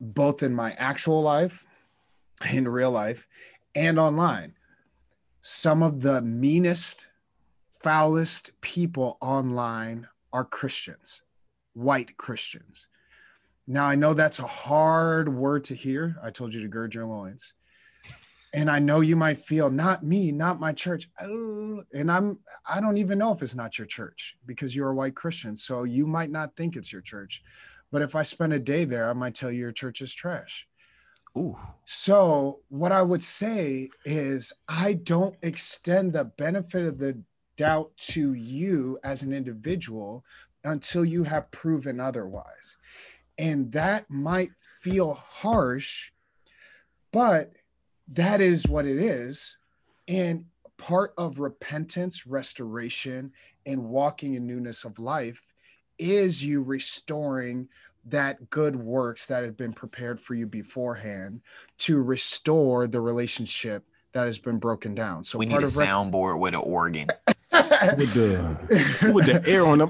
both 0.00 0.42
in 0.42 0.54
my 0.54 0.72
actual 0.72 1.22
life, 1.22 1.66
in 2.52 2.68
real 2.68 2.90
life, 2.90 3.26
and 3.74 3.98
online. 3.98 4.54
Some 5.42 5.82
of 5.82 6.02
the 6.02 6.20
meanest, 6.22 7.08
foulest 7.80 8.52
people 8.60 9.18
online 9.20 10.08
are 10.32 10.44
Christians, 10.44 11.22
white 11.74 12.16
Christians. 12.16 12.88
Now, 13.66 13.86
I 13.86 13.96
know 13.96 14.14
that's 14.14 14.38
a 14.38 14.46
hard 14.46 15.28
word 15.28 15.64
to 15.64 15.74
hear. 15.74 16.16
I 16.22 16.30
told 16.30 16.54
you 16.54 16.62
to 16.62 16.68
gird 16.68 16.94
your 16.94 17.06
loins. 17.06 17.54
And 18.54 18.70
I 18.70 18.78
know 18.78 19.00
you 19.00 19.14
might 19.14 19.38
feel, 19.38 19.70
not 19.70 20.02
me, 20.02 20.32
not 20.32 20.58
my 20.58 20.72
church. 20.72 21.10
And 21.20 22.10
I'm, 22.10 22.38
I 22.66 22.80
don't 22.80 22.96
even 22.96 23.18
know 23.18 23.32
if 23.32 23.42
it's 23.42 23.54
not 23.54 23.76
your 23.76 23.86
church 23.86 24.36
because 24.46 24.74
you're 24.74 24.88
a 24.88 24.94
white 24.94 25.14
Christian. 25.14 25.54
So 25.54 25.84
you 25.84 26.06
might 26.06 26.30
not 26.30 26.56
think 26.56 26.74
it's 26.74 26.90
your 26.90 27.02
church. 27.02 27.42
But 27.90 28.02
if 28.02 28.14
I 28.14 28.22
spend 28.22 28.52
a 28.52 28.58
day 28.58 28.84
there, 28.84 29.08
I 29.08 29.12
might 29.12 29.34
tell 29.34 29.50
you 29.50 29.60
your 29.60 29.72
church 29.72 30.00
is 30.00 30.12
trash. 30.12 30.66
Ooh. 31.36 31.56
So, 31.84 32.60
what 32.68 32.92
I 32.92 33.02
would 33.02 33.22
say 33.22 33.90
is, 34.04 34.52
I 34.68 34.94
don't 34.94 35.36
extend 35.42 36.12
the 36.12 36.24
benefit 36.24 36.84
of 36.84 36.98
the 36.98 37.22
doubt 37.56 37.90
to 37.96 38.34
you 38.34 38.98
as 39.04 39.22
an 39.22 39.32
individual 39.32 40.24
until 40.64 41.04
you 41.04 41.24
have 41.24 41.50
proven 41.50 42.00
otherwise. 42.00 42.76
And 43.38 43.72
that 43.72 44.08
might 44.10 44.50
feel 44.80 45.14
harsh, 45.14 46.10
but 47.12 47.52
that 48.08 48.40
is 48.40 48.66
what 48.66 48.86
it 48.86 48.98
is. 48.98 49.58
And 50.08 50.46
part 50.78 51.12
of 51.18 51.38
repentance, 51.38 52.26
restoration, 52.26 53.32
and 53.66 53.84
walking 53.84 54.34
in 54.34 54.46
newness 54.46 54.84
of 54.84 54.98
life 54.98 55.42
is 55.98 56.44
you 56.44 56.62
restoring 56.62 57.68
that 58.06 58.48
good 58.50 58.76
works 58.76 59.26
that 59.26 59.44
have 59.44 59.56
been 59.56 59.72
prepared 59.72 60.18
for 60.20 60.34
you 60.34 60.46
beforehand 60.46 61.40
to 61.78 62.00
restore 62.00 62.86
the 62.86 63.00
relationship 63.00 63.84
that 64.12 64.26
has 64.26 64.38
been 64.38 64.58
broken 64.58 64.94
down. 64.94 65.22
So 65.24 65.38
we 65.38 65.46
part 65.46 65.60
need 65.60 65.64
a 65.64 65.66
of 65.68 65.76
rec- 65.76 65.88
soundboard 65.88 66.40
with 66.40 66.54
an 66.54 66.60
organ. 66.60 67.08
with 67.96 68.14
the 68.14 69.10
with 69.14 69.26
the 69.26 69.42
air 69.46 69.66
on 69.66 69.78
the 69.78 69.86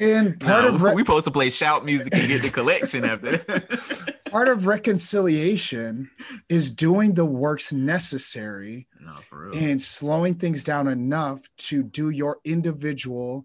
and 0.00 0.40
part 0.40 0.64
No, 0.64 0.74
of 0.74 0.82
re- 0.82 0.94
we 0.94 1.00
supposed 1.02 1.24
to 1.26 1.30
play 1.30 1.50
shout 1.50 1.84
music 1.84 2.14
and 2.14 2.28
get 2.28 2.42
the 2.42 2.50
collection 2.50 3.04
after 3.04 3.36
that. 3.38 4.16
part 4.30 4.48
of 4.48 4.66
reconciliation 4.66 6.10
is 6.48 6.72
doing 6.72 7.14
the 7.14 7.24
works 7.24 7.72
necessary 7.72 8.86
no, 9.00 9.12
for 9.28 9.48
real. 9.50 9.54
and 9.56 9.80
slowing 9.80 10.34
things 10.34 10.64
down 10.64 10.88
enough 10.88 11.48
to 11.58 11.82
do 11.82 12.10
your 12.10 12.38
individual 12.44 13.44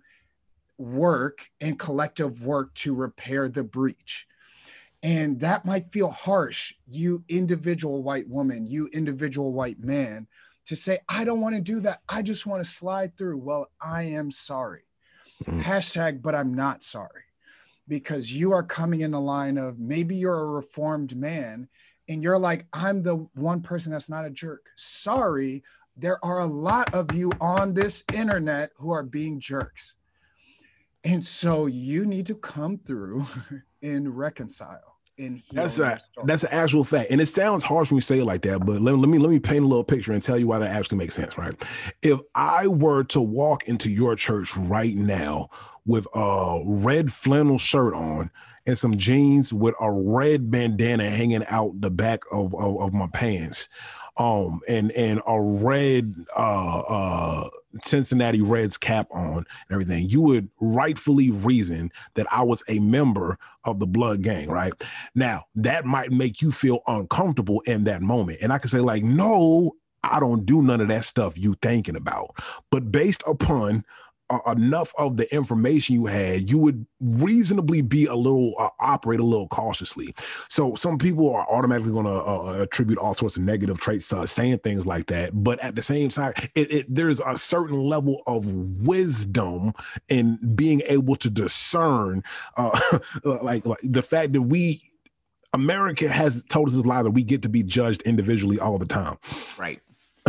work 0.79 1.49
and 1.59 1.77
collective 1.77 2.45
work 2.45 2.73
to 2.73 2.95
repair 2.95 3.49
the 3.49 3.63
breach. 3.63 4.25
And 5.03 5.39
that 5.41 5.65
might 5.65 5.91
feel 5.91 6.09
harsh, 6.09 6.73
you 6.87 7.23
individual 7.29 8.03
white 8.03 8.27
woman, 8.27 8.65
you 8.65 8.87
individual 8.91 9.53
white 9.53 9.79
man, 9.79 10.27
to 10.65 10.75
say, 10.75 10.99
I 11.07 11.23
don't 11.23 11.41
want 11.41 11.55
to 11.55 11.61
do 11.61 11.79
that. 11.81 12.01
I 12.07 12.21
just 12.21 12.45
want 12.45 12.63
to 12.63 12.69
slide 12.69 13.17
through. 13.17 13.37
Well, 13.37 13.69
I 13.81 14.03
am 14.03 14.31
sorry. 14.31 14.83
Mm. 15.45 15.61
Hashtag, 15.61 16.21
but 16.21 16.35
I'm 16.35 16.53
not 16.53 16.83
sorry. 16.83 17.23
Because 17.87 18.31
you 18.31 18.51
are 18.51 18.63
coming 18.63 19.01
in 19.01 19.11
the 19.11 19.21
line 19.21 19.57
of 19.57 19.79
maybe 19.79 20.15
you're 20.15 20.43
a 20.43 20.45
reformed 20.45 21.15
man 21.15 21.69
and 22.07 22.21
you're 22.21 22.37
like, 22.37 22.67
I'm 22.71 23.03
the 23.03 23.27
one 23.33 23.61
person 23.61 23.91
that's 23.91 24.09
not 24.09 24.25
a 24.25 24.29
jerk. 24.29 24.67
Sorry, 24.75 25.63
there 25.97 26.23
are 26.23 26.39
a 26.39 26.45
lot 26.45 26.93
of 26.93 27.13
you 27.15 27.31
on 27.41 27.73
this 27.73 28.03
internet 28.13 28.71
who 28.77 28.91
are 28.91 29.03
being 29.03 29.39
jerks. 29.39 29.95
And 31.03 31.23
so 31.23 31.65
you 31.65 32.05
need 32.05 32.25
to 32.27 32.35
come 32.35 32.77
through 32.77 33.25
and 33.81 34.17
reconcile 34.17 34.99
and. 35.19 35.41
That's 35.51 35.79
a 35.79 35.99
that's 36.23 36.43
an 36.43 36.49
actual 36.51 36.83
fact, 36.83 37.11
and 37.11 37.21
it 37.21 37.27
sounds 37.27 37.63
harsh 37.63 37.91
when 37.91 37.97
you 37.97 38.01
say 38.01 38.19
it 38.19 38.25
like 38.25 38.41
that. 38.43 38.65
But 38.65 38.81
let, 38.81 38.97
let 38.97 39.09
me 39.09 39.19
let 39.19 39.29
me 39.29 39.39
paint 39.39 39.63
a 39.63 39.67
little 39.67 39.83
picture 39.83 40.13
and 40.13 40.23
tell 40.23 40.37
you 40.37 40.47
why 40.47 40.59
that 40.59 40.71
actually 40.71 40.97
makes 40.97 41.13
sense, 41.13 41.37
right? 41.37 41.55
If 42.01 42.19
I 42.35 42.67
were 42.67 43.03
to 43.05 43.21
walk 43.21 43.67
into 43.67 43.89
your 43.89 44.15
church 44.15 44.55
right 44.57 44.95
now 44.95 45.49
with 45.85 46.07
a 46.13 46.61
red 46.65 47.11
flannel 47.11 47.57
shirt 47.57 47.93
on 47.93 48.31
and 48.65 48.77
some 48.77 48.97
jeans 48.97 49.53
with 49.53 49.75
a 49.79 49.91
red 49.91 50.51
bandana 50.51 51.09
hanging 51.09 51.45
out 51.47 51.79
the 51.81 51.91
back 51.91 52.21
of 52.31 52.55
of, 52.55 52.79
of 52.79 52.93
my 52.93 53.07
pants, 53.13 53.67
um, 54.17 54.61
and 54.67 54.91
and 54.93 55.21
a 55.27 55.41
red 55.41 56.13
uh 56.35 56.79
uh 56.79 57.49
Cincinnati 57.83 58.41
Reds 58.41 58.77
cap 58.77 59.07
on 59.11 59.37
and 59.37 59.45
everything, 59.71 60.09
you 60.09 60.21
would 60.21 60.49
rightfully 60.59 61.29
reason 61.29 61.91
that 62.15 62.27
I 62.31 62.43
was 62.43 62.63
a 62.67 62.79
member 62.79 63.37
of 63.63 63.79
the 63.79 63.87
blood 63.87 64.21
gang, 64.21 64.49
right? 64.49 64.73
Now, 65.15 65.45
that 65.55 65.85
might 65.85 66.11
make 66.11 66.41
you 66.41 66.51
feel 66.51 66.81
uncomfortable 66.87 67.61
in 67.61 67.83
that 67.85 68.01
moment. 68.01 68.39
And 68.41 68.51
I 68.51 68.57
can 68.57 68.69
say, 68.69 68.79
like, 68.79 69.03
no, 69.03 69.73
I 70.03 70.19
don't 70.19 70.45
do 70.45 70.61
none 70.61 70.81
of 70.81 70.87
that 70.87 71.05
stuff 71.05 71.37
you 71.37 71.55
thinking 71.61 71.95
about. 71.95 72.35
But 72.71 72.91
based 72.91 73.23
upon 73.27 73.85
uh, 74.29 74.39
enough 74.51 74.93
of 74.97 75.17
the 75.17 75.33
information 75.33 75.95
you 75.95 76.05
had, 76.05 76.49
you 76.49 76.57
would 76.57 76.85
reasonably 76.99 77.81
be 77.81 78.05
a 78.05 78.15
little 78.15 78.53
uh, 78.59 78.69
operate 78.79 79.19
a 79.19 79.23
little 79.23 79.47
cautiously. 79.47 80.13
So 80.49 80.75
some 80.75 80.97
people 80.97 81.33
are 81.33 81.47
automatically 81.49 81.91
going 81.91 82.05
to 82.05 82.11
uh, 82.11 82.59
attribute 82.61 82.99
all 82.99 83.13
sorts 83.13 83.35
of 83.35 83.43
negative 83.43 83.79
traits 83.79 84.07
to 84.09 84.27
saying 84.27 84.59
things 84.59 84.85
like 84.85 85.07
that. 85.07 85.31
But 85.33 85.59
at 85.63 85.75
the 85.75 85.81
same 85.81 86.09
time, 86.09 86.33
it, 86.55 86.71
it, 86.71 86.85
there's 86.93 87.19
a 87.19 87.37
certain 87.37 87.79
level 87.79 88.21
of 88.27 88.51
wisdom 88.51 89.73
in 90.09 90.37
being 90.55 90.81
able 90.85 91.15
to 91.17 91.29
discern, 91.29 92.23
uh, 92.57 92.99
like, 93.23 93.65
like 93.65 93.79
the 93.83 94.03
fact 94.03 94.33
that 94.33 94.41
we. 94.41 94.83
America 95.51 96.07
has 96.07 96.43
told 96.43 96.67
us 96.67 96.75
this 96.75 96.85
lie 96.85 97.01
that 97.01 97.09
we 97.09 97.23
get 97.23 97.41
to 97.41 97.49
be 97.49 97.63
judged 97.63 98.03
individually 98.03 98.59
all 98.59 98.77
the 98.77 98.85
time, 98.85 99.17
right. 99.57 99.81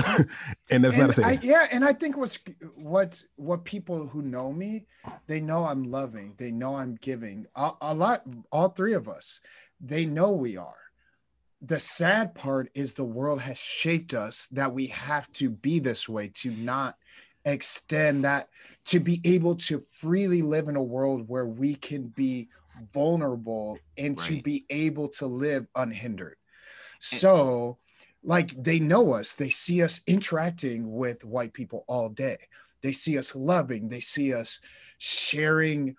and 0.70 0.84
that's 0.84 0.96
not 0.96 1.04
And 1.04 1.12
to 1.12 1.12
say 1.12 1.22
I, 1.24 1.38
yeah, 1.42 1.66
and 1.72 1.84
I 1.84 1.92
think 1.92 2.16
what's 2.16 2.38
what 2.74 3.22
what 3.36 3.64
people 3.64 4.08
who 4.08 4.22
know 4.22 4.52
me, 4.52 4.86
they 5.26 5.40
know 5.40 5.64
I'm 5.64 5.84
loving, 5.84 6.34
they 6.38 6.50
know 6.50 6.76
I'm 6.76 6.96
giving. 7.00 7.46
A, 7.54 7.72
a 7.80 7.94
lot, 7.94 8.22
all 8.50 8.68
three 8.68 8.94
of 8.94 9.08
us, 9.08 9.40
they 9.80 10.06
know 10.06 10.32
we 10.32 10.56
are. 10.56 10.76
The 11.62 11.80
sad 11.80 12.34
part 12.34 12.70
is 12.74 12.94
the 12.94 13.04
world 13.04 13.42
has 13.42 13.58
shaped 13.58 14.14
us 14.14 14.48
that 14.48 14.72
we 14.72 14.86
have 14.88 15.30
to 15.32 15.50
be 15.50 15.78
this 15.78 16.08
way 16.08 16.30
to 16.36 16.50
not 16.50 16.96
extend 17.44 18.24
that 18.24 18.48
to 18.86 19.00
be 19.00 19.20
able 19.24 19.56
to 19.56 19.80
freely 19.80 20.42
live 20.42 20.68
in 20.68 20.76
a 20.76 20.82
world 20.82 21.28
where 21.28 21.46
we 21.46 21.74
can 21.74 22.08
be 22.08 22.48
vulnerable 22.94 23.78
and 23.98 24.18
to 24.18 24.40
be 24.42 24.64
able 24.70 25.08
to 25.08 25.26
live 25.26 25.66
unhindered. 25.74 26.36
So, 26.98 27.78
like 28.22 28.50
they 28.62 28.78
know 28.80 29.12
us, 29.14 29.34
they 29.34 29.50
see 29.50 29.82
us 29.82 30.02
interacting 30.06 30.94
with 30.94 31.24
white 31.24 31.52
people 31.52 31.84
all 31.86 32.08
day. 32.08 32.36
They 32.82 32.92
see 32.92 33.18
us 33.18 33.34
loving, 33.34 33.88
they 33.88 34.00
see 34.00 34.32
us 34.34 34.60
sharing 34.98 35.96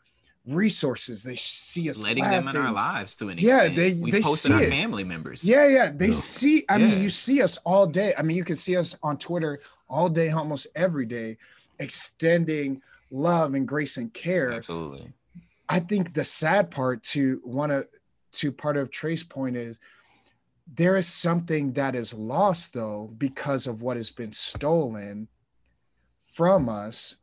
resources, 0.47 1.24
they 1.24 1.36
see 1.36 1.89
us 1.89 2.01
Letting 2.03 2.24
them 2.24 2.47
in 2.47 2.57
our 2.57 2.72
lives 2.74 3.15
to 3.17 3.30
an 3.30 3.38
extent 3.38 3.74
Yeah, 3.74 3.76
they- 3.76 3.93
We've 3.93 4.11
they 4.13 4.22
posted 4.22 4.49
see 4.51 4.55
our 4.55 4.63
it. 4.63 4.69
family 4.69 5.03
members. 5.03 5.43
Yeah, 5.43 5.67
yeah. 5.67 5.91
They 5.91 6.07
Yeah. 6.07 6.11
see, 6.13 6.65
I 6.67 6.78
Yeah. 6.78 6.86
mean, 6.88 7.01
you 7.03 7.09
see 7.09 7.41
us 7.41 7.57
all 7.57 7.86
day. 7.88 8.13
I 8.17 8.24
mean, 8.24 8.38
you 8.38 8.43
can 8.43 8.55
see 8.55 8.76
us 8.76 8.95
on 9.03 9.17
Twitter 9.17 9.59
all 9.88 10.09
day, 10.09 10.30
almost 10.30 10.67
every 10.76 11.05
day, 11.05 11.38
extending 11.80 12.82
love 13.11 13.53
and 13.53 13.67
grace 13.67 13.97
and 13.97 14.13
care. 14.13 14.51
Absolutely. 14.51 15.11
I 15.69 15.80
think 15.80 16.13
the 16.13 16.24
sad 16.26 16.72
part 16.72 17.03
to 17.03 17.41
one 17.43 17.72
of 17.72 17.88
to 18.34 18.51
part 18.51 18.78
of 18.78 18.89
Trey's 18.89 19.24
point 19.26 19.57
is 19.57 19.80
there 20.74 20.95
is 20.95 21.07
something 21.07 21.74
that 21.74 21.95
is 21.95 22.13
lost 22.13 22.74
though 22.74 23.13
because 23.17 23.67
of 23.67 23.82
what 23.82 23.97
has 23.97 24.09
been 24.09 24.32
stolen 24.32 25.28
from 26.22 26.69
us 26.69 27.17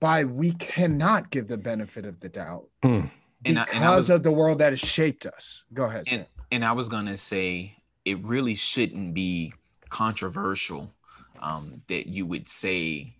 by 0.00 0.24
we 0.24 0.52
cannot 0.52 1.30
give 1.30 1.48
the 1.48 1.56
benefit 1.58 2.04
of 2.06 2.20
the 2.20 2.28
doubt 2.28 2.68
Mm. 2.82 3.10
And 3.46 3.58
I- 3.58 3.64
because 3.64 3.74
and 3.76 3.84
I 3.84 3.96
was- 3.96 4.10
of 4.10 4.22
the 4.22 4.30
world 4.32 4.58
that 4.60 4.72
has 4.72 4.80
shaped 4.80 5.26
us. 5.26 5.64
Go 5.72 5.84
ahead. 5.84 6.04
And 6.10 6.26
and 6.50 6.64
I 6.64 6.72
was 6.72 6.88
gonna 6.88 7.16
say 7.18 7.76
it 8.04 8.22
really 8.22 8.54
shouldn't 8.54 9.12
be 9.14 9.52
controversial 9.90 10.94
um, 11.40 11.82
that 11.88 12.06
you 12.08 12.24
would 12.26 12.48
say 12.48 13.16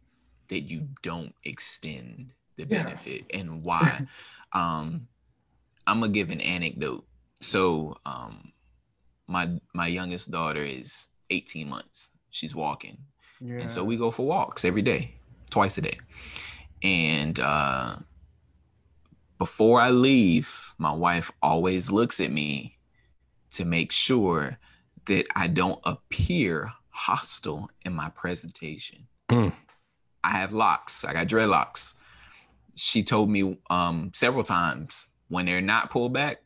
that 0.49 0.61
you 0.61 0.89
don't 1.03 1.35
extend 1.45 2.31
the 2.57 2.67
Yeah. 2.67 2.85
benefit 2.85 3.25
and 3.35 3.65
why. 3.65 4.07
um, 4.53 5.09
I'm 5.87 6.01
gonna 6.01 6.13
give 6.13 6.31
an 6.31 6.41
anecdote. 6.41 7.07
So 7.43 7.97
um, 8.07 8.53
my 9.27 9.49
my 9.75 9.87
youngest 9.87 10.31
daughter 10.31 10.63
is 10.63 11.09
18 11.31 11.69
months. 11.69 12.13
She's 12.31 12.55
walking. 12.55 12.99
yeah. 13.41 13.61
And 13.61 13.71
so 13.71 13.85
we 13.85 13.97
go 13.97 14.11
for 14.11 14.27
walks 14.27 14.65
every 14.65 14.83
day, 14.83 15.15
twice 15.51 15.79
a 15.79 15.83
day. 15.83 15.99
And 16.83 17.39
uh, 17.41 17.97
before 19.39 19.81
I 19.81 19.91
leave, 19.91 20.75
my 20.79 20.93
wife 20.93 21.31
always 21.43 21.91
looks 21.91 22.21
at 22.21 22.31
me 22.31 22.77
to 23.53 23.65
make 23.65 23.93
sure 23.93 24.59
that 25.07 25.27
I 25.35 25.47
don't 25.47 25.81
appear 25.85 26.73
hostile 26.91 27.71
in 27.85 27.95
my 27.95 28.09
presentation. 28.11 29.07
Mm. 29.29 29.53
I 30.23 30.31
have 30.31 30.53
locks, 30.53 31.05
I 31.05 31.13
got 31.13 31.27
dreadlocks. 31.27 31.95
She 32.75 33.03
told 33.03 33.31
me 33.31 33.59
um, 33.71 34.11
several 34.15 34.45
times 34.45 35.09
when 35.29 35.47
they're 35.47 35.61
not 35.61 35.91
pulled 35.91 36.13
back, 36.13 36.43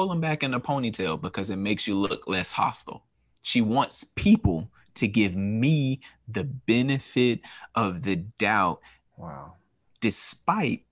pull 0.00 0.08
them 0.08 0.20
back 0.22 0.42
in 0.42 0.54
a 0.54 0.60
ponytail 0.60 1.20
because 1.20 1.50
it 1.50 1.56
makes 1.56 1.86
you 1.86 1.94
look 1.94 2.26
less 2.26 2.54
hostile. 2.54 3.04
She 3.42 3.60
wants 3.60 4.02
people 4.16 4.70
to 4.94 5.06
give 5.06 5.36
me 5.36 6.00
the 6.26 6.44
benefit 6.44 7.40
of 7.74 8.04
the 8.04 8.16
doubt, 8.16 8.80
wow. 9.18 9.56
despite 10.00 10.86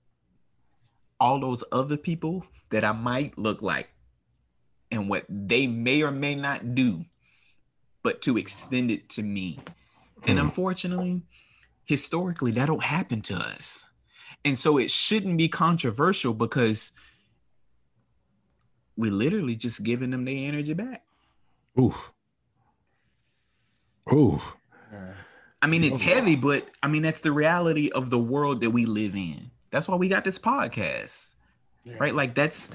all 1.19 1.41
those 1.41 1.65
other 1.73 1.97
people 1.97 2.45
that 2.71 2.85
I 2.85 2.93
might 2.93 3.39
look 3.39 3.63
like 3.63 3.89
and 4.91 5.09
what 5.09 5.25
they 5.31 5.67
may 5.67 6.03
or 6.03 6.11
may 6.11 6.35
not 6.35 6.75
do, 6.75 7.07
but 8.03 8.21
to 8.23 8.37
extend 8.37 8.91
it 8.91 9.09
to 9.11 9.23
me. 9.23 9.59
And 10.27 10.39
Hmm. 10.39 10.45
unfortunately, 10.45 11.23
historically, 11.87 12.51
that 12.53 12.67
don't 12.67 12.85
happen 12.85 13.23
to 13.23 13.37
us. 13.37 13.89
And 14.45 14.59
so 14.59 14.77
it 14.77 14.91
shouldn't 14.91 15.39
be 15.39 15.49
controversial 15.49 16.35
because 16.35 16.93
we're 18.99 19.13
literally 19.13 19.55
just 19.55 19.85
giving 19.85 20.11
them 20.11 20.25
their 20.25 20.37
energy 20.37 20.75
back. 20.75 21.05
Oof. 21.81 22.13
Oof. 24.13 24.57
I 25.63 25.67
mean, 25.67 25.83
it's 25.85 26.03
heavy, 26.03 26.37
but 26.37 26.69
I 26.83 26.89
mean, 26.89 27.03
that's 27.03 27.21
the 27.21 27.33
reality 27.33 27.91
of 27.95 28.11
the 28.11 28.19
world 28.19 28.61
that 28.61 28.71
we 28.71 28.87
live 28.87 29.15
in. 29.15 29.51
That's 29.71 29.89
why 29.89 29.97
we 29.97 30.09
got 30.09 30.25
this 30.25 30.39
podcast, 30.39 31.35
right? 31.99 32.15
Like, 32.15 32.35
that's 32.35 32.71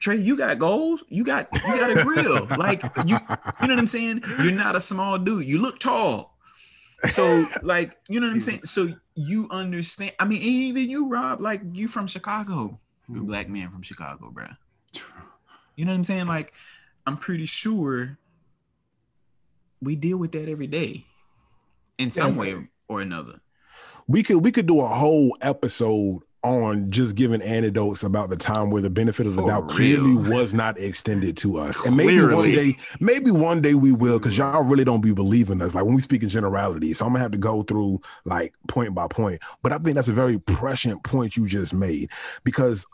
Trey. 0.00 0.16
You 0.16 0.36
got 0.36 0.58
goals. 0.58 1.04
You 1.08 1.24
got 1.24 1.48
you 1.54 1.60
got 1.60 1.96
a 1.96 2.02
grill. 2.02 2.46
like, 2.58 2.82
you 3.06 3.16
you 3.60 3.68
know 3.68 3.74
what 3.74 3.78
I'm 3.78 3.86
saying? 3.86 4.22
You're 4.42 4.52
not 4.52 4.76
a 4.76 4.80
small 4.80 5.18
dude. 5.18 5.46
You 5.46 5.60
look 5.60 5.78
tall. 5.78 6.36
So, 7.08 7.46
like, 7.62 7.96
you 8.08 8.20
know 8.20 8.28
what 8.28 8.34
I'm 8.34 8.40
saying? 8.40 8.64
So 8.64 8.88
you 9.14 9.48
understand. 9.50 10.12
I 10.18 10.24
mean, 10.24 10.42
even 10.42 10.90
you, 10.90 11.08
Rob, 11.08 11.40
like 11.40 11.60
you 11.72 11.88
from 11.88 12.06
Chicago. 12.06 12.80
You're 13.08 13.22
a 13.22 13.24
black 13.24 13.48
man 13.48 13.70
from 13.70 13.82
Chicago, 13.82 14.30
bro. 14.30 14.46
You 15.76 15.84
know 15.84 15.92
what 15.92 15.96
I'm 15.96 16.04
saying? 16.04 16.26
Like, 16.26 16.52
I'm 17.06 17.16
pretty 17.16 17.46
sure 17.46 18.18
we 19.80 19.96
deal 19.96 20.18
with 20.18 20.32
that 20.32 20.48
every 20.48 20.66
day 20.66 21.06
in 21.98 22.10
some 22.10 22.36
way 22.36 22.68
or 22.88 23.00
another. 23.00 23.40
We 24.06 24.22
could 24.22 24.38
we 24.38 24.52
could 24.52 24.66
do 24.66 24.80
a 24.80 24.88
whole 24.88 25.36
episode 25.40 26.22
on 26.42 26.90
just 26.90 27.14
giving 27.14 27.40
anecdotes 27.40 28.02
about 28.02 28.28
the 28.28 28.36
time 28.36 28.70
where 28.70 28.82
the 28.82 28.90
benefit 28.90 29.26
of 29.26 29.36
the 29.36 29.42
For 29.42 29.48
doubt 29.48 29.68
clearly 29.68 30.16
real. 30.16 30.32
was 30.32 30.52
not 30.52 30.76
extended 30.78 31.36
to 31.38 31.58
us. 31.58 31.84
And 31.86 31.96
maybe 31.96 32.20
one 32.20 32.50
day, 32.50 32.74
maybe 32.98 33.30
one 33.30 33.62
day 33.62 33.74
we 33.74 33.92
will, 33.92 34.18
because 34.18 34.36
y'all 34.36 34.64
really 34.64 34.82
don't 34.82 35.02
be 35.02 35.12
believing 35.12 35.62
us. 35.62 35.72
Like 35.74 35.84
when 35.84 35.94
we 35.94 36.00
speak 36.00 36.22
in 36.24 36.28
generality. 36.28 36.94
So 36.94 37.06
I'm 37.06 37.12
gonna 37.12 37.22
have 37.22 37.30
to 37.32 37.38
go 37.38 37.62
through 37.62 38.00
like 38.24 38.54
point 38.66 38.92
by 38.94 39.06
point. 39.06 39.40
But 39.62 39.72
I 39.72 39.78
think 39.78 39.94
that's 39.94 40.08
a 40.08 40.12
very 40.12 40.38
prescient 40.38 41.04
point 41.04 41.36
you 41.36 41.46
just 41.46 41.72
made 41.72 42.10
because 42.42 42.86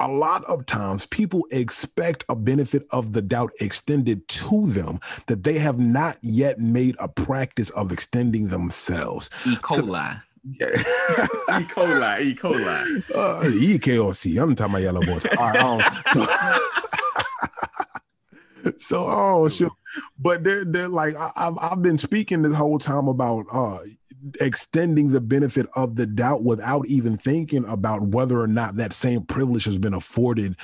a 0.00 0.08
lot 0.08 0.42
of 0.44 0.66
times 0.66 1.06
people 1.06 1.46
expect 1.50 2.24
a 2.28 2.34
benefit 2.34 2.86
of 2.90 3.12
the 3.12 3.22
doubt 3.22 3.52
extended 3.60 4.26
to 4.28 4.66
them 4.66 5.00
that 5.26 5.44
they 5.44 5.58
have 5.58 5.78
not 5.78 6.18
yet 6.22 6.58
made 6.58 6.96
a 6.98 7.08
practice 7.08 7.70
of 7.70 7.92
extending 7.92 8.48
themselves. 8.48 9.30
E. 9.46 9.54
coli. 9.56 10.20
Yeah. 10.60 10.68
E. 10.74 11.64
coli. 11.66 12.20
E. 12.20 12.34
coli. 12.34 13.04
Uh, 13.14 13.42
EKOC. 13.44 14.42
I'm 14.42 14.56
talking 14.56 14.74
about 14.74 14.82
yellow 14.82 15.00
boys. 15.00 15.24
All 15.38 15.50
right, 15.50 15.62
um, 15.62 15.80
so, 18.78 19.06
oh, 19.06 19.48
sure. 19.48 19.70
But 20.18 20.42
they're, 20.42 20.64
they're 20.64 20.88
like, 20.88 21.14
I, 21.14 21.30
I've, 21.36 21.58
I've 21.60 21.82
been 21.82 21.98
speaking 21.98 22.42
this 22.42 22.54
whole 22.54 22.78
time 22.78 23.08
about 23.08 23.46
uh, 23.52 23.78
extending 24.40 25.10
the 25.10 25.20
benefit 25.20 25.66
of 25.74 25.96
the 25.96 26.06
doubt 26.06 26.42
without 26.42 26.86
even 26.86 27.16
thinking 27.16 27.64
about 27.66 28.02
whether 28.02 28.40
or 28.40 28.46
not 28.46 28.76
that 28.76 28.92
same 28.92 29.22
privilege 29.22 29.64
has 29.64 29.78
been 29.78 29.94
afforded 29.94 30.56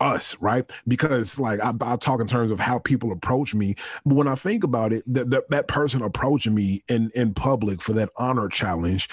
us, 0.00 0.36
right? 0.40 0.70
Because 0.86 1.38
like 1.40 1.60
I, 1.60 1.72
I 1.80 1.96
talk 1.96 2.20
in 2.20 2.26
terms 2.26 2.50
of 2.50 2.60
how 2.60 2.78
people 2.78 3.12
approach 3.12 3.54
me. 3.54 3.74
But 4.04 4.14
when 4.14 4.28
I 4.28 4.34
think 4.34 4.64
about 4.64 4.92
it, 4.92 5.02
that 5.06 5.48
that 5.48 5.68
person 5.68 6.02
approaching 6.02 6.54
me 6.54 6.84
in 6.88 7.10
in 7.14 7.34
public 7.34 7.82
for 7.82 7.92
that 7.94 8.10
honor 8.16 8.48
challenge 8.48 9.08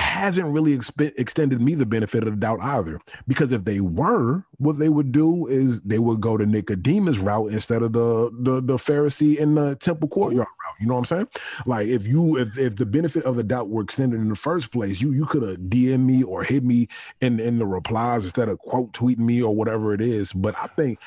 hasn't 0.00 0.46
really 0.46 0.76
expe- 0.76 1.12
extended 1.18 1.60
me 1.60 1.74
the 1.74 1.86
benefit 1.86 2.24
of 2.26 2.32
the 2.32 2.36
doubt 2.36 2.60
either. 2.62 3.00
Because 3.26 3.52
if 3.52 3.64
they 3.64 3.80
were, 3.80 4.44
what 4.58 4.78
they 4.78 4.88
would 4.88 5.12
do 5.12 5.46
is 5.46 5.80
they 5.82 5.98
would 5.98 6.20
go 6.20 6.36
to 6.36 6.46
Nicodemus 6.46 7.18
route 7.18 7.52
instead 7.52 7.82
of 7.82 7.92
the 7.92 8.30
the, 8.40 8.60
the 8.60 8.76
Pharisee 8.76 9.36
in 9.36 9.54
the 9.54 9.76
temple 9.76 10.08
courtyard 10.08 10.46
route. 10.46 10.76
You 10.80 10.86
know 10.86 10.94
what 10.94 11.00
I'm 11.00 11.04
saying? 11.04 11.28
Like 11.66 11.86
if 11.86 12.06
you 12.06 12.38
if 12.38 12.58
if 12.58 12.76
the 12.76 12.86
benefit 12.86 13.24
of 13.24 13.36
the 13.36 13.44
doubt 13.44 13.68
were 13.68 13.82
extended 13.82 14.20
in 14.20 14.28
the 14.28 14.36
first 14.36 14.72
place, 14.72 15.00
you 15.00 15.12
you 15.12 15.26
could 15.26 15.42
have 15.42 15.58
DM 15.58 16.00
me 16.00 16.22
or 16.22 16.42
hit 16.42 16.64
me 16.64 16.88
in 17.20 17.40
in 17.40 17.58
the 17.58 17.66
replies 17.66 18.24
instead 18.24 18.48
of 18.48 18.58
quote 18.58 18.92
tweeting 18.92 19.18
me 19.18 19.42
or 19.42 19.54
whatever 19.54 19.94
it 19.94 20.00
is. 20.00 20.32
But 20.32 20.56
I 20.56 20.66
think 20.68 20.98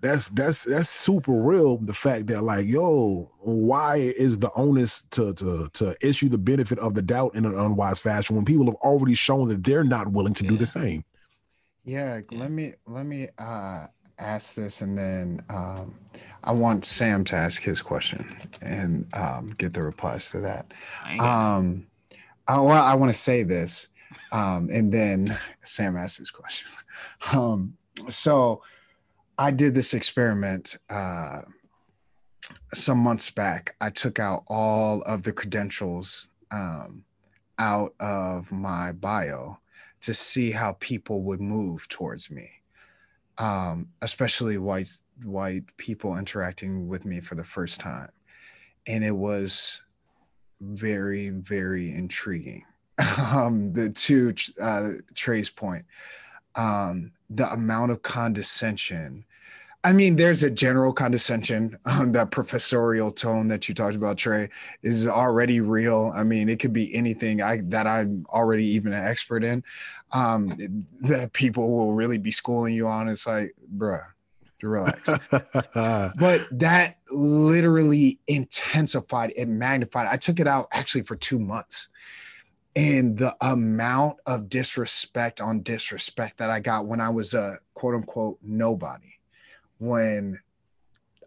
that's 0.00 0.28
that's 0.30 0.64
that's 0.64 0.88
super 0.88 1.32
real. 1.32 1.78
The 1.78 1.94
fact 1.94 2.26
that 2.28 2.42
like, 2.42 2.66
yo, 2.66 3.30
why 3.38 3.96
is 3.96 4.38
the 4.38 4.50
onus 4.54 5.04
to 5.12 5.32
to 5.34 5.70
to 5.72 5.96
issue 6.00 6.28
the 6.28 6.38
benefit 6.38 6.78
of 6.78 6.94
the 6.94 7.02
doubt 7.02 7.34
in 7.34 7.46
an 7.46 7.58
unwise 7.58 7.98
fashion 7.98 8.36
when 8.36 8.44
people 8.44 8.66
have 8.66 8.74
already 8.76 9.14
shown 9.14 9.48
that 9.48 9.64
they're 9.64 9.84
not 9.84 10.08
willing 10.08 10.34
to 10.34 10.44
do 10.44 10.56
the 10.56 10.66
same? 10.66 11.04
Yeah, 11.84 12.20
let 12.30 12.50
me 12.50 12.72
let 12.86 13.06
me 13.06 13.28
uh 13.38 13.86
ask 14.18 14.54
this 14.54 14.80
and 14.80 14.96
then 14.98 15.40
um 15.48 15.94
I 16.44 16.52
want 16.52 16.84
Sam 16.84 17.24
to 17.24 17.36
ask 17.36 17.62
his 17.62 17.80
question 17.80 18.36
and 18.60 19.06
um 19.14 19.54
get 19.56 19.72
the 19.72 19.82
replies 19.82 20.30
to 20.32 20.40
that. 20.40 20.72
I 21.04 21.16
Um 21.16 21.86
I 22.46 22.60
well, 22.60 22.84
I 22.84 22.94
want 22.94 23.12
to 23.12 23.18
say 23.18 23.44
this 23.44 23.88
um 24.32 24.68
and 24.70 24.92
then 24.92 25.36
Sam 25.62 25.96
asks 25.96 26.18
his 26.18 26.30
question. 26.30 26.70
Um 27.32 27.78
so 28.10 28.62
I 29.38 29.50
did 29.50 29.74
this 29.74 29.94
experiment 29.94 30.76
uh 30.90 31.42
some 32.72 32.98
months 32.98 33.30
back. 33.30 33.74
I 33.80 33.90
took 33.90 34.18
out 34.18 34.44
all 34.46 35.02
of 35.02 35.22
the 35.22 35.32
credentials 35.32 36.28
um 36.50 37.04
out 37.58 37.94
of 38.00 38.52
my 38.52 38.92
bio 38.92 39.58
to 40.02 40.14
see 40.14 40.50
how 40.50 40.76
people 40.78 41.22
would 41.22 41.40
move 41.40 41.88
towards 41.88 42.30
me 42.30 42.50
um, 43.38 43.88
especially 44.02 44.58
white 44.58 44.88
white 45.22 45.64
people 45.76 46.16
interacting 46.16 46.88
with 46.88 47.04
me 47.04 47.20
for 47.20 47.34
the 47.34 47.44
first 47.44 47.80
time. 47.80 48.10
And 48.86 49.04
it 49.04 49.16
was 49.16 49.82
very 50.60 51.30
very 51.30 51.92
intriguing. 51.92 52.64
Um, 53.18 53.72
the 53.72 53.90
to 53.90 54.34
uh, 54.62 54.90
point 55.54 55.84
um, 56.56 57.12
the 57.30 57.50
amount 57.52 57.92
of 57.92 58.02
condescension 58.02 59.24
I 59.86 59.92
mean, 59.92 60.16
there's 60.16 60.42
a 60.42 60.50
general 60.50 60.92
condescension. 60.92 61.78
Um, 61.84 62.10
that 62.10 62.32
professorial 62.32 63.12
tone 63.12 63.46
that 63.48 63.68
you 63.68 63.74
talked 63.74 63.94
about, 63.94 64.18
Trey, 64.18 64.48
is 64.82 65.06
already 65.06 65.60
real. 65.60 66.10
I 66.12 66.24
mean, 66.24 66.48
it 66.48 66.58
could 66.58 66.72
be 66.72 66.92
anything 66.92 67.40
I 67.40 67.60
that 67.66 67.86
I'm 67.86 68.26
already 68.28 68.66
even 68.66 68.92
an 68.92 69.04
expert 69.04 69.44
in. 69.44 69.62
Um, 70.12 70.48
that 71.02 71.32
people 71.32 71.70
will 71.70 71.94
really 71.94 72.18
be 72.18 72.32
schooling 72.32 72.74
you 72.74 72.88
on. 72.88 73.08
It's 73.08 73.28
like, 73.28 73.54
bruh, 73.76 74.02
relax. 74.60 75.08
but 75.30 76.48
that 76.50 76.96
literally 77.08 78.18
intensified 78.26 79.32
it 79.36 79.46
magnified 79.46 80.08
i 80.08 80.16
took 80.16 80.40
it 80.40 80.48
out 80.48 80.66
actually 80.72 81.02
for 81.02 81.14
two 81.14 81.38
months 81.38 81.88
and 82.76 83.18
the 83.18 83.34
amount 83.40 84.18
of 84.26 84.48
disrespect 84.48 85.40
on 85.40 85.62
disrespect 85.62 86.36
that 86.36 86.50
i 86.50 86.60
got 86.60 86.86
when 86.86 87.00
i 87.00 87.08
was 87.08 87.34
a 87.34 87.58
quote 87.74 87.94
unquote 87.94 88.38
nobody 88.42 89.18
when 89.78 90.38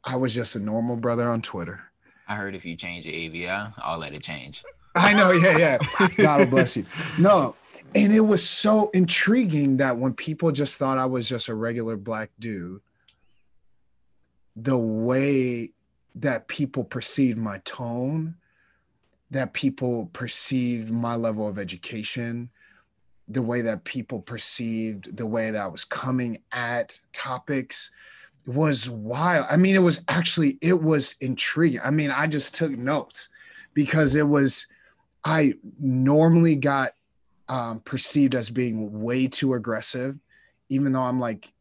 i 0.06 0.16
was 0.16 0.34
just 0.34 0.56
a 0.56 0.60
normal 0.60 0.96
brother 0.96 1.30
on 1.30 1.42
twitter 1.42 1.90
I 2.30 2.36
heard 2.36 2.54
if 2.54 2.64
you 2.64 2.76
change 2.76 3.08
your 3.08 3.16
AVI, 3.16 3.74
I'll 3.80 3.98
let 3.98 4.14
it 4.14 4.22
change. 4.22 4.64
I 4.96 5.14
know, 5.14 5.32
yeah, 5.32 5.58
yeah. 5.58 5.78
God 6.16 6.42
will 6.42 6.48
bless 6.48 6.78
you. 6.78 6.86
No, 7.18 7.56
and 7.96 8.14
it 8.14 8.20
was 8.22 8.48
so 8.48 8.92
intriguing 8.94 9.78
that 9.78 9.98
when 9.98 10.14
people 10.14 10.52
just 10.52 10.78
thought 10.78 11.00
I 11.00 11.08
was 11.08 11.28
just 11.28 11.48
a 11.48 11.56
regular 11.56 11.98
black 11.98 12.30
dude, 12.40 12.82
the 14.56 14.78
way 14.78 15.72
that 16.16 16.48
people 16.48 16.84
perceived 16.84 17.40
my 17.40 17.60
tone, 17.60 18.36
that 19.32 19.54
people 19.54 20.10
perceived 20.14 20.92
my 20.92 21.16
level 21.16 21.48
of 21.48 21.60
education, 21.60 22.50
the 23.28 23.42
way 23.42 23.62
that 23.62 23.84
people 23.84 24.22
perceived 24.22 25.16
the 25.16 25.26
way 25.26 25.52
that 25.52 25.62
I 25.62 25.68
was 25.68 25.86
coming 25.86 26.40
at 26.52 27.00
topics 27.14 27.92
was 28.48 28.90
wild. 28.90 29.46
I 29.50 29.58
mean, 29.58 29.76
it 29.76 29.84
was 29.84 30.04
actually 30.08 30.58
it 30.62 30.82
was 30.82 31.16
intriguing. 31.22 31.82
I 31.84 31.92
mean, 31.92 32.10
I 32.10 32.26
just 32.26 32.56
took 32.56 32.72
notes 32.72 33.30
because 33.74 34.16
it 34.16 34.28
was 34.28 34.66
I 35.24 35.54
normally 35.80 36.56
got 36.56 36.92
um, 37.48 37.82
perceived 37.82 38.36
as 38.36 38.50
being 38.50 39.02
way 39.02 39.28
too 39.28 39.54
aggressive, 39.54 40.18
even 40.70 40.94
though 40.94 41.04
I'm 41.04 41.20
like 41.20 41.54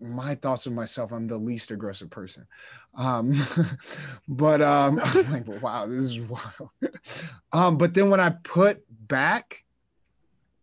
my 0.00 0.34
thoughts 0.34 0.66
of 0.66 0.72
myself. 0.72 1.12
I'm 1.12 1.26
the 1.26 1.36
least 1.36 1.70
aggressive 1.70 2.10
person, 2.10 2.46
um, 2.94 3.34
but 4.28 4.62
um, 4.62 5.00
I'm 5.04 5.32
like, 5.32 5.62
wow, 5.62 5.86
this 5.86 6.04
is 6.04 6.20
wild. 6.20 6.70
um, 7.52 7.78
but 7.78 7.94
then 7.94 8.10
when 8.10 8.20
I 8.20 8.30
put 8.30 8.84
back 9.08 9.64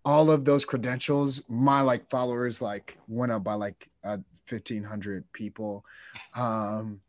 all 0.06 0.32
of 0.32 0.46
those 0.46 0.66
credentials, 0.66 1.44
my 1.48 1.82
like 1.82 2.10
followers 2.10 2.62
like 2.62 2.98
went 3.08 3.32
up 3.32 3.44
by 3.44 3.54
like 3.54 3.90
uh, 4.04 4.18
1,500 4.48 5.32
people, 5.34 5.86
um, 6.36 7.02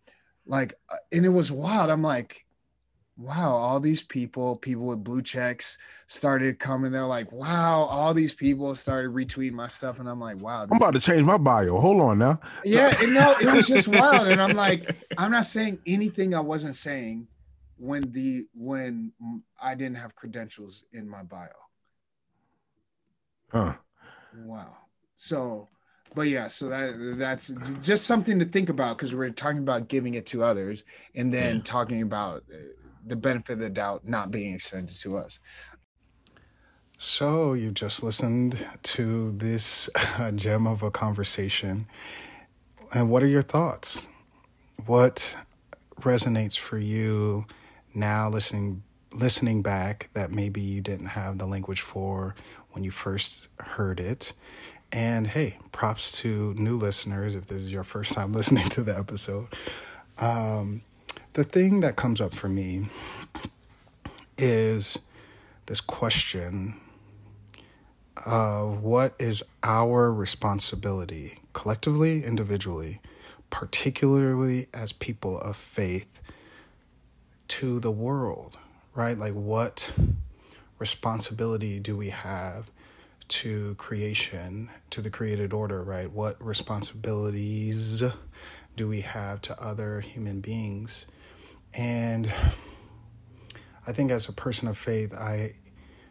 like, 0.47 0.75
uh, 0.91 0.97
and 1.13 1.25
it 1.25 1.31
was 1.31 1.53
wild. 1.53 1.91
I'm 1.91 2.03
like, 2.03 2.47
wow, 3.21 3.55
all 3.55 3.81
these 3.81 4.03
people, 4.03 4.57
people 4.57 4.87
with 4.87 5.05
blue 5.05 5.21
checks 5.21 5.79
started 6.07 6.59
coming. 6.59 6.91
They're 6.91 7.05
like, 7.05 7.31
wow, 7.31 7.83
all 7.83 8.15
these 8.15 8.33
people 8.33 8.75
started 8.75 9.13
retweeting 9.13 9.53
my 9.53 9.69
stuff. 9.69 10.01
And 10.01 10.09
I'm 10.09 10.19
like, 10.19 10.39
wow. 10.39 10.63
I'm 10.63 10.77
about 10.77 10.95
to 10.95 11.01
change 11.01 11.23
my 11.23 11.37
bio. 11.37 11.79
Hold 11.81 12.01
on 12.01 12.19
now. 12.19 12.41
yeah, 12.65 12.95
and 13.03 13.13
no, 13.13 13.33
it 13.41 13.53
was 13.53 13.69
just 13.69 13.89
wild. 13.89 14.29
And 14.29 14.41
I'm 14.41 14.57
like, 14.57 14.97
I'm 15.19 15.31
not 15.31 15.45
saying 15.45 15.81
anything 15.87 16.35
I 16.35 16.41
wasn't 16.41 16.77
saying 16.77 17.27
when 17.77 18.11
the 18.13 18.47
when 18.55 19.13
I 19.63 19.75
didn't 19.75 19.99
have 19.99 20.17
credentials 20.17 20.85
in 20.93 21.09
my 21.09 21.23
bio. 21.23 21.49
Huh. 23.51 23.75
Wow. 24.45 24.77
So 25.17 25.69
but 26.15 26.23
yeah, 26.23 26.49
so 26.49 26.69
that 26.69 27.17
that's 27.19 27.53
just 27.83 28.07
something 28.07 28.39
to 28.41 28.45
think 28.45 28.69
about 28.69 28.99
because 28.99 29.15
we're 29.15 29.31
talking 29.31 29.59
about 29.59 29.89
giving 29.89 30.15
it 30.15 30.27
to 30.27 30.43
others 30.43 30.85
and 31.15 31.33
then 31.33 31.57
yeah. 31.57 31.63
talking 31.65 32.03
about 32.03 32.45
uh, 32.53 32.57
the 33.05 33.17
benefit 33.17 33.55
of 33.55 33.59
the 33.61 33.71
doubt 33.71 34.07
not 34.07 34.31
being 34.31 34.55
extended 34.55 34.95
to 34.97 35.17
us. 35.17 35.41
So 37.03 37.55
you 37.55 37.71
just 37.71 38.03
listened 38.03 38.67
to 38.83 39.33
this 39.33 39.89
uh, 40.19 40.33
gem 40.33 40.67
of 40.67 40.83
a 40.83 40.91
conversation, 40.91 41.87
and 42.95 43.09
what 43.09 43.23
are 43.23 43.27
your 43.27 43.43
thoughts? 43.43 44.07
What 44.85 45.35
resonates 46.01 46.59
for 46.59 46.77
you 46.77 47.47
now, 47.95 48.29
listening 48.29 48.83
listening 49.13 49.63
back 49.63 50.11
that 50.13 50.31
maybe 50.31 50.61
you 50.61 50.81
didn't 50.81 51.07
have 51.07 51.39
the 51.39 51.47
language 51.47 51.81
for 51.81 52.35
when 52.73 52.85
you 52.85 52.91
first 52.91 53.49
heard 53.59 53.99
it? 53.99 54.35
And 54.93 55.27
hey, 55.29 55.57
props 55.73 56.19
to 56.19 56.55
new 56.55 56.77
listeners 56.77 57.35
if 57.35 57.47
this 57.47 57.63
is 57.63 57.73
your 57.73 57.85
first 57.85 58.13
time 58.13 58.33
listening 58.35 58.69
to 58.71 58.83
the 58.83 58.97
episode. 58.97 59.49
Um, 60.19 60.83
the 61.35 61.45
thing 61.45 61.81
that 61.81 61.97
comes 61.97 62.21
up 62.21 62.35
for 62.35 62.49
me 62.49 62.87
is 64.37 64.99
this 65.67 65.81
question 65.81 66.81
of 68.27 68.83
what 68.83 69.15
is 69.19 69.43
our 69.63 70.13
responsibility, 70.13 71.39
collectively, 71.53 72.25
individually, 72.25 73.01
particularly 73.49 74.67
as 74.75 74.93
people 74.93 75.39
of 75.41 75.57
faith, 75.57 76.21
to 77.49 77.81
the 77.81 77.91
world, 77.91 78.59
right? 78.95 79.19
Like, 79.19 79.33
what 79.33 79.93
responsibility 80.79 81.81
do 81.81 81.97
we 81.97 82.11
have 82.11 82.71
to 83.29 83.75
creation, 83.77 84.71
to 84.91 85.01
the 85.01 85.11
created 85.11 85.53
order, 85.53 85.83
right? 85.83 86.11
What 86.11 86.37
responsibilities 86.45 88.03
do 88.77 88.89
we 88.89 89.03
have 89.03 89.41
to 89.43 89.63
other 89.63 90.01
human 90.01 90.41
beings? 90.41 91.07
And 91.77 92.33
I 93.87 93.93
think 93.93 94.11
as 94.11 94.29
a 94.29 94.33
person 94.33 94.69
of 94.69 94.77
faith, 94.77 95.15
I 95.15 95.55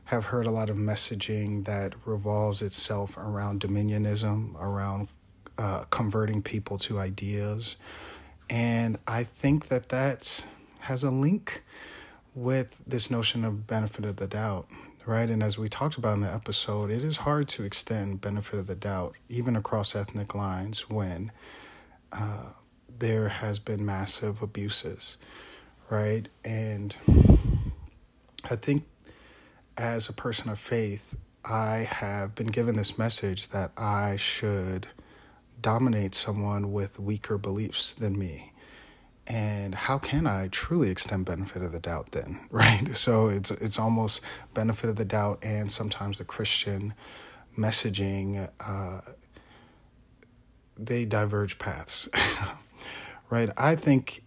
have 0.06 0.26
heard 0.26 0.46
a 0.46 0.52
lot 0.52 0.70
of 0.70 0.78
messaging 0.78 1.66
that 1.66 1.94
revolves 2.06 2.62
itself 2.62 3.18
around 3.18 3.62
dominionism, 3.62 4.56
around 4.60 5.10
uh, 5.58 5.84
converting 5.90 6.42
people 6.42 6.78
to 6.80 7.00
ideas. 7.00 7.78
And 8.50 8.98
I 9.08 9.24
think 9.24 9.68
that 9.68 9.90
that 9.90 10.46
has 10.80 11.04
a 11.04 11.12
link 11.12 11.64
with 12.34 12.82
this 12.88 13.12
notion 13.12 13.44
of 13.44 13.68
benefit 13.68 14.06
of 14.06 14.16
the 14.16 14.28
doubt 14.28 14.68
right? 15.10 15.30
And 15.30 15.42
as 15.42 15.58
we 15.58 15.70
talked 15.70 15.98
about 15.98 16.14
in 16.14 16.22
the 16.22 16.32
episode, 16.32 16.92
it 16.92 17.04
is 17.04 17.18
hard 17.18 17.48
to 17.50 17.64
extend 17.64 18.22
benefit 18.22 18.60
of 18.60 18.68
the 18.68 18.76
doubt, 18.76 19.16
even 19.28 19.56
across 19.56 19.96
ethnic 19.96 20.36
lines, 20.36 20.90
when 20.90 21.32
uh, 22.12 22.52
there 22.88 23.30
has 23.30 23.58
been 23.58 23.84
massive 23.84 24.44
abuses, 24.44 25.18
right? 25.90 26.28
And 26.46 26.96
I 28.50 28.56
think 28.56 28.84
as 29.78 30.10
a 30.10 30.14
person 30.14 30.50
of 30.50 30.60
faith, 30.60 31.16
I 31.46 31.88
have 31.90 32.36
been 32.36 32.48
given 32.48 32.76
this 32.76 32.98
message 32.98 33.50
that 33.50 33.72
I 33.78 34.16
should 34.18 34.88
dominate 35.62 36.16
someone 36.16 36.72
with 36.72 37.00
weaker 37.00 37.38
beliefs 37.38 37.94
than 37.94 38.18
me 38.18 38.54
and 39.30 39.76
how 39.76 40.00
can 40.00 40.26
I 40.26 40.48
truly 40.48 40.90
extend 40.90 41.26
benefit 41.26 41.62
of 41.62 41.72
the 41.72 41.80
doubt 41.80 42.12
then, 42.12 42.40
right? 42.52 42.88
So 42.96 43.28
it's 43.28 43.52
it's 43.52 43.80
almost 43.80 44.22
benefit 44.54 44.90
of 44.90 44.96
the 44.96 45.06
doubt 45.06 45.40
and 45.44 45.72
sometimes 45.72 46.18
the 46.18 46.26
Christian 46.26 46.94
messaging 47.58 48.50
uh, 48.60 49.02
they 50.78 51.06
diverge 51.06 51.60
paths, 51.60 52.10
right? 53.30 53.50
I 53.58 53.76
think 53.76 54.24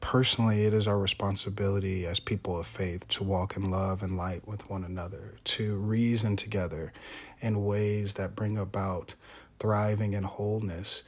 personally 0.00 0.64
it 0.64 0.72
is 0.72 0.88
our 0.88 0.98
responsibility 0.98 2.06
as 2.06 2.20
people 2.20 2.58
of 2.58 2.66
faith 2.66 3.08
to 3.08 3.24
walk 3.24 3.56
in 3.56 3.70
love 3.70 4.02
and 4.02 4.16
light 4.16 4.46
with 4.46 4.68
one 4.68 4.84
another, 4.84 5.34
to 5.44 5.76
reason 5.76 6.36
together 6.36 6.92
in 7.40 7.64
ways 7.64 8.14
that 8.14 8.34
bring 8.34 8.56
about 8.58 9.14
thriving 9.58 10.14
and 10.14 10.26
wholeness, 10.26 11.04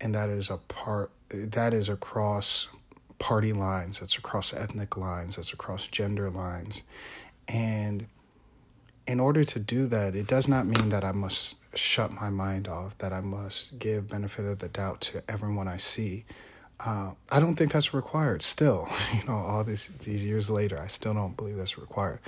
and 0.00 0.14
that 0.14 0.28
is 0.28 0.50
a 0.50 0.56
part 0.56 1.10
that 1.30 1.72
is 1.74 1.88
across 1.88 2.68
party 3.18 3.52
lines, 3.52 4.00
that's 4.00 4.16
across 4.16 4.52
ethnic 4.52 4.96
lines, 4.96 5.36
that's 5.36 5.52
across 5.52 5.86
gender 5.86 6.30
lines. 6.30 6.82
And 7.46 8.06
in 9.06 9.20
order 9.20 9.44
to 9.44 9.58
do 9.58 9.86
that, 9.88 10.14
it 10.14 10.26
does 10.26 10.48
not 10.48 10.66
mean 10.66 10.88
that 10.88 11.04
I 11.04 11.12
must 11.12 11.58
shut 11.76 12.12
my 12.12 12.30
mind 12.30 12.66
off, 12.66 12.96
that 12.98 13.12
I 13.12 13.20
must 13.20 13.78
give 13.78 14.08
benefit 14.08 14.46
of 14.46 14.58
the 14.60 14.68
doubt 14.68 15.00
to 15.02 15.22
everyone 15.28 15.68
I 15.68 15.76
see. 15.76 16.24
Uh, 16.84 17.12
I 17.30 17.40
don't 17.40 17.56
think 17.56 17.72
that's 17.72 17.92
required. 17.92 18.42
Still, 18.42 18.88
you 19.14 19.24
know, 19.24 19.36
all 19.36 19.64
these 19.64 19.88
these 19.88 20.24
years 20.24 20.50
later, 20.50 20.78
I 20.78 20.86
still 20.86 21.14
don't 21.14 21.36
believe 21.36 21.56
that's 21.56 21.78
required. 21.78 22.20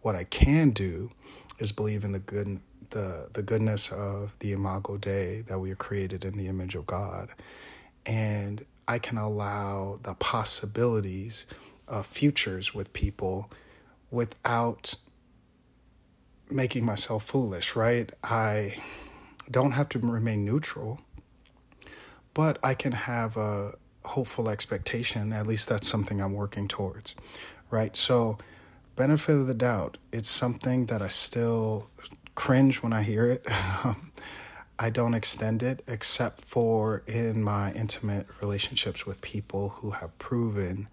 What 0.00 0.16
I 0.16 0.24
can 0.24 0.70
do 0.70 1.12
is 1.58 1.70
believe 1.72 2.04
in 2.04 2.12
the 2.12 2.18
good 2.18 2.60
the 2.90 3.28
the 3.32 3.42
goodness 3.42 3.90
of 3.92 4.34
the 4.40 4.52
Imago 4.52 4.96
Dei 4.96 5.42
that 5.46 5.58
we 5.58 5.70
are 5.70 5.76
created 5.76 6.24
in 6.24 6.36
the 6.36 6.48
image 6.48 6.74
of 6.74 6.86
God, 6.86 7.30
and 8.04 8.64
I 8.88 8.98
can 8.98 9.18
allow 9.18 10.00
the 10.02 10.14
possibilities 10.14 11.46
of 11.86 12.06
futures 12.06 12.74
with 12.74 12.92
people 12.92 13.50
without 14.10 14.94
making 16.50 16.84
myself 16.84 17.24
foolish, 17.24 17.76
right? 17.76 18.10
I 18.24 18.76
don't 19.50 19.72
have 19.72 19.88
to 19.90 19.98
remain 19.98 20.44
neutral, 20.44 21.00
but 22.34 22.58
I 22.62 22.74
can 22.74 22.92
have 22.92 23.36
a 23.36 23.74
hopeful 24.04 24.48
expectation. 24.48 25.32
At 25.32 25.46
least 25.46 25.68
that's 25.68 25.88
something 25.88 26.20
I'm 26.20 26.32
working 26.32 26.68
towards, 26.68 27.14
right? 27.70 27.96
So, 27.96 28.38
benefit 28.96 29.32
of 29.36 29.46
the 29.46 29.54
doubt, 29.54 29.98
it's 30.12 30.28
something 30.28 30.86
that 30.86 31.02
I 31.02 31.08
still 31.08 31.90
cringe 32.34 32.82
when 32.82 32.92
I 32.92 33.02
hear 33.02 33.30
it. 33.30 33.46
Um, 33.84 34.12
I 34.78 34.90
don't 34.90 35.14
extend 35.14 35.62
it 35.62 35.82
except 35.86 36.44
for 36.44 37.04
in 37.06 37.42
my 37.42 37.72
intimate 37.72 38.26
relationships 38.40 39.06
with 39.06 39.20
people 39.20 39.68
who 39.76 39.92
have 39.92 40.18
proven 40.18 40.88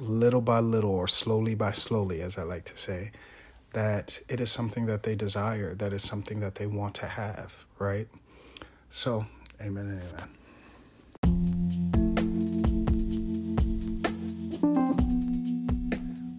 little 0.00 0.40
by 0.40 0.60
little 0.60 0.90
or 0.90 1.06
slowly 1.06 1.54
by 1.54 1.72
slowly, 1.72 2.20
as 2.20 2.38
I 2.38 2.42
like 2.42 2.64
to 2.64 2.76
say, 2.76 3.12
that 3.72 4.20
it 4.28 4.40
is 4.40 4.50
something 4.50 4.86
that 4.86 5.02
they 5.04 5.14
desire, 5.14 5.74
that 5.74 5.92
is 5.92 6.02
something 6.02 6.40
that 6.40 6.56
they 6.56 6.66
want 6.66 6.94
to 6.96 7.06
have, 7.06 7.64
right? 7.78 8.08
So, 8.90 9.26
amen 9.60 9.86
and 9.86 10.02
amen. 10.02 10.28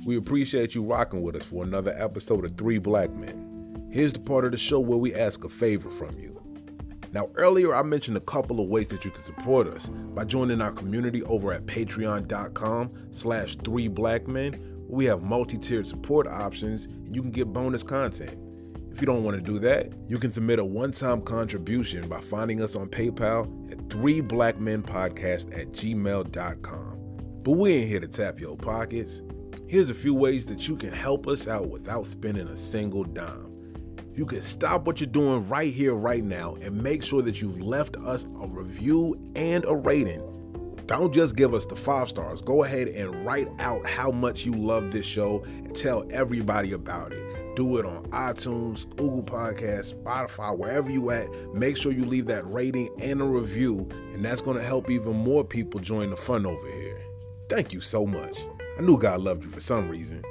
We 0.05 0.17
appreciate 0.17 0.75
you 0.75 0.83
rocking 0.83 1.21
with 1.21 1.37
us 1.37 1.45
for 1.45 1.63
another 1.63 1.95
episode 1.97 2.43
of 2.43 2.57
Three 2.57 2.77
Black 2.77 3.09
Men. 3.11 3.89
Here's 3.89 4.11
the 4.11 4.19
part 4.19 4.43
of 4.43 4.51
the 4.51 4.57
show 4.57 4.81
where 4.81 4.97
we 4.97 5.15
ask 5.15 5.45
a 5.45 5.49
favor 5.49 5.89
from 5.89 6.19
you. 6.19 6.41
Now, 7.13 7.29
earlier 7.35 7.73
I 7.73 7.83
mentioned 7.83 8.17
a 8.17 8.21
couple 8.21 8.59
of 8.59 8.67
ways 8.67 8.89
that 8.89 9.05
you 9.05 9.11
can 9.11 9.23
support 9.23 9.67
us 9.67 9.85
by 9.85 10.25
joining 10.25 10.59
our 10.59 10.73
community 10.73 11.23
over 11.23 11.53
at 11.53 11.65
patreon.com 11.67 12.91
slash 13.11 13.55
three 13.63 13.87
black 13.87 14.27
men. 14.27 14.59
We 14.89 15.05
have 15.05 15.23
multi-tiered 15.23 15.87
support 15.87 16.27
options 16.27 16.85
and 16.85 17.15
you 17.15 17.21
can 17.21 17.31
get 17.31 17.53
bonus 17.53 17.83
content. 17.83 18.37
If 18.91 18.99
you 18.99 19.07
don't 19.07 19.23
want 19.23 19.37
to 19.37 19.41
do 19.41 19.57
that, 19.59 19.93
you 20.09 20.17
can 20.19 20.33
submit 20.33 20.59
a 20.59 20.65
one-time 20.65 21.21
contribution 21.21 22.09
by 22.09 22.19
finding 22.19 22.61
us 22.61 22.75
on 22.75 22.89
PayPal 22.89 23.71
at 23.71 23.89
three 23.89 24.19
black 24.19 24.59
men 24.59 24.83
podcast 24.83 25.57
at 25.57 25.71
gmail.com. 25.71 26.99
But 27.43 27.51
we 27.51 27.73
ain't 27.73 27.87
here 27.87 27.99
to 28.01 28.07
tap 28.07 28.39
your 28.39 28.57
pockets. 28.57 29.21
Here's 29.67 29.89
a 29.89 29.93
few 29.93 30.13
ways 30.13 30.45
that 30.47 30.67
you 30.67 30.75
can 30.75 30.91
help 30.91 31.27
us 31.27 31.47
out 31.47 31.69
without 31.69 32.05
spending 32.05 32.47
a 32.47 32.57
single 32.57 33.03
dime 33.03 33.53
you 34.15 34.25
can 34.25 34.41
stop 34.41 34.85
what 34.85 34.99
you're 34.99 35.07
doing 35.07 35.47
right 35.47 35.73
here, 35.73 35.95
right 35.95 36.23
now, 36.23 36.55
and 36.61 36.81
make 36.81 37.03
sure 37.03 37.21
that 37.23 37.41
you've 37.41 37.61
left 37.61 37.95
us 37.97 38.25
a 38.41 38.47
review 38.47 39.19
and 39.35 39.65
a 39.65 39.75
rating. 39.75 40.21
Don't 40.85 41.13
just 41.13 41.35
give 41.35 41.53
us 41.53 41.65
the 41.65 41.75
five 41.75 42.09
stars. 42.09 42.41
Go 42.41 42.63
ahead 42.63 42.89
and 42.89 43.25
write 43.25 43.47
out 43.59 43.87
how 43.87 44.11
much 44.11 44.45
you 44.45 44.53
love 44.53 44.91
this 44.91 45.05
show 45.05 45.43
and 45.45 45.75
tell 45.75 46.05
everybody 46.11 46.73
about 46.73 47.11
it. 47.11 47.55
Do 47.55 47.77
it 47.77 47.85
on 47.85 48.03
iTunes, 48.07 48.87
Google 48.97 49.23
Podcasts, 49.23 49.95
Spotify, 49.95 50.57
wherever 50.57 50.91
you 50.91 51.09
at. 51.11 51.27
Make 51.53 51.77
sure 51.77 51.91
you 51.91 52.05
leave 52.05 52.27
that 52.27 52.45
rating 52.51 52.89
and 52.99 53.21
a 53.21 53.25
review, 53.25 53.87
and 54.13 54.23
that's 54.23 54.41
going 54.41 54.57
to 54.57 54.63
help 54.63 54.91
even 54.91 55.15
more 55.15 55.43
people 55.43 55.79
join 55.79 56.09
the 56.11 56.17
fun 56.17 56.45
over 56.45 56.67
here. 56.67 57.01
Thank 57.49 57.73
you 57.73 57.81
so 57.81 58.05
much. 58.05 58.39
I 58.78 58.82
knew 58.82 58.97
God 58.97 59.21
loved 59.21 59.43
you 59.43 59.49
for 59.49 59.59
some 59.59 59.89
reason. 59.89 60.24